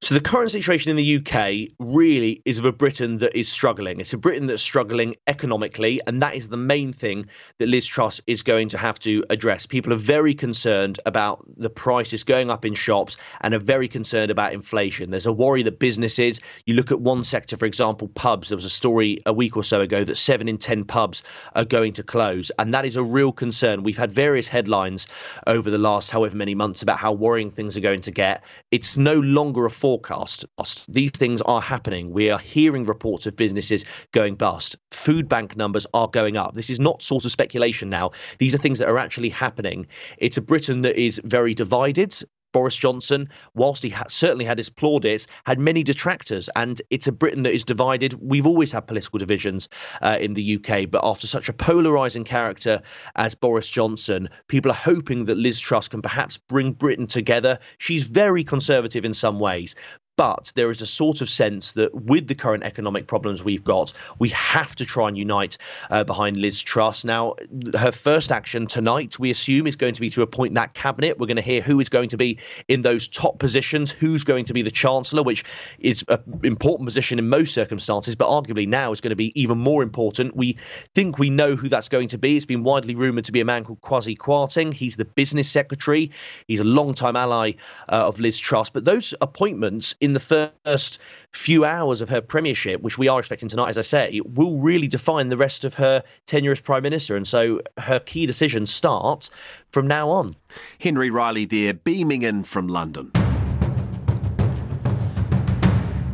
So 0.00 0.14
the 0.14 0.20
current 0.20 0.52
situation 0.52 0.90
in 0.90 0.96
the 0.96 1.16
UK 1.16 1.74
really 1.80 2.40
is 2.44 2.58
of 2.58 2.64
a 2.64 2.70
Britain 2.70 3.18
that 3.18 3.36
is 3.36 3.48
struggling. 3.48 3.98
It's 3.98 4.12
a 4.12 4.18
Britain 4.18 4.46
that's 4.46 4.62
struggling 4.62 5.16
economically, 5.26 6.00
and 6.06 6.22
that 6.22 6.36
is 6.36 6.48
the 6.48 6.56
main 6.56 6.92
thing 6.92 7.26
that 7.58 7.68
Liz 7.68 7.84
Truss 7.84 8.20
is 8.28 8.44
going 8.44 8.68
to 8.68 8.78
have 8.78 9.00
to 9.00 9.24
address. 9.28 9.66
People 9.66 9.92
are 9.92 9.96
very 9.96 10.34
concerned 10.34 11.00
about 11.04 11.44
the 11.56 11.68
prices 11.68 12.22
going 12.22 12.48
up 12.48 12.64
in 12.64 12.74
shops 12.74 13.16
and 13.40 13.54
are 13.54 13.58
very 13.58 13.88
concerned 13.88 14.30
about 14.30 14.52
inflation. 14.52 15.10
There's 15.10 15.26
a 15.26 15.32
worry 15.32 15.64
that 15.64 15.80
businesses, 15.80 16.40
you 16.64 16.74
look 16.74 16.92
at 16.92 17.00
one 17.00 17.24
sector, 17.24 17.56
for 17.56 17.66
example, 17.66 18.06
pubs. 18.08 18.50
There 18.50 18.56
was 18.56 18.64
a 18.64 18.70
story 18.70 19.18
a 19.26 19.32
week 19.32 19.56
or 19.56 19.64
so 19.64 19.80
ago 19.80 20.04
that 20.04 20.16
seven 20.16 20.48
in 20.48 20.58
10 20.58 20.84
pubs 20.84 21.24
are 21.56 21.64
going 21.64 21.92
to 21.94 22.04
close, 22.04 22.52
and 22.60 22.72
that 22.72 22.86
is 22.86 22.94
a 22.94 23.02
real 23.02 23.32
concern. 23.32 23.82
We've 23.82 23.98
had 23.98 24.12
various 24.12 24.46
headlines 24.46 25.08
over 25.48 25.70
the 25.70 25.78
last 25.78 26.12
however 26.12 26.36
many 26.36 26.54
months 26.54 26.82
about 26.82 26.98
how 26.98 27.12
worrying 27.12 27.50
things 27.50 27.76
are 27.76 27.80
going 27.80 28.02
to 28.02 28.12
get. 28.12 28.44
It's 28.70 28.96
no 28.96 29.14
longer 29.14 29.66
a 29.66 29.70
forecast. 29.88 30.44
These 30.86 31.12
things 31.12 31.40
are 31.40 31.62
happening. 31.62 32.10
We 32.10 32.28
are 32.28 32.38
hearing 32.38 32.84
reports 32.84 33.24
of 33.24 33.36
businesses 33.36 33.86
going 34.12 34.34
bust. 34.34 34.76
Food 34.90 35.30
bank 35.30 35.56
numbers 35.56 35.86
are 35.94 36.08
going 36.08 36.36
up. 36.36 36.54
This 36.54 36.68
is 36.68 36.78
not 36.78 37.02
sort 37.02 37.24
of 37.24 37.32
speculation 37.32 37.88
now. 37.88 38.10
These 38.38 38.54
are 38.54 38.58
things 38.58 38.80
that 38.80 38.88
are 38.90 38.98
actually 38.98 39.30
happening. 39.30 39.86
It's 40.18 40.36
a 40.36 40.42
Britain 40.42 40.82
that 40.82 41.00
is 41.00 41.22
very 41.24 41.54
divided. 41.54 42.14
Boris 42.52 42.76
Johnson, 42.76 43.28
whilst 43.54 43.82
he 43.82 43.90
ha- 43.90 44.04
certainly 44.08 44.44
had 44.44 44.58
his 44.58 44.70
plaudits, 44.70 45.26
had 45.44 45.58
many 45.58 45.82
detractors, 45.82 46.48
and 46.56 46.80
it's 46.90 47.06
a 47.06 47.12
Britain 47.12 47.42
that 47.42 47.54
is 47.54 47.64
divided. 47.64 48.14
We've 48.14 48.46
always 48.46 48.72
had 48.72 48.86
political 48.86 49.18
divisions 49.18 49.68
uh, 50.02 50.18
in 50.20 50.34
the 50.34 50.56
UK, 50.56 50.90
but 50.90 51.04
after 51.04 51.26
such 51.26 51.48
a 51.48 51.52
polarising 51.52 52.24
character 52.24 52.82
as 53.16 53.34
Boris 53.34 53.68
Johnson, 53.68 54.28
people 54.48 54.70
are 54.70 54.74
hoping 54.74 55.24
that 55.26 55.36
Liz 55.36 55.60
Truss 55.60 55.88
can 55.88 56.02
perhaps 56.02 56.36
bring 56.36 56.72
Britain 56.72 57.06
together. 57.06 57.58
She's 57.78 58.02
very 58.02 58.44
conservative 58.44 59.04
in 59.04 59.14
some 59.14 59.38
ways, 59.38 59.74
but 60.18 60.50
there 60.56 60.68
is 60.68 60.82
a 60.82 60.86
sort 60.86 61.20
of 61.20 61.30
sense 61.30 61.72
that 61.72 61.94
with 61.94 62.26
the 62.26 62.34
current 62.34 62.64
economic 62.64 63.06
problems 63.06 63.44
we've 63.44 63.62
got, 63.62 63.92
we 64.18 64.28
have 64.30 64.74
to 64.74 64.84
try 64.84 65.06
and 65.06 65.16
unite 65.16 65.56
uh, 65.90 66.02
behind 66.02 66.36
Liz 66.36 66.60
Truss. 66.60 67.04
Now, 67.04 67.36
her 67.78 67.92
first 67.92 68.32
action 68.32 68.66
tonight, 68.66 69.16
we 69.20 69.30
assume, 69.30 69.68
is 69.68 69.76
going 69.76 69.94
to 69.94 70.00
be 70.00 70.10
to 70.10 70.22
appoint 70.22 70.54
that 70.54 70.74
cabinet. 70.74 71.20
We're 71.20 71.28
going 71.28 71.36
to 71.36 71.42
hear 71.42 71.62
who 71.62 71.78
is 71.78 71.88
going 71.88 72.08
to 72.08 72.16
be 72.16 72.36
in 72.66 72.82
those 72.82 73.06
top 73.06 73.38
positions, 73.38 73.92
who's 73.92 74.24
going 74.24 74.44
to 74.46 74.52
be 74.52 74.60
the 74.60 74.72
Chancellor, 74.72 75.22
which 75.22 75.44
is 75.78 76.04
an 76.08 76.18
important 76.42 76.88
position 76.88 77.20
in 77.20 77.28
most 77.28 77.54
circumstances, 77.54 78.16
but 78.16 78.26
arguably 78.26 78.66
now 78.66 78.90
is 78.90 79.00
going 79.00 79.10
to 79.10 79.16
be 79.16 79.30
even 79.40 79.56
more 79.56 79.84
important. 79.84 80.34
We 80.34 80.56
think 80.96 81.20
we 81.20 81.30
know 81.30 81.54
who 81.54 81.68
that's 81.68 81.88
going 81.88 82.08
to 82.08 82.18
be. 82.18 82.36
It's 82.36 82.44
been 82.44 82.64
widely 82.64 82.96
rumoured 82.96 83.26
to 83.26 83.32
be 83.32 83.40
a 83.40 83.44
man 83.44 83.62
called 83.62 83.82
Kwasi 83.82 84.18
Kwarteng. 84.18 84.74
He's 84.74 84.96
the 84.96 85.04
business 85.04 85.48
secretary. 85.48 86.10
He's 86.48 86.58
a 86.58 86.64
long-time 86.64 87.14
ally 87.14 87.52
uh, 87.88 88.08
of 88.08 88.18
Liz 88.18 88.36
Truss. 88.36 88.68
But 88.68 88.84
those 88.84 89.14
appointments 89.20 89.94
in 90.00 90.07
the 90.12 90.52
first 90.64 90.98
few 91.32 91.64
hours 91.64 92.00
of 92.00 92.08
her 92.08 92.20
premiership, 92.20 92.80
which 92.80 92.98
we 92.98 93.08
are 93.08 93.18
expecting 93.18 93.48
tonight, 93.48 93.70
as 93.70 93.78
I 93.78 93.82
say, 93.82 94.20
will 94.24 94.58
really 94.58 94.88
define 94.88 95.28
the 95.28 95.36
rest 95.36 95.64
of 95.64 95.74
her 95.74 96.02
tenure 96.26 96.52
as 96.52 96.60
Prime 96.60 96.82
Minister. 96.82 97.16
And 97.16 97.26
so 97.26 97.60
her 97.78 98.00
key 98.00 98.26
decisions 98.26 98.72
start 98.72 99.30
from 99.70 99.86
now 99.86 100.08
on. 100.08 100.34
Henry 100.80 101.10
Riley 101.10 101.44
there, 101.44 101.74
beaming 101.74 102.22
in 102.22 102.44
from 102.44 102.68
London. 102.68 103.12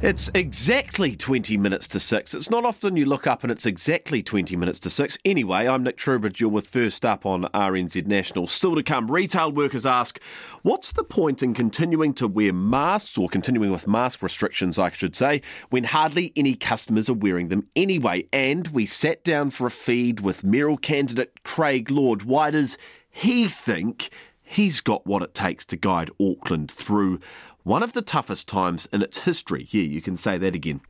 It's 0.04 0.30
exactly 0.34 1.16
20 1.16 1.56
minutes 1.56 1.88
to 1.88 1.98
6. 1.98 2.34
It's 2.34 2.50
not 2.50 2.66
often 2.66 2.94
you 2.94 3.06
look 3.06 3.26
up 3.26 3.42
and 3.42 3.50
it's 3.50 3.64
exactly 3.64 4.22
20 4.22 4.54
minutes 4.54 4.78
to 4.80 4.90
6. 4.90 5.16
Anyway, 5.24 5.66
I'm 5.66 5.82
Nick 5.82 5.96
Truebridge. 5.96 6.40
You're 6.40 6.50
with 6.50 6.68
First 6.68 7.06
Up 7.06 7.24
on 7.24 7.44
RNZ 7.54 8.06
National. 8.06 8.46
Still 8.46 8.74
to 8.74 8.82
come, 8.82 9.10
retail 9.10 9.50
workers 9.50 9.86
ask, 9.86 10.20
what's 10.60 10.92
the 10.92 11.04
point 11.04 11.42
in 11.42 11.54
continuing 11.54 12.12
to 12.16 12.28
wear 12.28 12.52
masks, 12.52 13.16
or 13.16 13.30
continuing 13.30 13.70
with 13.70 13.88
mask 13.88 14.22
restrictions, 14.22 14.78
I 14.78 14.90
should 14.90 15.16
say, 15.16 15.40
when 15.70 15.84
hardly 15.84 16.34
any 16.36 16.54
customers 16.54 17.08
are 17.08 17.14
wearing 17.14 17.48
them 17.48 17.66
anyway? 17.74 18.28
And 18.30 18.68
we 18.68 18.84
sat 18.84 19.24
down 19.24 19.52
for 19.52 19.66
a 19.66 19.70
feed 19.70 20.20
with 20.20 20.44
mayoral 20.44 20.76
candidate 20.76 21.42
Craig 21.44 21.90
Lord. 21.90 22.24
Why 22.24 22.50
does 22.50 22.76
he 23.10 23.48
think 23.48 24.10
he's 24.42 24.82
got 24.82 25.06
what 25.06 25.22
it 25.22 25.32
takes 25.32 25.64
to 25.64 25.76
guide 25.76 26.10
Auckland 26.20 26.70
through 26.70 27.20
one 27.64 27.82
of 27.82 27.94
the 27.94 28.02
toughest 28.02 28.46
times 28.46 28.86
in 28.92 29.00
its 29.00 29.20
history. 29.20 29.64
Here, 29.64 29.84
you 29.84 30.02
can 30.02 30.18
say 30.18 30.36
that 30.36 30.54
again. 30.54 30.82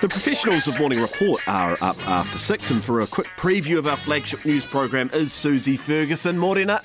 The 0.00 0.08
professionals 0.08 0.66
of 0.68 0.78
Morning 0.78 1.00
Report 1.00 1.46
are 1.48 1.76
up 1.82 1.98
after 2.08 2.38
six, 2.38 2.70
and 2.70 2.82
for 2.82 3.00
a 3.00 3.06
quick 3.06 3.26
preview 3.36 3.78
of 3.78 3.88
our 3.88 3.96
flagship 3.96 4.44
news 4.44 4.64
program 4.64 5.10
is 5.12 5.32
Susie 5.32 5.76
Ferguson. 5.76 6.38
Morena. 6.38 6.80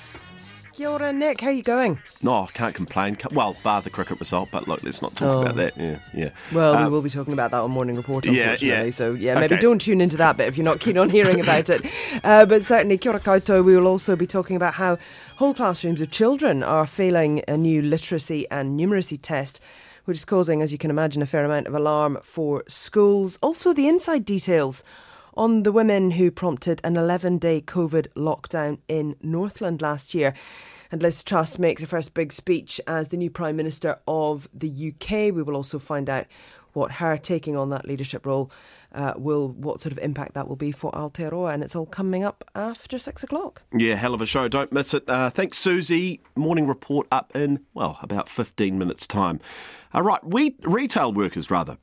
Kia 0.76 0.90
ora, 0.90 1.10
Nick. 1.10 1.40
How 1.40 1.46
are 1.46 1.52
you 1.52 1.62
going? 1.62 1.98
No, 2.22 2.34
I 2.42 2.46
can't 2.52 2.74
complain. 2.74 3.16
Well, 3.32 3.56
bar 3.64 3.80
the 3.80 3.88
cricket 3.88 4.20
result, 4.20 4.50
but 4.52 4.68
look, 4.68 4.82
let's 4.82 5.00
not 5.00 5.16
talk 5.16 5.36
oh. 5.36 5.40
about 5.40 5.56
that. 5.56 5.74
Yeah, 5.74 5.98
yeah. 6.12 6.30
Well, 6.52 6.74
um, 6.74 6.84
we 6.84 6.90
will 6.90 7.00
be 7.00 7.08
talking 7.08 7.32
about 7.32 7.50
that 7.52 7.62
on 7.62 7.70
Morning 7.70 7.96
Report, 7.96 8.26
unfortunately. 8.26 8.68
Yeah, 8.68 8.82
yeah. 8.82 8.90
So, 8.90 9.14
yeah, 9.14 9.36
maybe 9.36 9.54
okay. 9.54 9.62
don't 9.62 9.80
tune 9.80 10.02
into 10.02 10.18
that 10.18 10.36
bit 10.36 10.48
if 10.48 10.58
you're 10.58 10.66
not 10.66 10.80
keen 10.80 10.98
on 10.98 11.08
hearing 11.08 11.40
about 11.40 11.70
it. 11.70 11.82
Uh, 12.24 12.44
but 12.44 12.62
certainly, 12.62 12.98
kia 12.98 13.12
ora 13.12 13.20
koutou, 13.20 13.64
we 13.64 13.76
will 13.76 13.86
also 13.86 14.16
be 14.16 14.26
talking 14.26 14.56
about 14.56 14.74
how 14.74 14.98
whole 15.36 15.54
classrooms 15.54 16.00
of 16.00 16.10
children 16.10 16.62
are 16.62 16.86
failing 16.86 17.42
a 17.46 17.56
new 17.56 17.80
literacy 17.80 18.50
and 18.50 18.78
numeracy 18.78 19.18
test 19.20 19.60
which 20.06 20.18
is 20.18 20.24
causing, 20.24 20.62
as 20.62 20.72
you 20.72 20.78
can 20.78 20.90
imagine, 20.90 21.20
a 21.20 21.26
fair 21.26 21.44
amount 21.44 21.66
of 21.66 21.74
alarm 21.74 22.18
for 22.22 22.62
schools. 22.68 23.38
Also, 23.42 23.72
the 23.72 23.88
inside 23.88 24.24
details 24.24 24.84
on 25.36 25.62
the 25.62 25.72
women 25.72 26.12
who 26.12 26.30
prompted 26.30 26.80
an 26.82 26.96
11 26.96 27.38
day 27.38 27.60
COVID 27.60 28.08
lockdown 28.16 28.78
in 28.88 29.16
Northland 29.22 29.82
last 29.82 30.14
year. 30.14 30.34
And 30.90 31.02
Liz 31.02 31.22
Truss 31.22 31.58
makes 31.58 31.82
her 31.82 31.86
first 31.86 32.14
big 32.14 32.32
speech 32.32 32.80
as 32.86 33.08
the 33.08 33.16
new 33.16 33.30
Prime 33.30 33.56
Minister 33.56 33.98
of 34.06 34.48
the 34.54 34.68
UK. 34.68 35.34
We 35.34 35.42
will 35.42 35.56
also 35.56 35.78
find 35.78 36.08
out 36.08 36.26
what 36.72 36.92
her 36.92 37.16
taking 37.16 37.56
on 37.56 37.70
that 37.70 37.86
leadership 37.86 38.24
role 38.24 38.50
uh, 38.92 39.14
will, 39.16 39.48
what 39.48 39.80
sort 39.80 39.92
of 39.92 39.98
impact 39.98 40.34
that 40.34 40.46
will 40.46 40.56
be 40.56 40.70
for 40.70 40.92
Aotearoa. 40.92 41.52
And 41.52 41.62
it's 41.62 41.74
all 41.74 41.86
coming 41.86 42.22
up 42.22 42.44
after 42.54 42.98
six 42.98 43.22
o'clock. 43.22 43.62
Yeah, 43.76 43.96
hell 43.96 44.14
of 44.14 44.20
a 44.20 44.26
show. 44.26 44.46
Don't 44.48 44.72
miss 44.72 44.94
it. 44.94 45.08
Uh, 45.08 45.28
thanks, 45.30 45.58
Susie. 45.58 46.20
Morning 46.36 46.66
report 46.66 47.08
up 47.10 47.34
in, 47.34 47.64
well, 47.74 47.98
about 48.00 48.28
15 48.28 48.78
minutes' 48.78 49.06
time. 49.06 49.40
All 49.92 50.02
right, 50.02 50.22
we 50.24 50.56
retail 50.62 51.12
workers, 51.12 51.50
rather 51.50 51.78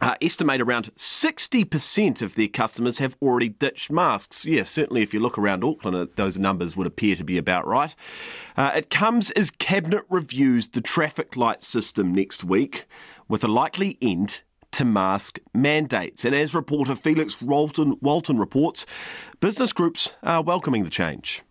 uh, 0.00 0.14
estimate 0.20 0.60
around 0.60 0.94
60% 0.96 2.22
of 2.22 2.34
their 2.34 2.48
customers 2.48 2.98
have 2.98 3.16
already 3.22 3.48
ditched 3.48 3.90
masks. 3.90 4.44
Yeah, 4.44 4.64
certainly 4.64 5.02
if 5.02 5.14
you 5.14 5.20
look 5.20 5.38
around 5.38 5.64
Auckland, 5.64 5.96
uh, 5.96 6.06
those 6.16 6.38
numbers 6.38 6.76
would 6.76 6.86
appear 6.86 7.16
to 7.16 7.24
be 7.24 7.38
about 7.38 7.66
right. 7.66 7.94
Uh, 8.56 8.72
it 8.74 8.90
comes 8.90 9.30
as 9.32 9.50
Cabinet 9.50 10.04
reviews 10.08 10.68
the 10.68 10.80
traffic 10.80 11.36
light 11.36 11.62
system 11.62 12.14
next 12.14 12.44
week, 12.44 12.86
with 13.28 13.44
a 13.44 13.48
likely 13.48 13.96
end 14.02 14.42
to 14.72 14.84
mask 14.84 15.38
mandates. 15.52 16.24
And 16.24 16.34
as 16.34 16.54
reporter 16.54 16.96
Felix 16.96 17.40
Walton, 17.40 17.96
Walton 18.00 18.38
reports, 18.38 18.86
business 19.40 19.72
groups 19.72 20.14
are 20.22 20.42
welcoming 20.42 20.84
the 20.84 20.90
change. 20.90 21.42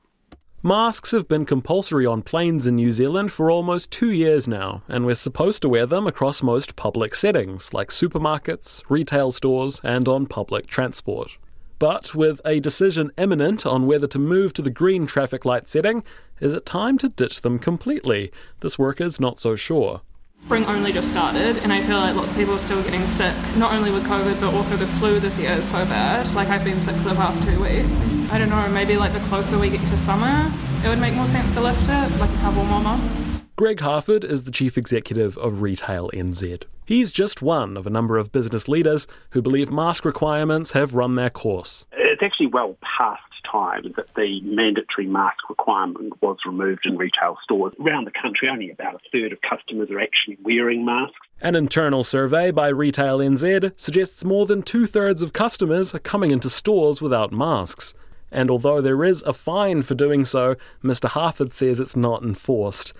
Masks 0.65 1.11
have 1.11 1.27
been 1.27 1.45
compulsory 1.45 2.05
on 2.05 2.21
planes 2.21 2.67
in 2.67 2.77
New 2.77 2.89
Zealand 2.89 3.33
for 3.33 3.51
almost 3.51 3.91
two 3.91 4.11
years 4.11 4.47
now, 4.47 4.81
and 4.87 5.05
we're 5.05 5.13
supposed 5.13 5.61
to 5.61 5.67
wear 5.67 5.85
them 5.85 6.07
across 6.07 6.41
most 6.41 6.77
public 6.77 7.15
settings, 7.15 7.73
like 7.73 7.89
supermarkets, 7.89 8.81
retail 8.87 9.33
stores, 9.33 9.81
and 9.83 10.07
on 10.07 10.25
public 10.25 10.67
transport. 10.67 11.37
But 11.79 12.15
with 12.15 12.39
a 12.45 12.61
decision 12.61 13.11
imminent 13.17 13.65
on 13.65 13.87
whether 13.87 14.07
to 14.07 14.17
move 14.17 14.53
to 14.53 14.61
the 14.61 14.69
green 14.69 15.05
traffic 15.05 15.43
light 15.43 15.67
setting, 15.67 16.01
is 16.39 16.53
it 16.53 16.65
time 16.65 16.97
to 16.99 17.09
ditch 17.09 17.41
them 17.41 17.59
completely? 17.59 18.31
This 18.61 18.79
worker's 18.79 19.19
not 19.19 19.41
so 19.41 19.57
sure. 19.57 19.99
Spring 20.45 20.65
only 20.65 20.91
just 20.91 21.07
started, 21.07 21.57
and 21.59 21.71
I 21.71 21.81
feel 21.83 21.97
like 21.97 22.17
lots 22.17 22.31
of 22.31 22.35
people 22.35 22.53
are 22.55 22.59
still 22.59 22.83
getting 22.83 23.07
sick, 23.07 23.33
not 23.55 23.71
only 23.71 23.91
with 23.91 24.03
COVID, 24.03 24.41
but 24.41 24.53
also 24.53 24.75
the 24.75 24.85
flu 24.85 25.21
this 25.21 25.39
year 25.39 25.53
is 25.53 25.65
so 25.65 25.85
bad. 25.85 26.29
Like, 26.35 26.49
I've 26.49 26.65
been 26.65 26.81
sick 26.81 26.93
for 26.97 27.09
the 27.09 27.15
past 27.15 27.41
two 27.43 27.61
weeks. 27.61 28.29
I 28.29 28.39
don't 28.39 28.49
know, 28.49 28.67
maybe 28.67 28.97
like 28.97 29.13
the 29.13 29.21
closer 29.21 29.57
we 29.57 29.69
get 29.69 29.79
to 29.87 29.97
summer, 29.97 30.51
it 30.83 30.89
would 30.89 30.99
make 30.99 31.13
more 31.13 31.27
sense 31.27 31.53
to 31.53 31.61
lift 31.61 31.83
it, 31.83 32.19
like 32.19 32.29
a 32.29 32.37
couple 32.39 32.65
more 32.65 32.81
months. 32.81 33.39
Greg 33.55 33.79
Harford 33.79 34.25
is 34.25 34.43
the 34.43 34.51
chief 34.51 34.77
executive 34.77 35.37
of 35.37 35.61
Retail 35.61 36.09
NZ. 36.13 36.65
He's 36.85 37.13
just 37.13 37.41
one 37.41 37.77
of 37.77 37.87
a 37.87 37.89
number 37.89 38.17
of 38.17 38.33
business 38.33 38.67
leaders 38.67 39.07
who 39.29 39.41
believe 39.41 39.71
mask 39.71 40.03
requirements 40.03 40.73
have 40.73 40.93
run 40.93 41.15
their 41.15 41.29
course. 41.29 41.85
It's 41.93 42.21
actually 42.21 42.47
well 42.47 42.75
past 42.81 43.21
time 43.53 43.93
that 43.95 44.07
the 44.15 44.41
mandatory 44.41 45.07
mask 45.07 45.49
requirement 45.49 46.13
was 46.21 46.37
removed 46.45 46.85
in 46.85 46.97
retail 46.97 47.37
stores. 47.43 47.73
Around 47.79 48.05
the 48.05 48.11
country, 48.19 48.49
only 48.49 48.71
about 48.71 48.95
a 48.95 48.99
third 49.11 49.31
of 49.31 49.39
customers 49.41 49.89
are 49.91 49.99
actually 49.99 50.37
wearing 50.43 50.83
masks. 50.83 51.15
An 51.41 51.55
internal 51.55 52.03
survey 52.03 52.51
by 52.51 52.69
Retail 52.69 53.19
NZ 53.19 53.73
suggests 53.79 54.25
more 54.25 54.45
than 54.45 54.61
two 54.63 54.87
thirds 54.87 55.21
of 55.21 55.33
customers 55.33 55.93
are 55.93 55.99
coming 55.99 56.31
into 56.31 56.49
stores 56.49 57.01
without 57.01 57.31
masks. 57.31 57.93
And 58.31 58.49
although 58.49 58.81
there 58.81 59.03
is 59.03 59.21
a 59.23 59.33
fine 59.33 59.83
for 59.83 59.93
doing 59.93 60.25
so, 60.25 60.55
Mr. 60.83 61.07
Harford 61.07 61.53
says 61.53 61.79
it's 61.79 61.95
not 61.95 62.23
enforced. 62.23 62.93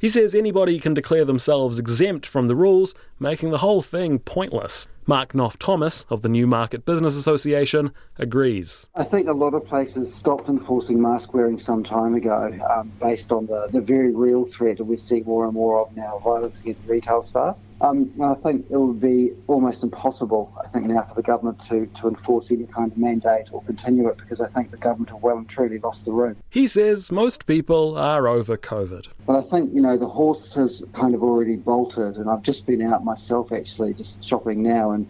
He 0.00 0.08
says 0.08 0.34
anybody 0.34 0.78
can 0.78 0.92
declare 0.92 1.24
themselves 1.24 1.78
exempt 1.78 2.26
from 2.26 2.48
the 2.48 2.56
rules, 2.56 2.94
making 3.18 3.50
the 3.50 3.58
whole 3.58 3.80
thing 3.80 4.18
pointless. 4.18 4.86
Mark 5.06 5.34
Knoff-Thomas 5.34 6.06
of 6.08 6.22
the 6.22 6.28
Newmarket 6.28 6.84
Business 6.84 7.16
Association 7.16 7.92
agrees. 8.18 8.88
I 8.94 9.04
think 9.04 9.28
a 9.28 9.32
lot 9.32 9.54
of 9.54 9.64
places 9.64 10.12
stopped 10.12 10.48
enforcing 10.48 11.00
mask 11.00 11.34
wearing 11.34 11.58
some 11.58 11.82
time 11.82 12.14
ago 12.14 12.56
um, 12.70 12.92
based 13.00 13.32
on 13.32 13.46
the, 13.46 13.68
the 13.72 13.80
very 13.80 14.14
real 14.14 14.46
threat 14.46 14.78
that 14.78 14.84
we 14.84 14.96
see 14.96 15.22
more 15.22 15.44
and 15.44 15.54
more 15.54 15.80
of 15.80 15.94
now 15.96 16.18
violence 16.18 16.60
against 16.60 16.84
retail 16.86 17.22
staff. 17.22 17.56
Um, 17.84 18.10
I 18.22 18.32
think 18.34 18.64
it 18.70 18.78
would 18.78 19.00
be 19.00 19.32
almost 19.46 19.82
impossible, 19.82 20.56
I 20.64 20.68
think, 20.68 20.86
now 20.86 21.02
for 21.02 21.14
the 21.14 21.22
government 21.22 21.58
to, 21.66 21.84
to 21.86 22.08
enforce 22.08 22.50
any 22.50 22.64
kind 22.64 22.90
of 22.90 22.96
mandate 22.96 23.50
or 23.52 23.62
continue 23.64 24.08
it 24.08 24.16
because 24.16 24.40
I 24.40 24.48
think 24.48 24.70
the 24.70 24.78
government 24.78 25.10
have 25.10 25.22
well 25.22 25.36
and 25.36 25.46
truly 25.46 25.78
lost 25.78 26.06
the 26.06 26.12
room. 26.12 26.36
He 26.48 26.66
says 26.66 27.12
most 27.12 27.44
people 27.44 27.98
are 27.98 28.26
over 28.26 28.56
COVID. 28.56 29.08
But 29.26 29.44
I 29.44 29.50
think, 29.50 29.74
you 29.74 29.82
know, 29.82 29.98
the 29.98 30.08
horse 30.08 30.54
has 30.54 30.82
kind 30.94 31.14
of 31.14 31.22
already 31.22 31.56
bolted, 31.56 32.16
and 32.16 32.30
I've 32.30 32.42
just 32.42 32.64
been 32.64 32.80
out 32.80 33.04
myself 33.04 33.52
actually, 33.52 33.92
just 33.92 34.24
shopping 34.24 34.62
now, 34.62 34.92
and 34.92 35.06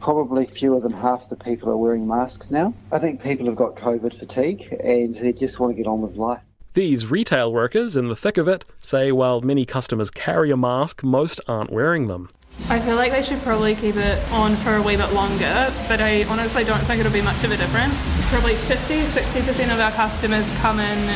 probably 0.00 0.44
fewer 0.44 0.80
than 0.80 0.92
half 0.92 1.30
the 1.30 1.36
people 1.36 1.70
are 1.70 1.76
wearing 1.78 2.06
masks 2.06 2.50
now. 2.50 2.74
I 2.92 2.98
think 2.98 3.22
people 3.22 3.46
have 3.46 3.56
got 3.56 3.74
COVID 3.76 4.18
fatigue 4.18 4.62
and 4.84 5.14
they 5.14 5.32
just 5.32 5.58
want 5.58 5.72
to 5.72 5.82
get 5.82 5.88
on 5.88 6.02
with 6.02 6.16
life. 6.16 6.40
These 6.74 7.06
retail 7.10 7.52
workers, 7.52 7.96
in 7.96 8.08
the 8.08 8.14
thick 8.14 8.36
of 8.36 8.46
it, 8.46 8.64
say 8.80 9.10
while 9.10 9.40
many 9.40 9.64
customers 9.64 10.10
carry 10.10 10.50
a 10.50 10.56
mask, 10.56 11.02
most 11.02 11.40
aren't 11.48 11.72
wearing 11.72 12.06
them. 12.08 12.28
I 12.68 12.78
feel 12.78 12.94
like 12.94 13.10
they 13.10 13.22
should 13.22 13.40
probably 13.40 13.74
keep 13.74 13.96
it 13.96 14.32
on 14.32 14.54
for 14.56 14.76
a 14.76 14.82
wee 14.82 14.96
bit 14.96 15.12
longer, 15.12 15.72
but 15.88 16.00
I 16.00 16.24
honestly 16.24 16.64
don't 16.64 16.80
think 16.80 17.00
it'll 17.00 17.12
be 17.12 17.22
much 17.22 17.42
of 17.42 17.52
a 17.52 17.56
difference. 17.56 17.96
Probably 18.28 18.54
50 18.54 19.00
60% 19.00 19.72
of 19.72 19.80
our 19.80 19.92
customers 19.92 20.46
come 20.58 20.78
in 20.78 21.06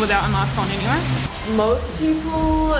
without 0.00 0.28
a 0.28 0.32
mask 0.32 0.58
on 0.58 0.68
anyway. 0.68 1.56
Most 1.56 1.96
people 1.98 2.74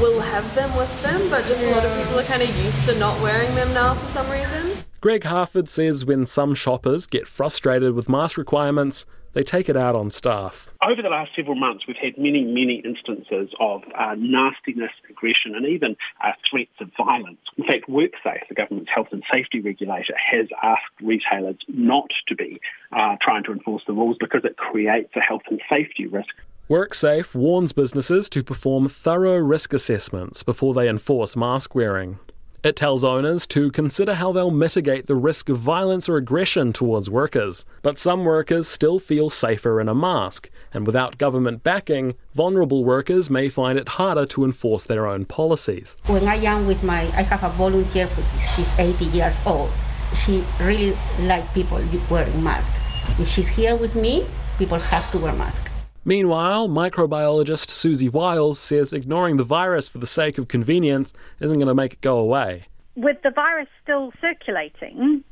will 0.00 0.20
have 0.20 0.52
them 0.54 0.74
with 0.76 1.02
them, 1.02 1.30
but 1.30 1.44
just 1.44 1.60
a 1.60 1.70
lot 1.70 1.84
of 1.84 1.96
people 1.96 2.18
are 2.18 2.24
kind 2.24 2.42
of 2.42 2.64
used 2.64 2.84
to 2.88 2.98
not 2.98 3.20
wearing 3.22 3.54
them 3.54 3.72
now 3.72 3.94
for 3.94 4.08
some 4.08 4.28
reason. 4.30 4.84
Greg 5.00 5.22
Harford 5.22 5.68
says 5.68 6.04
when 6.04 6.26
some 6.26 6.54
shoppers 6.54 7.06
get 7.06 7.28
frustrated 7.28 7.92
with 7.94 8.08
mask 8.08 8.36
requirements, 8.36 9.06
they 9.32 9.42
take 9.42 9.68
it 9.68 9.76
out 9.76 9.94
on 9.94 10.10
staff. 10.10 10.70
Over 10.82 11.02
the 11.02 11.08
last 11.08 11.30
several 11.36 11.56
months, 11.56 11.86
we've 11.86 11.96
had 11.96 12.16
many, 12.18 12.44
many 12.44 12.82
instances 12.84 13.54
of 13.60 13.82
uh, 13.96 14.14
nastiness, 14.16 14.92
aggression, 15.08 15.54
and 15.54 15.66
even 15.66 15.96
uh, 16.24 16.32
threats 16.48 16.72
of 16.80 16.90
violence. 16.96 17.40
In 17.56 17.64
fact, 17.64 17.88
WorkSafe, 17.88 18.48
the 18.48 18.54
government's 18.54 18.90
health 18.94 19.08
and 19.12 19.22
safety 19.32 19.60
regulator, 19.60 20.14
has 20.16 20.46
asked 20.62 20.82
retailers 21.02 21.56
not 21.68 22.10
to 22.28 22.34
be 22.34 22.60
uh, 22.92 23.16
trying 23.20 23.44
to 23.44 23.52
enforce 23.52 23.82
the 23.86 23.92
rules 23.92 24.16
because 24.18 24.44
it 24.44 24.56
creates 24.56 25.10
a 25.16 25.20
health 25.20 25.42
and 25.50 25.60
safety 25.70 26.06
risk. 26.06 26.34
WorkSafe 26.68 27.34
warns 27.34 27.72
businesses 27.72 28.28
to 28.28 28.42
perform 28.42 28.88
thorough 28.88 29.38
risk 29.38 29.72
assessments 29.72 30.42
before 30.42 30.74
they 30.74 30.88
enforce 30.88 31.34
mask 31.34 31.74
wearing. 31.74 32.18
It 32.64 32.74
tells 32.74 33.04
owners 33.04 33.46
to 33.48 33.70
consider 33.70 34.14
how 34.14 34.32
they'll 34.32 34.50
mitigate 34.50 35.06
the 35.06 35.14
risk 35.14 35.48
of 35.48 35.58
violence 35.58 36.08
or 36.08 36.16
aggression 36.16 36.72
towards 36.72 37.08
workers. 37.08 37.64
But 37.82 37.98
some 37.98 38.24
workers 38.24 38.66
still 38.66 38.98
feel 38.98 39.30
safer 39.30 39.80
in 39.80 39.88
a 39.88 39.94
mask, 39.94 40.50
and 40.74 40.84
without 40.84 41.18
government 41.18 41.62
backing, 41.62 42.16
vulnerable 42.34 42.84
workers 42.84 43.30
may 43.30 43.48
find 43.48 43.78
it 43.78 43.90
harder 43.90 44.26
to 44.26 44.44
enforce 44.44 44.82
their 44.82 45.06
own 45.06 45.24
policies. 45.24 45.96
When 46.06 46.26
I 46.26 46.34
am 46.34 46.66
with 46.66 46.82
my, 46.82 47.02
I 47.16 47.22
have 47.22 47.44
a 47.44 47.50
volunteer, 47.50 48.08
for 48.08 48.22
this, 48.22 48.54
she's 48.56 48.70
80 48.76 49.04
years 49.04 49.38
old. 49.46 49.70
She 50.16 50.44
really 50.58 50.98
like 51.20 51.54
people 51.54 51.80
wearing 52.10 52.42
masks. 52.42 52.74
If 53.20 53.28
she's 53.28 53.48
here 53.48 53.76
with 53.76 53.94
me, 53.94 54.26
people 54.58 54.80
have 54.80 55.08
to 55.12 55.18
wear 55.18 55.32
masks. 55.32 55.70
Meanwhile, 56.08 56.70
microbiologist 56.70 57.68
Siouxsie 57.68 58.10
Wiles 58.10 58.58
says 58.58 58.94
ignoring 58.94 59.36
the 59.36 59.44
virus 59.44 59.90
for 59.90 59.98
the 59.98 60.06
sake 60.06 60.38
of 60.38 60.48
convenience 60.48 61.12
isn't 61.38 61.58
going 61.58 61.68
to 61.68 61.74
make 61.74 61.92
it 61.92 62.00
go 62.00 62.16
away. 62.16 62.64
With 62.96 63.20
the 63.20 63.28
virus 63.28 63.68
still 63.82 64.14
circulating, 64.18 65.22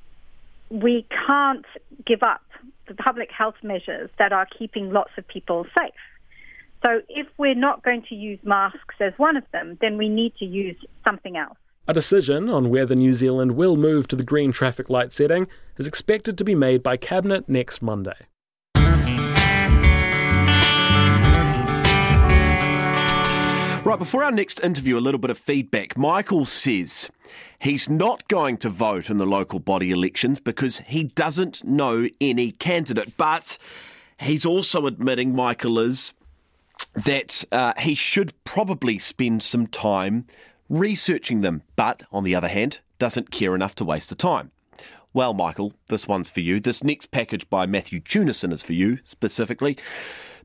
we 0.69 1.07
can't 1.27 1.65
give 2.05 2.23
up 2.23 2.43
the 2.89 2.95
public 2.95 3.31
health 3.31 3.55
measures 3.63 4.11
that 4.19 4.35
are 4.35 4.47
keeping 4.59 4.93
lots 4.93 5.13
of 5.17 5.27
people 5.27 5.65
safe. 5.75 5.95
So, 6.83 7.01
if 7.09 7.27
we're 7.39 7.55
not 7.55 7.83
going 7.83 8.03
to 8.11 8.15
use 8.15 8.39
masks 8.43 8.97
as 9.01 9.15
one 9.17 9.39
of 9.39 9.45
them, 9.53 9.79
then 9.81 9.97
we 9.97 10.11
need 10.11 10.35
to 10.41 10.45
use 10.45 10.77
something 11.05 11.39
else. 11.39 11.57
A 11.89 11.95
decision 11.95 12.51
on 12.51 12.69
whether 12.69 12.95
New 12.95 13.15
Zealand 13.15 13.57
will 13.57 13.79
move 13.79 14.09
to 14.09 14.17
the 14.17 14.25
green 14.25 14.53
traffic 14.53 14.91
light 14.91 15.11
setting 15.11 15.49
is 15.79 15.87
expected 15.87 16.37
to 16.37 16.45
be 16.45 16.55
made 16.55 16.83
by 16.83 16.99
Cabinet 16.99 17.49
next 17.49 17.81
Monday. 17.81 18.27
Right, 23.87 24.01
before 24.01 24.25
our 24.25 24.33
next 24.33 24.59
interview, 24.65 24.99
a 24.99 25.01
little 25.01 25.21
bit 25.21 25.31
of 25.31 25.39
feedback. 25.39 25.97
Michael 25.97 26.45
says 26.45 27.09
he's 27.61 27.89
not 27.89 28.27
going 28.27 28.57
to 28.57 28.69
vote 28.69 29.09
in 29.09 29.19
the 29.19 29.25
local 29.25 29.61
body 29.61 29.93
elections 29.93 30.41
because 30.41 30.79
he 30.89 31.05
doesn't 31.05 31.63
know 31.63 32.09
any 32.21 32.51
candidate. 32.51 33.17
But 33.17 33.59
he's 34.19 34.45
also 34.45 34.87
admitting, 34.87 35.37
Michael 35.37 35.79
is, 35.79 36.15
that 36.97 37.45
uh, 37.53 37.75
he 37.79 37.95
should 37.95 38.33
probably 38.43 38.99
spend 38.99 39.45
some 39.45 39.69
time 39.69 40.27
researching 40.69 41.43
them. 41.43 41.63
But 41.77 42.03
on 42.11 42.25
the 42.25 42.35
other 42.35 42.49
hand, 42.49 42.81
doesn't 42.99 43.31
care 43.31 43.55
enough 43.55 43.77
to 43.77 43.85
waste 43.85 44.09
the 44.09 44.17
time. 44.17 44.51
Well, 45.15 45.33
Michael, 45.33 45.75
this 45.87 46.09
one's 46.09 46.29
for 46.29 46.41
you. 46.41 46.59
This 46.59 46.83
next 46.83 47.13
package 47.13 47.49
by 47.49 47.67
Matthew 47.67 48.01
Theunissen 48.01 48.53
is 48.53 48.65
for 48.65 48.73
you 48.73 48.99
specifically 49.05 49.79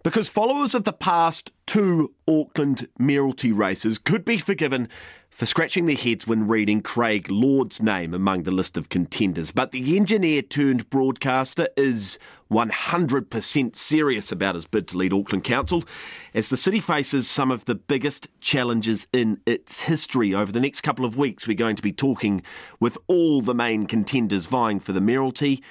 because 0.04 0.30
followers 0.30 0.74
of 0.74 0.84
the 0.84 0.94
past 0.94 1.52
two 1.66 2.14
Auckland 2.28 2.88
mayoralty 3.00 3.52
races 3.52 3.98
could 3.98 4.26
be 4.26 4.38
forgiven 4.38 4.90
for 5.30 5.46
scratching 5.46 5.86
their 5.86 5.96
heads 5.96 6.28
when 6.28 6.48
reading 6.48 6.82
Craig 6.82 7.32
Lord's 7.32 7.82
name 7.82 8.14
among 8.14 8.44
the 8.44 8.52
list 8.52 8.78
of 8.78 8.90
contenders. 8.90 9.52
But 9.52 9.72
the 9.72 9.96
engineer 9.96 10.42
turned 10.42 10.90
broadcaster 10.90 11.68
is 11.78 12.20
100% 12.52 13.76
serious 13.76 14.32
about 14.32 14.56
his 14.56 14.68
bid 14.68 14.90
to 14.90 14.98
lead 14.98 15.14
Auckland 15.14 15.46
Council 15.46 15.86
as 16.34 16.50
the 16.50 16.58
city 16.58 16.82
faces 16.82 17.30
some 17.30 17.50
of 17.50 17.64
the 17.66 17.76
biggest 17.76 18.28
challenges 18.42 19.08
in 19.14 19.40
its 19.46 19.84
history. 19.84 20.34
Over 20.34 20.52
the 20.52 20.60
next 20.60 20.82
couple 20.82 21.06
of 21.06 21.18
weeks, 21.18 21.48
we're 21.48 21.56
going 21.56 21.78
to 21.78 21.82
be 21.82 21.94
talking 21.94 22.44
with 22.80 22.98
all 23.08 23.42
the 23.42 23.56
main 23.56 23.88
contenders 23.88 24.48
vying 24.48 24.82
for 24.82 24.92
the 24.92 25.00
mayoralty. 25.00 25.64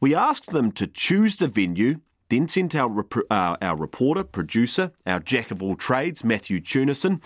We 0.00 0.14
asked 0.14 0.50
them 0.50 0.72
to 0.72 0.86
choose 0.86 1.36
the 1.36 1.48
venue 1.48 2.00
then 2.32 2.48
sent 2.48 2.74
our, 2.74 2.88
rep- 2.88 3.30
uh, 3.30 3.56
our 3.60 3.76
reporter, 3.76 4.24
producer, 4.24 4.90
our 5.06 5.20
jack 5.20 5.50
of 5.50 5.62
all 5.62 5.76
trades, 5.76 6.24
Matthew 6.24 6.60
Theunissen, 6.60 7.22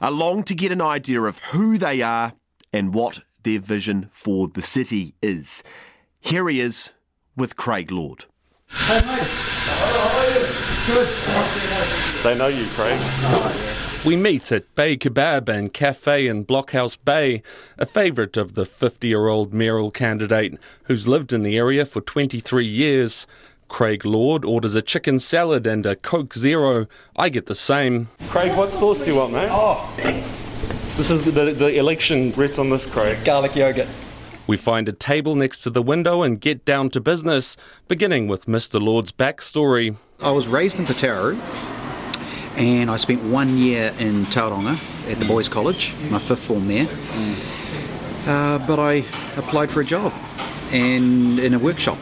along 0.00 0.44
to 0.44 0.54
get 0.54 0.72
an 0.72 0.80
idea 0.80 1.20
of 1.22 1.38
who 1.50 1.76
they 1.76 2.00
are 2.00 2.32
and 2.72 2.94
what 2.94 3.20
their 3.42 3.60
vision 3.60 4.08
for 4.10 4.48
the 4.48 4.62
city 4.62 5.14
is. 5.20 5.62
Here 6.20 6.48
he 6.48 6.60
is 6.60 6.94
with 7.36 7.56
Craig 7.56 7.92
Lord. 7.92 8.24
Hey, 8.68 9.02
mate. 9.02 9.28
Good. 10.86 11.08
They 12.22 12.36
know 12.36 12.46
you, 12.46 12.66
Craig. 12.68 12.98
We 14.06 14.16
meet 14.16 14.52
at 14.52 14.72
Bay 14.74 14.96
Kebab 14.96 15.48
and 15.48 15.74
Cafe 15.74 16.28
in 16.28 16.44
Blockhouse 16.46 16.96
Bay, 16.96 17.42
a 17.76 17.84
favourite 17.84 18.36
of 18.36 18.54
the 18.54 18.64
50 18.64 19.08
year 19.08 19.26
old 19.26 19.52
mayoral 19.52 19.90
candidate 19.90 20.58
who's 20.84 21.06
lived 21.06 21.32
in 21.32 21.42
the 21.42 21.58
area 21.58 21.84
for 21.84 22.00
23 22.00 22.64
years. 22.64 23.26
Craig 23.68 24.04
Lord 24.04 24.44
orders 24.44 24.74
a 24.74 24.82
chicken 24.82 25.18
salad 25.18 25.66
and 25.66 25.84
a 25.86 25.96
Coke 25.96 26.34
Zero. 26.34 26.86
I 27.16 27.28
get 27.28 27.46
the 27.46 27.54
same. 27.54 28.08
Craig, 28.28 28.56
what 28.56 28.72
sauce 28.72 29.04
do 29.04 29.12
you 29.12 29.18
want, 29.18 29.32
mate? 29.32 29.48
Oh, 29.50 29.92
this 30.96 31.10
is 31.10 31.24
the, 31.24 31.30
the, 31.30 31.52
the 31.52 31.78
election 31.78 32.32
rests 32.32 32.58
on 32.58 32.70
this, 32.70 32.86
Craig. 32.86 33.24
Garlic 33.24 33.54
yogurt. 33.54 33.88
We 34.46 34.56
find 34.56 34.88
a 34.88 34.92
table 34.92 35.34
next 35.34 35.62
to 35.62 35.70
the 35.70 35.82
window 35.82 36.22
and 36.22 36.40
get 36.40 36.64
down 36.64 36.90
to 36.90 37.00
business, 37.00 37.56
beginning 37.88 38.28
with 38.28 38.46
Mr. 38.46 38.80
Lord's 38.80 39.10
backstory. 39.10 39.96
I 40.20 40.30
was 40.30 40.46
raised 40.46 40.78
in 40.78 40.86
Pataru 40.86 41.36
and 42.56 42.90
I 42.90 42.96
spent 42.96 43.22
one 43.24 43.58
year 43.58 43.92
in 43.98 44.24
Tauranga 44.26 44.78
at 45.10 45.18
the 45.18 45.26
Boys 45.26 45.48
College, 45.48 45.94
my 46.10 46.18
fifth 46.18 46.44
form 46.44 46.68
there. 46.68 46.88
Uh, 48.26 48.58
but 48.66 48.78
I 48.78 49.04
applied 49.36 49.70
for 49.70 49.80
a 49.80 49.84
job 49.84 50.12
and 50.72 51.38
in 51.38 51.54
a 51.54 51.58
workshop 51.58 51.98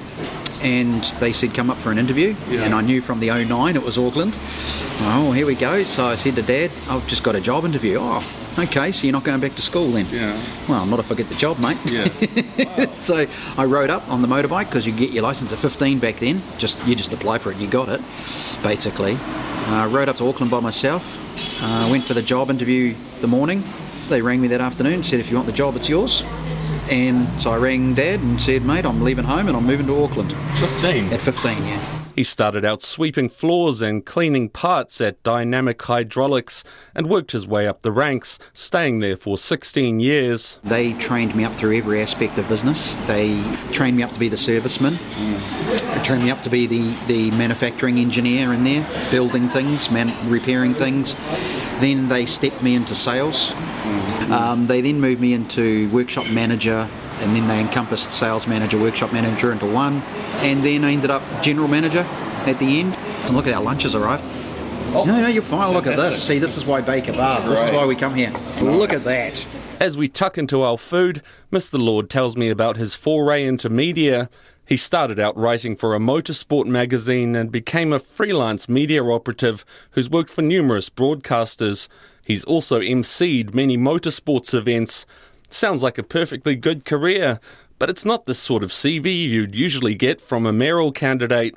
and 0.65 1.05
they 1.21 1.33
said 1.33 1.55
come 1.55 1.71
up 1.71 1.77
for 1.79 1.93
an 1.93 1.99
interview 1.99 2.35
yeah. 2.49 2.63
and 2.63 2.75
I 2.75 2.81
knew 2.81 3.03
from 3.03 3.21
the 3.21 3.29
09 3.29 3.77
it 3.77 3.83
was 3.83 3.99
Auckland. 3.99 4.37
Oh, 5.01 5.31
here 5.33 5.47
we 5.47 5.55
go. 5.55 5.85
So 5.85 6.07
I 6.07 6.15
said 6.15 6.35
to 6.37 6.43
Dad, 6.43 6.71
I've 6.89 7.07
just 7.07 7.23
got 7.23 7.37
a 7.37 7.41
job 7.41 7.65
interview. 7.65 7.99
Oh, 8.01 8.25
okay, 8.59 8.91
so 8.91 9.07
you're 9.07 9.13
not 9.13 9.25
going 9.25 9.41
back 9.41 9.55
to 9.57 9.63
school 9.63 9.89
then? 9.89 10.07
Yeah. 10.11 10.41
Well, 10.67 10.87
not 10.87 10.99
if 11.01 11.13
I 11.13 11.15
get 11.17 11.29
the 11.29 11.35
job, 11.35 11.59
mate. 11.59 11.79
Yeah. 11.85 12.09
Wow. 12.55 12.91
so 12.91 13.27
I 13.59 13.65
rode 13.65 13.91
up 13.91 14.09
on 14.09 14.23
the 14.23 14.29
motorbike 14.29 14.67
because 14.67 14.87
you 14.87 14.93
get 14.93 15.11
your 15.11 15.23
license 15.23 15.53
at 15.53 15.59
15 15.59 15.99
back 15.99 16.17
then. 16.17 16.41
Just 16.57 16.85
You 16.87 16.95
just 16.95 17.13
apply 17.13 17.39
for 17.39 17.51
it, 17.53 17.59
you 17.59 17.67
got 17.67 17.89
it, 17.89 18.01
basically. 18.63 19.19
I 19.67 19.85
uh, 19.85 19.89
rode 19.89 20.09
up 20.09 20.17
to 20.17 20.29
Auckland 20.29 20.51
by 20.51 20.61
myself. 20.61 21.05
Uh, 21.63 21.89
went 21.91 22.05
for 22.07 22.15
the 22.15 22.23
job 22.23 22.51
interview 22.51 22.95
the 23.21 23.27
morning. 23.27 23.63
They 24.09 24.23
rang 24.23 24.41
me 24.41 24.49
that 24.49 24.61
afternoon, 24.61 25.03
said 25.03 25.21
if 25.21 25.31
you 25.31 25.37
want 25.37 25.47
the 25.47 25.53
job, 25.53 25.77
it's 25.77 25.89
yours. 25.89 26.23
And 26.91 27.29
so 27.41 27.51
I 27.51 27.57
rang 27.57 27.95
Dad 27.95 28.21
and 28.21 28.41
said, 28.41 28.65
mate, 28.65 28.85
I'm 28.85 29.03
leaving 29.03 29.25
home 29.25 29.49
and 29.49 29.57
I'm 29.57 29.67
moving 29.67 29.87
to 29.87 30.05
Auckland. 30.05 30.33
15? 30.59 31.13
At 31.13 31.21
15, 31.21 31.65
yeah. 31.65 31.95
He 32.15 32.23
started 32.23 32.65
out 32.65 32.81
sweeping 32.81 33.29
floors 33.29 33.83
and 33.83 34.07
cleaning 34.07 34.49
parts 34.49 35.01
at 35.01 35.21
Dynamic 35.25 35.83
Hydraulics 35.83 36.63
and 36.95 37.11
worked 37.11 37.33
his 37.33 37.45
way 37.45 37.67
up 37.67 37.83
the 37.83 37.91
ranks, 37.91 38.39
staying 38.53 39.01
there 39.01 39.17
for 39.17 39.37
16 39.37 39.99
years. 39.99 40.61
They 40.63 40.93
trained 40.93 41.35
me 41.35 41.45
up 41.45 41.53
through 41.55 41.77
every 41.77 42.01
aspect 42.01 42.39
of 42.39 42.49
business. 42.49 42.95
They 43.07 43.43
trained 43.73 43.97
me 43.97 44.05
up 44.05 44.13
to 44.13 44.21
be 44.21 44.29
the 44.29 44.37
serviceman. 44.37 44.97
They 45.93 46.03
trained 46.05 46.23
me 46.23 46.31
up 46.31 46.41
to 46.43 46.51
be 46.51 46.67
the, 46.69 46.95
the 47.09 47.33
manufacturing 47.33 47.99
engineer 47.99 48.53
in 48.53 48.63
there, 48.63 48.87
building 49.11 49.49
things, 49.49 49.91
man, 49.91 50.15
repairing 50.31 50.75
things. 50.75 51.17
Then 51.81 52.09
they 52.09 52.27
stepped 52.27 52.63
me 52.63 52.75
into 52.75 52.95
sales. 52.95 53.53
Um, 54.31 54.67
they 54.67 54.81
then 54.81 55.01
moved 55.01 55.21
me 55.21 55.33
into 55.33 55.91
workshop 55.91 56.31
manager, 56.31 56.89
and 57.21 57.35
then 57.35 57.47
they 57.49 57.61
encompassed 57.61 58.13
sales 58.13 58.47
manager, 58.47 58.79
workshop 58.79 59.13
manager 59.13 59.53
into 59.53 59.67
one, 59.67 60.03
and 60.43 60.65
then 60.65 60.85
I 60.85 60.93
ended 60.93 61.11
up 61.11 61.23
general 61.43 61.69
manager 61.69 62.07
at 62.47 62.59
the 62.59 62.81
end. 62.81 62.97
And 63.25 63.37
look 63.37 63.47
at 63.47 63.55
our 63.55 63.63
lunches 63.63 63.95
arrived. 63.95 64.25
Oh, 64.95 65.05
no, 65.05 65.21
no, 65.21 65.27
you're 65.27 65.43
fine. 65.43 65.73
Look 65.73 65.87
at 65.87 65.97
this. 65.97 66.23
See, 66.23 66.39
this 66.39 66.57
is 66.57 66.65
why 66.65 66.81
Bay 66.81 67.01
Kebab. 67.01 67.49
This 67.49 67.59
right. 67.59 67.69
is 67.69 67.75
why 67.75 67.87
we 67.87 67.97
come 67.97 68.15
here. 68.15 68.31
Look 68.61 68.93
at 68.93 69.03
that. 69.05 69.47
As 69.81 69.97
we 69.97 70.09
tuck 70.09 70.39
into 70.39 70.63
our 70.63 70.79
food, 70.79 71.21
Mr. 71.53 71.79
Lord 71.79 72.09
tells 72.09 72.37
me 72.37 72.49
about 72.49 72.77
his 72.77 72.95
foray 72.95 73.45
into 73.45 73.69
media. 73.69 74.31
He 74.67 74.77
started 74.77 75.19
out 75.19 75.37
writing 75.37 75.77
for 75.77 75.95
a 75.95 75.99
motorsport 75.99 76.67
magazine 76.67 77.35
and 77.35 77.53
became 77.53 77.93
a 77.93 77.99
freelance 77.99 78.69
media 78.69 79.05
operative 79.05 79.65
who's 79.91 80.09
worked 80.09 80.31
for 80.31 80.43
numerous 80.43 80.89
broadcasters. 80.89 81.89
He's 82.25 82.45
also 82.45 82.81
emceed 82.81 83.53
many 83.53 83.77
motorsports 83.77 84.55
events. 84.55 85.05
Sounds 85.51 85.83
like 85.83 85.99
a 85.99 86.03
perfectly 86.03 86.57
good 86.57 86.85
career, 86.85 87.41
but 87.79 87.91
it's 87.91 88.05
not 88.05 88.27
the 88.27 88.35
sort 88.35 88.63
of 88.63 88.71
CV 88.71 89.29
you'd 89.29 89.55
usually 89.55 89.95
get 89.95 90.21
from 90.21 90.47
a 90.47 90.53
mayoral 90.53 90.93
candidate. 90.93 91.57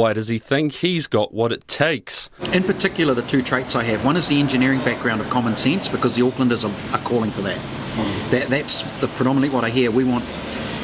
Why 0.00 0.14
does 0.14 0.28
he 0.28 0.38
think 0.38 0.72
he's 0.72 1.06
got 1.06 1.34
what 1.34 1.52
it 1.52 1.68
takes? 1.68 2.30
In 2.54 2.64
particular, 2.64 3.12
the 3.12 3.20
two 3.20 3.42
traits 3.42 3.76
I 3.76 3.82
have. 3.82 4.02
One 4.02 4.16
is 4.16 4.28
the 4.28 4.40
engineering 4.40 4.78
background 4.78 5.20
of 5.20 5.28
common 5.28 5.56
sense, 5.56 5.88
because 5.88 6.16
the 6.16 6.22
Aucklanders 6.22 6.64
are, 6.64 6.94
are 6.94 7.04
calling 7.04 7.30
for 7.30 7.42
that. 7.42 7.58
Mm. 7.58 8.30
that. 8.30 8.48
That's 8.48 8.80
the 9.02 9.08
predominantly 9.08 9.54
what 9.54 9.62
I 9.62 9.68
hear. 9.68 9.90
We 9.90 10.04
want 10.04 10.24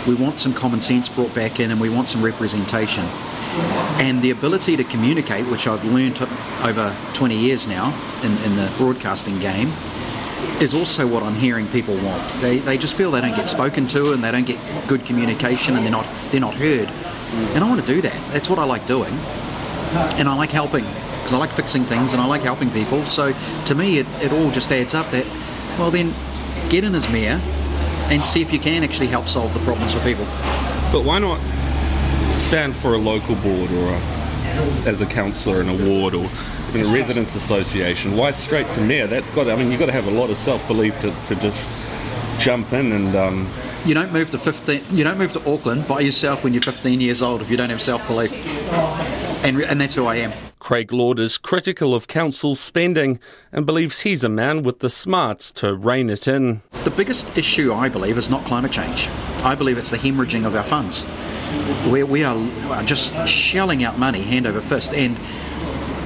we 0.06 0.14
want 0.14 0.38
some 0.38 0.52
common 0.52 0.82
sense 0.82 1.08
brought 1.08 1.34
back 1.34 1.60
in, 1.60 1.70
and 1.70 1.80
we 1.80 1.88
want 1.88 2.10
some 2.10 2.22
representation. 2.22 3.06
And 4.04 4.20
the 4.20 4.32
ability 4.32 4.76
to 4.76 4.84
communicate, 4.84 5.46
which 5.46 5.66
I've 5.66 5.82
learned 5.82 6.20
over 6.62 6.94
20 7.14 7.38
years 7.38 7.66
now 7.66 7.98
in, 8.22 8.32
in 8.44 8.54
the 8.56 8.70
broadcasting 8.76 9.38
game, 9.38 9.72
is 10.60 10.74
also 10.74 11.06
what 11.06 11.22
I'm 11.22 11.36
hearing 11.36 11.66
people 11.68 11.96
want. 12.04 12.22
They, 12.42 12.58
they 12.58 12.76
just 12.76 12.94
feel 12.94 13.10
they 13.12 13.22
don't 13.22 13.34
get 13.34 13.48
spoken 13.48 13.88
to 13.88 14.12
and 14.12 14.22
they 14.22 14.30
don't 14.30 14.46
get 14.46 14.58
good 14.86 15.06
communication 15.06 15.74
and 15.74 15.86
they're 15.86 15.90
not 15.90 16.06
they're 16.32 16.38
not 16.38 16.54
heard. 16.54 16.90
And 17.54 17.64
I 17.64 17.68
want 17.68 17.80
to 17.80 17.86
do 17.86 18.00
that. 18.02 18.32
That's 18.32 18.48
what 18.48 18.58
I 18.58 18.64
like 18.64 18.86
doing. 18.86 19.12
And 20.18 20.28
I 20.28 20.34
like 20.34 20.50
helping 20.50 20.84
because 20.84 21.32
I 21.32 21.38
like 21.38 21.50
fixing 21.50 21.84
things 21.84 22.12
and 22.12 22.22
I 22.22 22.26
like 22.26 22.42
helping 22.42 22.70
people. 22.70 23.04
So 23.06 23.34
to 23.66 23.74
me, 23.74 23.98
it, 23.98 24.06
it 24.22 24.32
all 24.32 24.50
just 24.50 24.70
adds 24.70 24.94
up 24.94 25.10
that, 25.10 25.26
well, 25.78 25.90
then 25.90 26.14
get 26.68 26.84
in 26.84 26.94
as 26.94 27.08
mayor 27.08 27.40
and 28.08 28.24
see 28.24 28.42
if 28.42 28.52
you 28.52 28.58
can 28.58 28.84
actually 28.84 29.08
help 29.08 29.26
solve 29.28 29.52
the 29.52 29.60
problems 29.60 29.92
for 29.92 30.00
people. 30.00 30.24
But 30.92 31.04
why 31.04 31.18
not 31.18 31.40
stand 32.36 32.76
for 32.76 32.94
a 32.94 32.98
local 32.98 33.34
board 33.36 33.70
or 33.72 33.88
a, 33.88 33.98
as 34.86 35.00
a 35.00 35.06
councillor 35.06 35.60
in 35.60 35.68
a 35.68 35.88
ward 35.88 36.14
or 36.14 36.30
in 36.74 36.86
a 36.86 36.92
residents 36.92 37.34
association. 37.34 38.16
Why 38.16 38.30
straight 38.30 38.70
to 38.70 38.80
mayor? 38.80 39.06
That's 39.06 39.30
got. 39.30 39.48
I 39.48 39.56
mean, 39.56 39.70
you've 39.70 39.80
got 39.80 39.86
to 39.86 39.92
have 39.92 40.06
a 40.06 40.10
lot 40.10 40.30
of 40.30 40.36
self 40.36 40.66
belief 40.66 40.98
to, 41.00 41.10
to 41.26 41.34
just 41.36 41.68
jump 42.38 42.72
in 42.72 42.92
and. 42.92 43.16
Um, 43.16 43.50
you 43.86 43.94
don't 43.94 44.12
move 44.12 44.30
to 44.30 44.38
15. 44.38 44.82
You 44.90 45.04
don't 45.04 45.18
move 45.18 45.32
to 45.34 45.50
Auckland 45.50 45.86
by 45.86 46.00
yourself 46.00 46.42
when 46.42 46.52
you're 46.52 46.62
15 46.62 47.00
years 47.00 47.22
old 47.22 47.40
if 47.40 47.50
you 47.50 47.56
don't 47.56 47.70
have 47.70 47.80
self 47.80 48.06
belief. 48.08 48.32
And, 49.44 49.62
and 49.62 49.80
that's 49.80 49.94
who 49.94 50.06
I 50.06 50.16
am. 50.16 50.32
Craig 50.58 50.92
Lord 50.92 51.20
is 51.20 51.38
critical 51.38 51.94
of 51.94 52.08
council 52.08 52.56
spending 52.56 53.20
and 53.52 53.64
believes 53.64 54.00
he's 54.00 54.24
a 54.24 54.28
man 54.28 54.64
with 54.64 54.80
the 54.80 54.90
smarts 54.90 55.52
to 55.52 55.72
rein 55.74 56.10
it 56.10 56.26
in. 56.26 56.62
The 56.82 56.90
biggest 56.90 57.38
issue, 57.38 57.72
I 57.72 57.88
believe, 57.88 58.18
is 58.18 58.28
not 58.28 58.44
climate 58.44 58.72
change. 58.72 59.06
I 59.44 59.54
believe 59.54 59.78
it's 59.78 59.90
the 59.90 59.98
hemorrhaging 59.98 60.44
of 60.44 60.56
our 60.56 60.64
funds. 60.64 61.04
We, 61.88 62.02
we 62.02 62.24
are 62.24 62.82
just 62.82 63.14
shelling 63.28 63.84
out 63.84 63.98
money 63.98 64.22
hand 64.22 64.48
over 64.48 64.60
fist. 64.60 64.92
And 64.92 65.16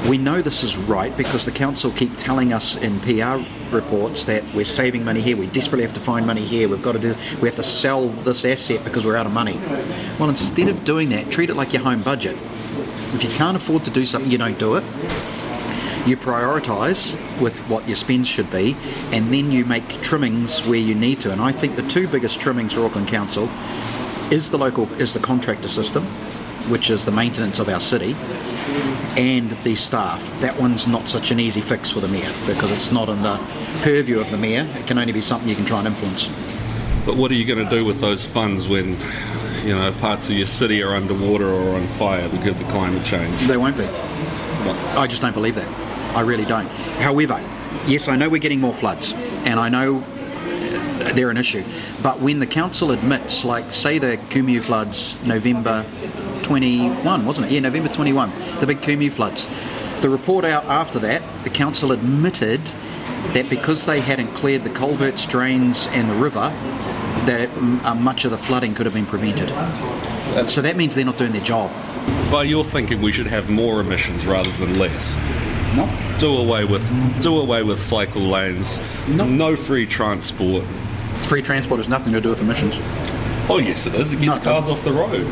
we 0.08 0.18
know 0.18 0.40
this 0.40 0.62
is 0.62 0.76
right 0.76 1.14
because 1.16 1.44
the 1.44 1.52
council 1.52 1.90
keep 1.92 2.16
telling 2.16 2.52
us 2.52 2.76
in 2.76 3.00
PR 3.00 3.44
reports 3.74 4.24
that 4.24 4.42
we're 4.54 4.64
saving 4.64 5.04
money 5.04 5.20
here, 5.20 5.36
we 5.36 5.46
desperately 5.46 5.84
have 5.84 5.94
to 5.94 6.00
find 6.00 6.26
money 6.26 6.44
here, 6.44 6.68
we've 6.68 6.82
got 6.82 6.92
to 6.92 6.98
do 6.98 7.14
we 7.40 7.48
have 7.48 7.56
to 7.56 7.62
sell 7.62 8.08
this 8.08 8.44
asset 8.44 8.82
because 8.84 9.04
we're 9.04 9.16
out 9.16 9.26
of 9.26 9.32
money. 9.32 9.56
Well 10.18 10.28
instead 10.28 10.68
of 10.68 10.84
doing 10.84 11.10
that, 11.10 11.30
treat 11.30 11.50
it 11.50 11.54
like 11.54 11.72
your 11.72 11.82
home 11.82 12.02
budget. 12.02 12.36
If 13.14 13.24
you 13.24 13.30
can't 13.30 13.56
afford 13.56 13.84
to 13.84 13.90
do 13.90 14.06
something, 14.06 14.30
you 14.30 14.38
don't 14.38 14.58
do 14.58 14.76
it. 14.76 14.84
You 16.06 16.16
prioritise 16.16 17.12
with 17.40 17.58
what 17.68 17.86
your 17.86 17.96
spends 17.96 18.26
should 18.26 18.50
be, 18.50 18.76
and 19.12 19.32
then 19.32 19.50
you 19.50 19.66
make 19.66 19.86
trimmings 20.00 20.66
where 20.66 20.78
you 20.78 20.94
need 20.94 21.20
to. 21.20 21.32
And 21.32 21.42
I 21.42 21.52
think 21.52 21.76
the 21.76 21.82
two 21.82 22.08
biggest 22.08 22.40
trimmings 22.40 22.72
for 22.72 22.86
Auckland 22.86 23.08
Council 23.08 23.50
is 24.30 24.50
the 24.50 24.56
local 24.56 24.90
is 24.94 25.12
the 25.12 25.20
contractor 25.20 25.68
system, 25.68 26.06
which 26.68 26.90
is 26.90 27.04
the 27.04 27.10
maintenance 27.10 27.58
of 27.58 27.68
our 27.68 27.80
city, 27.80 28.14
and 29.16 29.50
the 29.64 29.74
staff. 29.74 30.22
That 30.40 30.58
one's 30.60 30.86
not 30.86 31.08
such 31.08 31.30
an 31.30 31.40
easy 31.40 31.60
fix 31.60 31.90
for 31.90 32.00
the 32.00 32.08
mayor 32.08 32.32
because 32.46 32.70
it's 32.70 32.92
not 32.92 33.08
in 33.08 33.22
the 33.22 33.38
purview 33.82 34.20
of 34.20 34.30
the 34.30 34.36
mayor. 34.36 34.68
It 34.76 34.86
can 34.86 34.98
only 34.98 35.12
be 35.12 35.20
something 35.20 35.48
you 35.48 35.56
can 35.56 35.64
try 35.64 35.78
and 35.78 35.88
influence. 35.88 36.28
But 37.04 37.16
what 37.16 37.30
are 37.30 37.34
you 37.34 37.44
going 37.44 37.64
to 37.66 37.70
do 37.70 37.84
with 37.84 38.00
those 38.00 38.24
funds 38.24 38.68
when 38.68 38.98
you 39.64 39.74
know 39.74 39.92
parts 40.00 40.28
of 40.28 40.36
your 40.36 40.46
city 40.46 40.82
are 40.82 40.94
underwater 40.94 41.48
or 41.48 41.74
on 41.74 41.86
fire 41.88 42.28
because 42.28 42.60
of 42.60 42.68
climate 42.68 43.04
change? 43.04 43.40
They 43.46 43.56
won't 43.56 43.76
be. 43.76 43.84
What? 43.84 44.76
I 44.98 45.06
just 45.06 45.22
don't 45.22 45.34
believe 45.34 45.54
that. 45.54 45.68
I 46.14 46.20
really 46.20 46.44
don't. 46.44 46.68
However, 46.98 47.40
yes, 47.86 48.08
I 48.08 48.16
know 48.16 48.28
we're 48.28 48.38
getting 48.38 48.60
more 48.60 48.74
floods, 48.74 49.12
and 49.12 49.58
I 49.58 49.68
know 49.68 50.04
they're 51.14 51.30
an 51.30 51.36
issue. 51.36 51.64
But 52.02 52.20
when 52.20 52.38
the 52.38 52.46
council 52.46 52.90
admits, 52.90 53.44
like 53.44 53.72
say 53.72 53.98
the 53.98 54.18
Kumeu 54.28 54.62
floods, 54.62 55.16
November 55.24 55.84
21, 56.42 57.24
wasn't 57.24 57.46
it? 57.46 57.52
Yeah, 57.52 57.60
November 57.60 57.88
21, 57.88 58.32
the 58.60 58.66
big 58.66 58.80
Kumeu 58.80 59.10
floods. 59.10 59.48
The 60.00 60.08
report 60.08 60.44
out 60.44 60.64
after 60.64 60.98
that, 61.00 61.22
the 61.44 61.50
council 61.50 61.92
admitted 61.92 62.60
that 63.34 63.48
because 63.50 63.86
they 63.86 64.00
hadn't 64.00 64.34
cleared 64.34 64.64
the 64.64 64.70
culverts, 64.70 65.26
drains, 65.26 65.86
and 65.88 66.08
the 66.08 66.14
river, 66.14 66.48
that 67.26 67.40
it, 67.40 67.50
uh, 67.84 67.94
much 67.94 68.24
of 68.24 68.30
the 68.30 68.38
flooding 68.38 68.74
could 68.74 68.86
have 68.86 68.94
been 68.94 69.06
prevented. 69.06 69.50
So 70.48 70.62
that 70.62 70.76
means 70.76 70.94
they're 70.94 71.04
not 71.04 71.18
doing 71.18 71.32
their 71.32 71.42
job. 71.42 71.70
But 72.30 72.48
you're 72.48 72.64
thinking 72.64 73.02
we 73.02 73.12
should 73.12 73.26
have 73.26 73.50
more 73.50 73.80
emissions 73.80 74.26
rather 74.26 74.50
than 74.52 74.78
less. 74.78 75.14
No. 75.76 75.88
Do 76.18 76.36
away 76.36 76.64
with 76.64 76.82
do 77.22 77.38
away 77.38 77.62
with 77.62 77.80
cycle 77.80 78.22
lanes. 78.22 78.80
No, 79.06 79.26
no 79.26 79.56
free 79.56 79.86
transport. 79.86 80.64
Free 81.22 81.42
transport 81.42 81.78
has 81.78 81.88
nothing 81.88 82.12
to 82.12 82.20
do 82.20 82.30
with 82.30 82.40
emissions. 82.40 82.78
Oh, 83.48 83.58
yes, 83.58 83.86
it 83.86 83.94
is. 83.96 84.12
It 84.12 84.20
gets 84.20 84.38
no, 84.38 84.44
cars 84.44 84.68
off 84.68 84.84
the 84.84 84.92
road. 84.92 85.26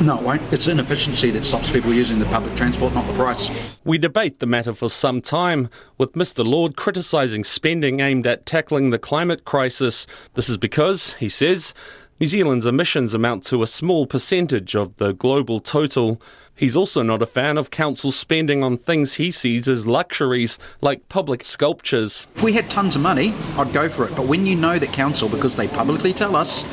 No, 0.00 0.18
it 0.18 0.22
won't. 0.22 0.52
It's 0.52 0.68
inefficiency 0.68 1.32
that 1.32 1.44
stops 1.44 1.70
people 1.70 1.92
using 1.92 2.20
the 2.20 2.26
public 2.26 2.54
transport, 2.54 2.94
not 2.94 3.06
the 3.08 3.14
price. 3.14 3.50
We 3.84 3.98
debate 3.98 4.38
the 4.38 4.46
matter 4.46 4.72
for 4.74 4.88
some 4.88 5.20
time, 5.20 5.68
with 5.98 6.12
Mr. 6.12 6.44
Lord 6.44 6.76
criticising 6.76 7.42
spending 7.42 7.98
aimed 7.98 8.28
at 8.28 8.46
tackling 8.46 8.90
the 8.90 8.98
climate 8.98 9.44
crisis. 9.44 10.06
This 10.34 10.48
is 10.48 10.56
because, 10.56 11.14
he 11.14 11.28
says, 11.28 11.74
New 12.20 12.28
Zealand's 12.28 12.64
emissions 12.64 13.12
amount 13.12 13.42
to 13.46 13.64
a 13.64 13.66
small 13.66 14.06
percentage 14.06 14.76
of 14.76 14.96
the 14.98 15.12
global 15.12 15.58
total. 15.58 16.22
He's 16.56 16.76
also 16.76 17.02
not 17.02 17.20
a 17.20 17.26
fan 17.26 17.58
of 17.58 17.70
council 17.70 18.12
spending 18.12 18.62
on 18.62 18.76
things 18.76 19.14
he 19.14 19.32
sees 19.32 19.66
as 19.66 19.86
luxuries, 19.86 20.58
like 20.80 21.08
public 21.08 21.42
sculptures. 21.42 22.28
If 22.36 22.42
we 22.42 22.52
had 22.52 22.70
tons 22.70 22.94
of 22.94 23.02
money, 23.02 23.34
I'd 23.56 23.72
go 23.72 23.88
for 23.88 24.06
it. 24.06 24.14
But 24.14 24.26
when 24.26 24.46
you 24.46 24.54
know 24.54 24.78
that 24.78 24.92
council, 24.92 25.28
because 25.28 25.56
they 25.56 25.66
publicly 25.66 26.12
tell 26.12 26.36
us, 26.36 26.64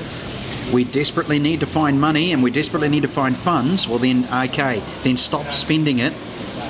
we 0.71 0.83
desperately 0.83 1.39
need 1.39 1.59
to 1.61 1.65
find 1.65 1.99
money 1.99 2.31
and 2.31 2.43
we 2.43 2.51
desperately 2.51 2.89
need 2.89 3.01
to 3.01 3.07
find 3.07 3.35
funds, 3.35 3.87
well, 3.87 3.97
then, 3.97 4.25
okay, 4.31 4.83
then 5.03 5.17
stop 5.17 5.47
spending 5.51 5.97
it 5.99 6.13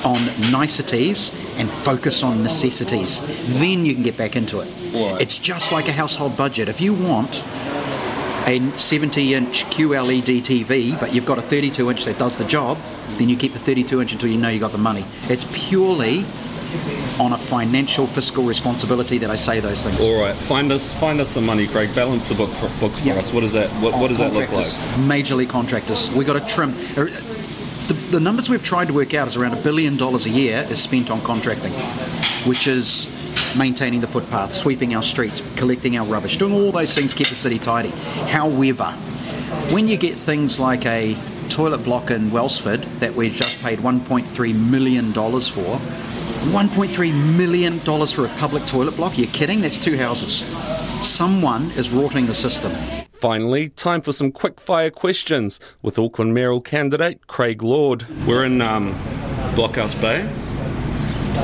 on 0.06 0.20
niceties 0.50 1.32
and 1.58 1.70
focus 1.70 2.24
on 2.24 2.42
necessities. 2.44 3.22
Then 3.60 3.86
you 3.86 3.94
can 3.94 4.04
get 4.04 4.18
back 4.18 4.36
into 4.36 4.62
it. 4.62 4.70
Right. 4.94 5.22
It's 5.22 5.38
just 5.38 5.72
like 5.74 5.90
a 5.90 5.92
household 5.92 6.38
budget. 6.38 6.70
If 6.70 6.80
you 6.80 6.94
want 6.94 7.44
a 8.48 8.72
70 8.78 9.34
inch 9.34 9.66
QLED 9.66 10.42
TV, 10.42 11.00
but 11.00 11.14
you've 11.14 11.26
got 11.26 11.38
a 11.38 11.42
32 11.42 11.90
inch 11.92 12.06
that 12.06 12.18
does 12.18 12.38
the 12.38 12.46
job, 12.46 12.78
then 13.22 13.30
you 13.30 13.38
keep 13.38 13.54
the 13.54 13.60
32 13.60 14.02
inch 14.02 14.14
until 14.14 14.30
you 14.30 14.38
know 14.38 14.50
you 14.50 14.60
got 14.60 14.72
the 14.72 14.80
money. 14.80 15.06
It's 15.30 15.46
purely 15.54 16.26
on 17.20 17.34
a 17.34 17.38
financial 17.38 18.08
fiscal 18.08 18.44
responsibility 18.44 19.20
that 19.20 19.30
I 19.30 19.36
say 19.36 19.60
those 19.60 19.84
things. 19.84 20.00
All 20.02 20.20
right, 20.20 20.34
find 20.36 20.72
us 20.72 20.92
find 20.94 21.22
us 21.22 21.30
some 21.30 21.46
money, 21.46 21.68
Craig. 21.68 21.94
Balance 21.94 22.28
the 22.28 22.34
book 22.34 22.50
for, 22.50 22.68
books 22.80 23.00
for 23.00 23.12
us. 23.12 23.32
What 23.32 23.42
does 23.42 23.54
that 23.54 23.70
what, 23.80 23.94
what 24.00 24.08
does 24.08 24.18
that 24.18 24.34
look 24.34 24.50
like? 24.52 24.66
Contractors, 24.66 25.06
Major 25.08 25.36
league 25.36 25.50
contractors. 25.50 26.10
We 26.10 26.26
got 26.26 26.34
to 26.42 26.54
trim. 26.54 26.72
uh, 26.98 27.06
The, 27.88 27.94
the 28.10 28.20
numbers 28.20 28.50
we've 28.50 28.64
tried 28.64 28.88
to 28.88 28.94
work 28.94 29.14
out 29.14 29.28
is 29.28 29.36
around 29.38 29.54
a 29.54 29.62
billion 29.62 29.98
dollars 29.98 30.26
a 30.26 30.30
year 30.32 30.66
is 30.72 30.82
spent 30.82 31.12
on 31.12 31.22
contracting, 31.22 31.74
which 32.48 32.66
is 32.66 33.08
maintaining 33.56 34.02
the 34.02 34.08
footpaths, 34.08 34.56
sweeping 34.56 34.96
our 34.96 35.04
streets, 35.04 35.44
collecting 35.58 35.96
our 35.96 36.06
rubbish, 36.08 36.38
doing 36.38 36.54
all 36.54 36.72
those 36.72 36.96
things 36.96 37.12
to 37.12 37.18
keep 37.18 37.28
the 37.28 37.36
city 37.36 37.60
tidy. 37.60 37.90
However, 38.32 38.92
when 39.74 39.88
you 39.88 39.98
get 39.98 40.18
things 40.18 40.58
like 40.58 40.86
a 40.88 41.16
toilet 41.52 41.84
block 41.84 42.12
in 42.12 42.32
Wellsford 42.32 42.82
that 43.02 43.14
we've 43.14 43.34
just 43.34 43.60
paid 43.62 43.80
1.3 43.80 44.70
million 44.70 45.12
dollars 45.12 45.50
for, 45.50 45.62
1.3 45.62 47.36
million 47.36 47.78
dollars 47.80 48.14
for 48.14 48.26
a 48.26 48.30
public 48.40 48.66
toilet 48.66 48.96
block? 48.96 49.12
Are 49.14 49.22
you 49.22 49.28
kidding? 49.28 49.60
That's 49.60 49.78
two 49.78 49.98
houses. 49.98 50.46
Someone 51.06 51.70
is 51.72 51.92
rotting 51.92 52.28
the 52.28 52.34
system. 52.34 52.72
Finally, 53.12 53.70
time 53.70 54.02
for 54.02 54.14
some 54.14 54.32
quick 54.32 54.62
fire 54.62 54.90
questions 54.90 55.60
with 55.82 56.00
Auckland 56.00 56.34
mayoral 56.34 56.62
candidate 56.62 57.28
Craig 57.28 57.62
Lord. 57.62 58.08
We're 58.26 58.46
in 58.46 58.62
um, 58.62 58.94
Blockhouse 59.54 60.00
Bay. 60.00 60.28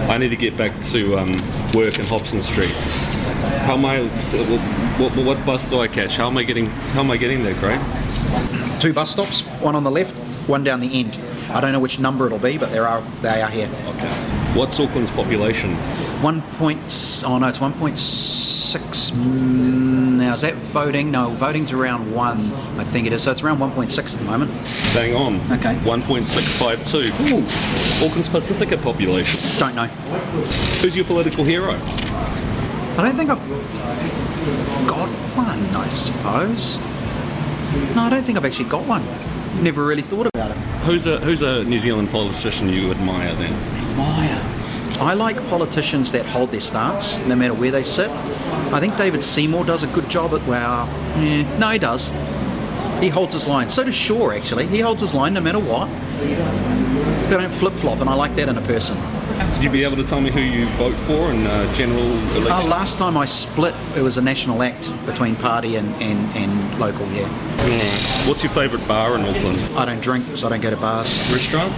I 0.10 0.18
need 0.18 0.30
to 0.30 0.38
get 0.38 0.58
back 0.58 0.72
to 0.92 1.18
um, 1.18 1.34
work 1.74 2.00
in 2.00 2.06
Hobson 2.06 2.42
Street. 2.42 2.72
How 3.66 3.74
am 3.74 3.86
I? 3.86 4.04
What, 4.06 5.12
what, 5.12 5.26
what 5.26 5.46
bus 5.46 5.70
do 5.70 5.82
I 5.82 5.90
catch? 5.90 6.16
How 6.16 6.28
am 6.28 6.38
I 6.38 6.44
getting? 6.44 6.68
How 6.68 7.02
am 7.02 7.12
I 7.12 7.18
getting 7.18 7.44
there, 7.44 7.56
Craig? 7.56 7.82
Two 8.80 8.94
bus 8.94 9.12
stops, 9.12 9.42
one 9.62 9.76
on 9.76 9.84
the 9.84 9.92
left, 9.92 10.16
one 10.48 10.64
down 10.64 10.80
the 10.80 11.00
end. 11.00 11.20
I 11.50 11.62
don't 11.62 11.72
know 11.72 11.80
which 11.80 12.00
number 12.00 12.28
it'll 12.28 12.38
be, 12.38 12.58
but 12.58 12.72
there 12.72 12.88
are 12.88 13.02
they 13.22 13.42
are 13.42 13.50
here. 13.50 13.70
Okay. 13.88 14.10
What's 14.54 14.80
Auckland's 14.80 15.12
population? 15.12 15.76
One 16.22 16.42
point. 16.54 16.80
Oh 17.26 17.38
no, 17.40 17.48
it's 17.48 17.60
one 17.60 17.74
point 17.74 17.98
six. 17.98 19.12
Mm, 19.12 20.18
now 20.18 20.34
is 20.34 20.42
that 20.42 20.56
voting? 20.56 21.10
No, 21.10 21.30
voting's 21.30 21.72
around 21.72 22.14
one. 22.14 22.52
I 22.78 22.84
think 22.84 23.08
it 23.08 23.14
is. 23.14 23.24
So 23.24 23.32
it's 23.32 23.42
around 23.42 23.60
one 23.60 23.72
point 23.72 23.92
six 23.92 24.14
at 24.14 24.20
the 24.20 24.26
moment. 24.26 24.52
Bang 24.94 25.16
on. 25.16 25.36
Okay. 25.54 25.76
1.652. 25.84 27.06
Ooh. 27.32 28.06
Auckland's 28.06 28.30
Pacifica 28.30 28.78
population. 28.78 29.40
Don't 29.58 29.76
know. 29.76 29.88
Who's 30.82 30.96
your 30.96 31.06
political 31.06 31.44
hero? 31.44 31.74
I 31.74 33.04
don't 33.04 33.16
think 33.16 33.30
I've 33.30 34.88
got 34.88 35.10
one. 35.36 35.66
I 35.76 35.90
suppose. 35.90 36.78
No, 37.96 38.04
I 38.04 38.10
don't 38.10 38.24
think 38.24 38.38
I've 38.38 38.46
actually 38.46 38.70
got 38.70 38.86
one. 38.86 39.06
Never 39.62 39.86
really 39.86 40.02
thought 40.02 40.28
about 40.28 40.52
it. 40.52 40.58
Who's 40.86 41.06
a 41.06 41.20
who's 41.20 41.42
a 41.42 41.64
New 41.64 41.80
Zealand 41.80 42.10
politician 42.12 42.70
you 42.70 42.92
admire 42.92 43.34
then? 43.36 43.54
Admire. 43.54 44.58
I 45.00 45.14
like 45.14 45.38
politicians 45.50 46.12
that 46.14 46.26
hold 46.26 46.52
their 46.52 46.60
stance, 46.60 47.18
no 47.28 47.36
matter 47.36 47.54
where 47.54 47.72
they 47.72 47.84
sit. 47.84 48.10
I 48.72 48.80
think 48.80 48.98
David 48.98 49.24
Seymour 49.24 49.64
does 49.64 49.84
a 49.84 49.88
good 49.88 50.10
job 50.10 50.34
at 50.34 50.46
well, 50.48 50.88
yeah, 51.22 51.58
no, 51.60 51.70
he 51.70 51.78
does. 51.78 52.08
He 53.00 53.10
holds 53.10 53.34
his 53.34 53.46
line. 53.46 53.70
So 53.70 53.84
does 53.84 53.94
Shaw, 53.94 54.32
actually. 54.32 54.66
He 54.68 54.80
holds 54.80 55.02
his 55.02 55.14
line 55.14 55.36
no 55.36 55.42
matter 55.42 55.60
what. 55.60 55.88
They 56.20 57.38
don't 57.38 57.52
flip 57.52 57.74
flop, 57.74 58.00
and 58.00 58.10
I 58.10 58.16
like 58.16 58.36
that 58.38 58.50
in 58.50 58.58
a 58.58 58.62
person. 58.62 58.98
Would 59.40 59.64
you 59.64 59.70
be 59.70 59.84
able 59.84 59.98
to 59.98 60.04
tell 60.04 60.22
me 60.22 60.32
who 60.32 60.40
you 60.40 60.68
vote 60.76 61.00
for 61.00 61.32
in 61.32 61.48
uh, 61.48 61.74
general 61.74 62.00
election? 62.36 62.52
Uh, 62.52 62.64
last 62.66 62.98
time 62.98 63.18
I 63.18 63.26
split, 63.26 63.74
it 63.96 64.02
was 64.02 64.18
a 64.18 64.22
national 64.22 64.62
act 64.62 64.92
between 65.06 65.36
party 65.36 65.76
and, 65.76 65.94
and, 66.02 66.20
and 66.36 66.80
local, 66.80 67.08
yeah. 67.12 67.24
Alright. 67.62 68.28
What's 68.28 68.44
your 68.44 68.52
favourite 68.52 68.88
bar 68.88 69.16
in 69.16 69.22
Auckland? 69.22 69.60
I 69.78 69.86
don't 69.86 70.02
drink, 70.02 70.26
so 70.36 70.48
I 70.48 70.50
don't 70.52 70.62
go 70.62 70.70
to 70.70 70.78
bars. 70.78 71.18
Restaurant? 71.32 71.74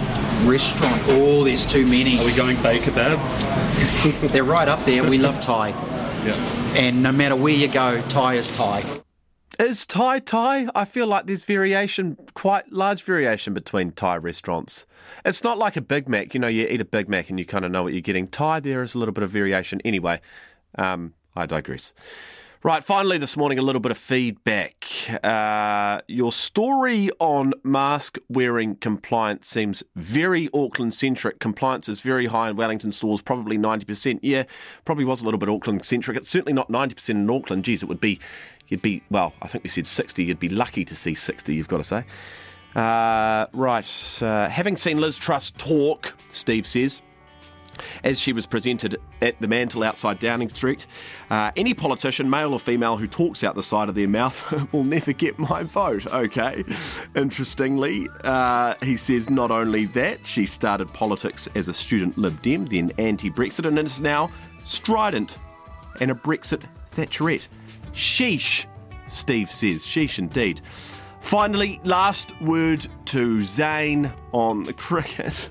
Restaurant. 0.46 1.02
Oh, 1.06 1.44
there's 1.44 1.64
too 1.64 1.86
many. 1.86 2.18
Are 2.18 2.24
we 2.24 2.34
going 2.34 2.60
Bay 2.62 2.80
Kebab? 2.80 4.30
They're 4.32 4.44
right 4.44 4.68
up 4.68 4.84
there. 4.84 5.08
We 5.08 5.18
love 5.18 5.40
Thai. 5.40 5.74
Yeah. 6.20 6.34
And 6.76 7.02
no 7.02 7.12
matter 7.12 7.34
where 7.34 7.54
you 7.54 7.66
go, 7.66 8.02
Thai 8.08 8.34
is 8.34 8.50
Thai. 8.50 8.99
Is 9.60 9.84
Thai 9.84 10.20
Thai? 10.20 10.68
I 10.74 10.86
feel 10.86 11.06
like 11.06 11.26
there's 11.26 11.44
variation, 11.44 12.16
quite 12.32 12.72
large 12.72 13.02
variation 13.02 13.52
between 13.52 13.92
Thai 13.92 14.16
restaurants. 14.16 14.86
It's 15.22 15.44
not 15.44 15.58
like 15.58 15.76
a 15.76 15.82
Big 15.82 16.08
Mac. 16.08 16.32
You 16.32 16.40
know, 16.40 16.46
you 16.46 16.66
eat 16.66 16.80
a 16.80 16.84
Big 16.86 17.10
Mac 17.10 17.28
and 17.28 17.38
you 17.38 17.44
kind 17.44 17.66
of 17.66 17.70
know 17.70 17.82
what 17.82 17.92
you're 17.92 18.00
getting. 18.00 18.26
Thai, 18.26 18.60
there 18.60 18.82
is 18.82 18.94
a 18.94 18.98
little 18.98 19.12
bit 19.12 19.22
of 19.22 19.28
variation. 19.28 19.82
Anyway, 19.84 20.22
um, 20.78 21.12
I 21.36 21.44
digress. 21.44 21.92
Right, 22.62 22.84
finally 22.84 23.16
this 23.16 23.38
morning, 23.38 23.58
a 23.58 23.62
little 23.62 23.80
bit 23.80 23.90
of 23.90 23.96
feedback. 23.96 24.84
Uh, 25.24 26.02
your 26.06 26.30
story 26.30 27.08
on 27.18 27.54
mask 27.64 28.18
wearing 28.28 28.74
compliance 28.74 29.48
seems 29.48 29.82
very 29.96 30.50
Auckland 30.52 30.92
centric. 30.92 31.38
Compliance 31.38 31.88
is 31.88 32.02
very 32.02 32.26
high 32.26 32.50
in 32.50 32.56
Wellington 32.56 32.92
stores, 32.92 33.22
probably 33.22 33.56
90%. 33.56 34.18
Yeah, 34.20 34.42
probably 34.84 35.06
was 35.06 35.22
a 35.22 35.24
little 35.24 35.38
bit 35.38 35.48
Auckland 35.48 35.86
centric. 35.86 36.18
It's 36.18 36.28
certainly 36.28 36.52
not 36.52 36.68
90% 36.68 37.08
in 37.08 37.30
Auckland. 37.30 37.64
Geez, 37.64 37.82
it 37.82 37.88
would 37.88 37.98
be, 37.98 38.20
you'd 38.68 38.82
be, 38.82 39.02
well, 39.10 39.32
I 39.40 39.48
think 39.48 39.64
we 39.64 39.70
said 39.70 39.86
60. 39.86 40.22
You'd 40.22 40.38
be 40.38 40.50
lucky 40.50 40.84
to 40.84 40.94
see 40.94 41.14
60, 41.14 41.54
you've 41.54 41.66
got 41.66 41.78
to 41.78 41.84
say. 41.84 42.04
Uh, 42.76 43.46
right, 43.54 44.18
uh, 44.20 44.50
having 44.50 44.76
seen 44.76 45.00
Liz 45.00 45.16
Truss 45.16 45.50
talk, 45.56 46.12
Steve 46.28 46.66
says, 46.66 47.00
as 48.04 48.20
she 48.20 48.32
was 48.32 48.46
presented 48.46 48.96
at 49.20 49.40
the 49.40 49.48
mantle 49.48 49.82
outside 49.82 50.18
Downing 50.18 50.48
Street. 50.48 50.86
Uh, 51.30 51.50
any 51.56 51.74
politician, 51.74 52.28
male 52.28 52.52
or 52.52 52.60
female, 52.60 52.96
who 52.96 53.06
talks 53.06 53.44
out 53.44 53.54
the 53.54 53.62
side 53.62 53.88
of 53.88 53.94
their 53.94 54.08
mouth 54.08 54.72
will 54.72 54.84
never 54.84 55.12
get 55.12 55.38
my 55.38 55.62
vote. 55.62 56.06
Okay. 56.06 56.64
Interestingly, 57.14 58.08
uh, 58.24 58.74
he 58.82 58.96
says 58.96 59.30
not 59.30 59.50
only 59.50 59.86
that, 59.86 60.26
she 60.26 60.46
started 60.46 60.92
politics 60.92 61.48
as 61.54 61.68
a 61.68 61.74
student 61.74 62.16
Lib 62.18 62.40
Dem, 62.42 62.66
then 62.66 62.92
anti 62.98 63.30
Brexit, 63.30 63.66
and 63.66 63.78
is 63.78 64.00
now 64.00 64.30
strident 64.64 65.36
and 66.00 66.10
a 66.10 66.14
Brexit 66.14 66.62
Thatcherette. 66.92 67.46
Sheesh, 67.92 68.66
Steve 69.08 69.50
says. 69.50 69.84
Sheesh 69.84 70.18
indeed. 70.18 70.60
Finally, 71.20 71.80
last 71.84 72.38
word 72.40 72.86
to 73.06 73.40
Zane 73.42 74.12
on 74.32 74.62
the 74.62 74.72
cricket. 74.86 75.50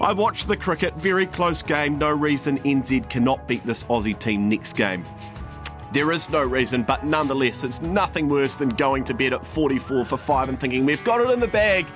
I 0.00 0.12
watched 0.12 0.46
the 0.46 0.56
cricket, 0.56 0.94
very 0.94 1.26
close 1.26 1.60
game. 1.60 1.98
No 1.98 2.10
reason 2.10 2.60
NZ 2.60 3.10
cannot 3.10 3.48
beat 3.48 3.66
this 3.66 3.82
Aussie 3.84 4.16
team 4.16 4.48
next 4.48 4.74
game. 4.74 5.04
There 5.92 6.12
is 6.12 6.30
no 6.30 6.42
reason, 6.42 6.84
but 6.84 7.04
nonetheless, 7.04 7.64
it's 7.64 7.82
nothing 7.82 8.28
worse 8.28 8.56
than 8.56 8.68
going 8.68 9.02
to 9.04 9.14
bed 9.14 9.32
at 9.32 9.44
44 9.44 10.04
for 10.04 10.16
5 10.16 10.50
and 10.50 10.60
thinking 10.60 10.84
we've 10.84 11.02
got 11.02 11.20
it 11.20 11.30
in 11.30 11.40
the 11.40 11.48
bag. 11.48 11.86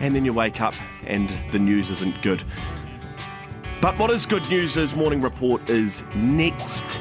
And 0.00 0.16
then 0.16 0.24
you 0.24 0.32
wake 0.32 0.60
up 0.60 0.74
and 1.06 1.30
the 1.52 1.58
news 1.60 1.90
isn't 1.90 2.20
good. 2.22 2.42
But 3.80 3.96
what 3.96 4.10
is 4.10 4.26
good 4.26 4.48
news 4.50 4.76
is 4.76 4.96
Morning 4.96 5.22
Report 5.22 5.70
is 5.70 6.02
next. 6.14 6.98